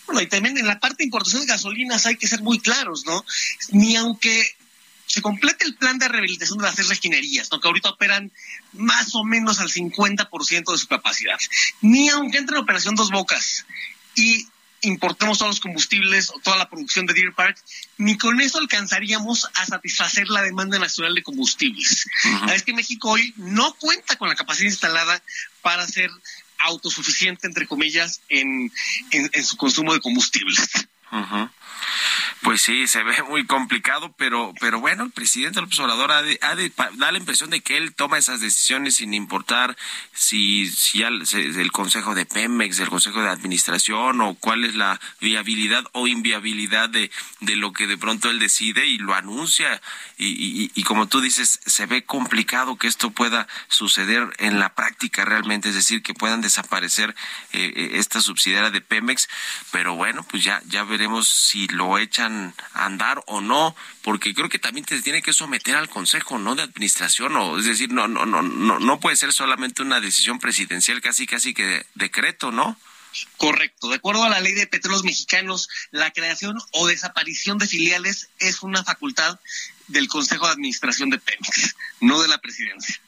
Bueno, 0.05 0.21
y 0.21 0.27
también 0.27 0.57
en 0.57 0.67
la 0.67 0.79
parte 0.79 0.97
de 0.99 1.05
importación 1.05 1.41
de 1.41 1.47
gasolinas 1.47 2.05
hay 2.05 2.17
que 2.17 2.27
ser 2.27 2.41
muy 2.41 2.59
claros, 2.59 3.05
¿no? 3.05 3.25
Ni 3.71 3.95
aunque 3.95 4.55
se 5.11 5.21
complete 5.21 5.65
el 5.65 5.75
plan 5.75 5.97
de 5.99 6.07
rehabilitación 6.07 6.57
de 6.57 6.65
las 6.65 6.75
tres 6.75 6.87
refinerías, 6.87 7.51
¿no? 7.51 7.59
que 7.59 7.67
ahorita 7.67 7.89
operan 7.89 8.31
más 8.71 9.13
o 9.13 9.25
menos 9.25 9.59
al 9.59 9.69
50% 9.69 10.71
de 10.71 10.77
su 10.77 10.87
capacidad, 10.87 11.37
ni 11.81 12.07
aunque 12.07 12.37
entre 12.37 12.55
en 12.55 12.63
operación 12.63 12.95
dos 12.95 13.11
bocas 13.11 13.65
y 14.15 14.47
importemos 14.81 15.37
todos 15.37 15.51
los 15.51 15.59
combustibles 15.59 16.29
o 16.29 16.39
toda 16.39 16.57
la 16.57 16.69
producción 16.69 17.05
de 17.05 17.13
Deer 17.13 17.33
Park, 17.33 17.57
ni 17.97 18.17
con 18.17 18.41
eso 18.41 18.57
alcanzaríamos 18.57 19.47
a 19.55 19.65
satisfacer 19.65 20.27
la 20.29 20.41
demanda 20.41 20.79
nacional 20.79 21.13
de 21.13 21.23
combustibles. 21.23 22.07
Es 22.53 22.63
que 22.63 22.73
México 22.73 23.11
hoy 23.11 23.33
no 23.37 23.73
cuenta 23.75 24.15
con 24.15 24.29
la 24.29 24.35
capacidad 24.35 24.69
instalada 24.69 25.21
para 25.61 25.87
ser 25.87 26.09
autosuficiente, 26.59 27.47
entre 27.47 27.67
comillas, 27.67 28.21
en, 28.29 28.71
en, 29.11 29.43
su 29.43 29.57
consumo 29.57 29.93
de 29.93 29.99
combustibles. 29.99 30.69
Pues 32.41 32.61
sí, 32.61 32.87
se 32.87 33.03
ve 33.03 33.21
muy 33.29 33.45
complicado, 33.45 34.13
pero, 34.17 34.53
pero 34.59 34.79
bueno, 34.79 35.03
el 35.03 35.11
presidente 35.11 35.61
López 35.61 35.79
Obrador 35.79 36.11
ha 36.11 36.21
de, 36.21 36.39
da 36.95 37.11
la 37.11 37.17
impresión 37.17 37.49
de 37.49 37.61
que 37.61 37.77
él 37.77 37.93
toma 37.93 38.17
esas 38.17 38.41
decisiones 38.41 38.95
sin 38.95 39.13
importar 39.13 39.77
si, 40.13 40.67
si 40.67 41.03
el 41.03 41.71
Consejo 41.71 42.15
de 42.15 42.25
Pemex, 42.25 42.79
el 42.79 42.89
Consejo 42.89 43.21
de 43.21 43.29
Administración 43.29 44.21
o 44.21 44.35
cuál 44.35 44.65
es 44.65 44.75
la 44.75 44.99
viabilidad 45.19 45.85
o 45.93 46.07
inviabilidad 46.07 46.89
de, 46.89 47.11
de 47.39 47.55
lo 47.55 47.73
que 47.73 47.87
de 47.87 47.97
pronto 47.97 48.29
él 48.29 48.39
decide 48.39 48.87
y 48.87 48.97
lo 48.97 49.13
anuncia. 49.13 49.81
Y, 50.17 50.71
y, 50.75 50.83
como 50.83 51.07
tú 51.07 51.19
dices, 51.19 51.59
se 51.65 51.87
ve 51.87 52.03
complicado 52.03 52.77
que 52.77 52.87
esto 52.87 53.09
pueda 53.09 53.47
suceder 53.69 54.29
en 54.37 54.59
la 54.59 54.75
práctica 54.75 55.25
realmente, 55.25 55.69
es 55.69 55.75
decir, 55.75 56.03
que 56.03 56.13
puedan 56.13 56.41
desaparecer 56.41 57.15
eh, 57.53 57.73
eh, 57.75 57.91
esta 57.93 58.21
subsidiaria 58.21 58.69
de 58.69 58.81
Pemex, 58.81 59.27
pero 59.71 59.95
bueno, 59.95 60.23
pues 60.29 60.43
ya, 60.43 60.61
ya 60.67 60.83
veremos 60.83 61.27
si 61.27 61.67
lo 61.71 61.97
echan 61.97 62.53
andar 62.73 63.23
o 63.27 63.41
no, 63.41 63.75
porque 64.03 64.33
creo 64.33 64.49
que 64.49 64.59
también 64.59 64.85
te 64.85 65.01
tiene 65.01 65.21
que 65.21 65.33
someter 65.33 65.75
al 65.75 65.89
Consejo, 65.89 66.37
¿no? 66.37 66.55
De 66.55 66.63
Administración, 66.63 67.35
o 67.35 67.57
es 67.57 67.65
decir, 67.65 67.91
no, 67.91 68.07
no, 68.07 68.25
no, 68.25 68.41
no, 68.41 68.79
no 68.79 68.99
puede 68.99 69.15
ser 69.15 69.33
solamente 69.33 69.81
una 69.81 69.99
decisión 69.99 70.39
presidencial, 70.39 71.01
casi, 71.01 71.25
casi 71.25 71.53
que 71.53 71.85
decreto, 71.95 72.51
¿no? 72.51 72.77
Correcto. 73.37 73.89
De 73.89 73.95
acuerdo 73.95 74.23
a 74.23 74.29
la 74.29 74.39
ley 74.39 74.53
de 74.53 74.67
petróleos 74.67 75.03
mexicanos, 75.03 75.67
la 75.91 76.11
creación 76.11 76.57
o 76.71 76.87
desaparición 76.87 77.57
de 77.57 77.67
filiales 77.67 78.29
es 78.39 78.63
una 78.63 78.83
facultad 78.83 79.39
del 79.87 80.07
Consejo 80.07 80.45
de 80.45 80.53
Administración 80.53 81.09
de 81.09 81.19
Pemex, 81.19 81.75
no 81.99 82.21
de 82.21 82.29
la 82.29 82.37
presidencia. 82.37 83.01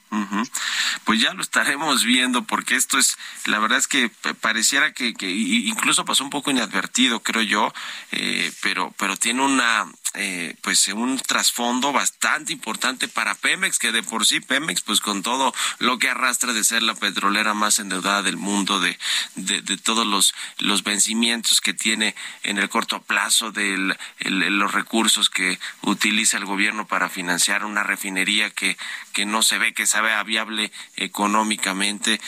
Pues 1.05 1.19
ya 1.19 1.33
lo 1.33 1.41
estaremos 1.41 2.03
viendo 2.03 2.43
porque 2.43 2.75
esto 2.75 2.97
es, 2.97 3.17
la 3.45 3.59
verdad 3.59 3.79
es 3.79 3.87
que 3.87 4.09
pareciera 4.41 4.93
que, 4.93 5.13
incluso 5.19 6.05
pasó 6.05 6.23
un 6.23 6.29
poco 6.29 6.51
inadvertido, 6.51 7.21
creo 7.21 7.41
yo, 7.41 7.73
eh, 8.11 8.51
pero, 8.61 8.93
pero 8.97 9.17
tiene 9.17 9.41
una, 9.41 9.85
eh, 10.15 10.55
pues 10.61 10.87
un 10.89 11.17
trasfondo 11.17 11.91
bastante 11.91 12.53
importante 12.53 13.07
para 13.07 13.33
Pemex, 13.33 13.79
que 13.79 13.91
de 13.91 14.03
por 14.03 14.25
sí 14.25 14.39
Pemex, 14.39 14.81
pues 14.81 15.01
con 15.01 15.23
todo 15.23 15.53
lo 15.79 15.97
que 15.97 16.09
arrastra 16.09 16.53
de 16.53 16.63
ser 16.63 16.83
la 16.83 16.93
petrolera 16.93 17.53
más 17.53 17.79
endeudada 17.79 18.21
del 18.21 18.37
mundo, 18.37 18.79
de, 18.79 18.97
de, 19.35 19.77
todos 19.77 20.05
los, 20.05 20.35
los 20.59 20.83
vencimientos 20.83 21.61
que 21.61 21.73
tiene 21.73 22.15
en 22.43 22.59
el 22.59 22.69
corto 22.69 23.01
plazo, 23.01 23.51
de 23.51 23.95
los 24.19 24.71
recursos 24.71 25.29
que 25.29 25.59
utiliza 25.81 26.37
el 26.37 26.45
gobierno 26.45 26.85
para 26.85 27.09
financiar 27.09 27.65
una 27.65 27.83
refinería 27.83 28.51
que, 28.51 28.77
que 29.13 29.25
no 29.25 29.41
se 29.43 29.57
ve 29.57 29.73
que 29.73 29.87
sabe 29.87 30.11
viable 30.23 30.71
económicamente, 30.95 32.19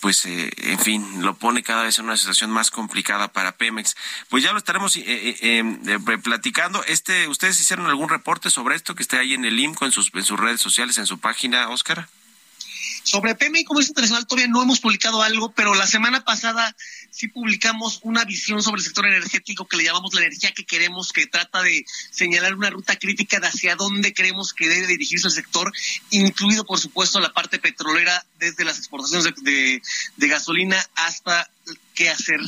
pues 0.00 0.24
eh, 0.26 0.50
en 0.58 0.78
fin, 0.78 1.22
lo 1.22 1.34
pone 1.34 1.62
cada 1.62 1.82
vez 1.82 1.98
en 1.98 2.04
una 2.04 2.16
situación 2.16 2.50
más 2.50 2.70
complicada 2.70 3.32
para 3.32 3.56
Pemex. 3.56 3.96
Pues 4.28 4.44
ya 4.44 4.52
lo 4.52 4.58
estaremos 4.58 4.96
eh, 4.96 5.98
platicando. 6.22 6.84
Este 6.84 7.26
¿Ustedes 7.28 7.60
hicieron 7.60 7.86
algún 7.86 8.08
reporte 8.08 8.50
sobre 8.50 8.76
esto 8.76 8.94
que 8.94 9.02
esté 9.02 9.18
ahí 9.18 9.34
en 9.34 9.44
el 9.44 9.58
IMCO, 9.58 9.86
en 9.86 9.92
sus, 9.92 10.12
en 10.14 10.24
sus 10.24 10.38
redes 10.38 10.60
sociales, 10.60 10.98
en 10.98 11.06
su 11.06 11.18
página, 11.18 11.68
Óscar? 11.70 12.08
Sobre 13.04 13.34
PMI 13.34 13.64
Comercio 13.64 13.90
Internacional 13.90 14.26
todavía 14.26 14.50
no 14.50 14.62
hemos 14.62 14.80
publicado 14.80 15.22
algo, 15.22 15.52
pero 15.52 15.74
la 15.74 15.86
semana 15.86 16.24
pasada 16.24 16.74
sí 17.10 17.28
publicamos 17.28 18.00
una 18.02 18.24
visión 18.24 18.62
sobre 18.62 18.78
el 18.78 18.84
sector 18.84 19.06
energético 19.06 19.68
que 19.68 19.76
le 19.76 19.84
llamamos 19.84 20.14
la 20.14 20.22
energía 20.22 20.52
que 20.52 20.64
queremos, 20.64 21.12
que 21.12 21.26
trata 21.26 21.62
de 21.62 21.84
señalar 22.10 22.54
una 22.54 22.70
ruta 22.70 22.98
crítica 22.98 23.40
de 23.40 23.48
hacia 23.48 23.76
dónde 23.76 24.14
creemos 24.14 24.54
que 24.54 24.68
debe 24.68 24.86
dirigirse 24.86 25.28
el 25.28 25.34
sector, 25.34 25.70
incluido 26.10 26.64
por 26.64 26.80
supuesto 26.80 27.20
la 27.20 27.34
parte 27.34 27.58
petrolera, 27.58 28.24
desde 28.38 28.64
las 28.64 28.78
exportaciones 28.78 29.34
de 29.44 29.82
gasolina 30.16 30.82
hasta 30.96 31.48
qué 31.94 32.10
hacer 32.10 32.40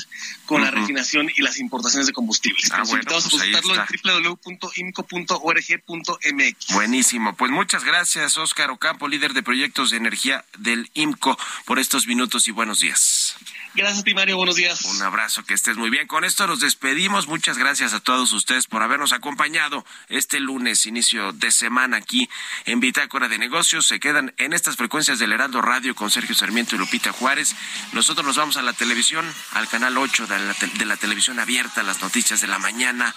con 0.44 0.62
la 0.62 0.70
refinación 0.70 1.30
y 1.34 1.40
las 1.42 1.58
importaciones 1.58 2.06
de 2.06 2.12
combustibles. 2.12 2.70
Ah, 2.72 2.82
bueno, 2.82 2.94
invitamos 2.94 3.24
pues 3.24 3.34
a 3.34 3.38
consultarlo 3.38 3.74
está. 3.74 3.86
en 4.08 4.24
www.imco.org.mx. 4.24 6.74
Buenísimo. 6.74 7.34
Pues 7.36 7.50
muchas 7.50 7.84
gracias, 7.84 8.36
Óscar 8.36 8.70
Ocampo, 8.70 9.08
líder 9.08 9.32
de 9.32 9.42
proyectos 9.42 9.90
de 9.90 9.96
energía 9.96 10.44
del 10.58 10.90
IMCO, 10.94 11.38
por 11.64 11.78
estos 11.78 12.06
minutos 12.06 12.48
y 12.48 12.50
buenos 12.50 12.80
días. 12.80 13.36
Gracias, 13.76 14.04
ti, 14.04 14.14
Mario. 14.14 14.36
Buenos 14.38 14.56
días. 14.56 14.80
Un 14.86 15.02
abrazo, 15.02 15.44
que 15.44 15.52
estés 15.52 15.76
muy 15.76 15.90
bien. 15.90 16.06
Con 16.06 16.24
esto 16.24 16.46
nos 16.46 16.60
despedimos. 16.60 17.28
Muchas 17.28 17.58
gracias 17.58 17.92
a 17.92 18.00
todos 18.00 18.32
ustedes 18.32 18.66
por 18.66 18.82
habernos 18.82 19.12
acompañado 19.12 19.84
este 20.08 20.40
lunes, 20.40 20.86
inicio 20.86 21.32
de 21.32 21.50
semana 21.50 21.98
aquí 21.98 22.28
en 22.64 22.80
Bitácora 22.80 23.28
de 23.28 23.36
Negocios. 23.38 23.86
Se 23.86 24.00
quedan 24.00 24.32
en 24.38 24.54
estas 24.54 24.76
frecuencias 24.76 25.18
del 25.18 25.32
Heraldo 25.32 25.60
Radio 25.60 25.94
con 25.94 26.10
Sergio 26.10 26.34
Sarmiento 26.34 26.74
y 26.74 26.78
Lupita 26.78 27.12
Juárez. 27.12 27.54
Nosotros 27.92 28.24
nos 28.26 28.36
vamos 28.36 28.56
a 28.56 28.62
la 28.62 28.72
televisión, 28.72 29.30
al 29.52 29.68
canal 29.68 29.98
8 29.98 30.26
de 30.26 30.38
la, 30.38 30.54
te- 30.54 30.66
de 30.68 30.84
la 30.86 30.96
televisión 30.96 31.38
abierta, 31.38 31.82
las 31.82 32.00
noticias 32.00 32.40
de 32.40 32.46
la 32.46 32.58
mañana. 32.58 33.14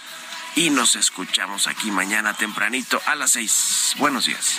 Y 0.56 0.68
nos 0.70 0.94
escuchamos 0.96 1.68
aquí 1.68 1.90
mañana 1.90 2.34
tempranito 2.34 3.00
a 3.06 3.14
las 3.14 3.30
6. 3.32 3.94
Buenos 3.98 4.26
días. 4.26 4.58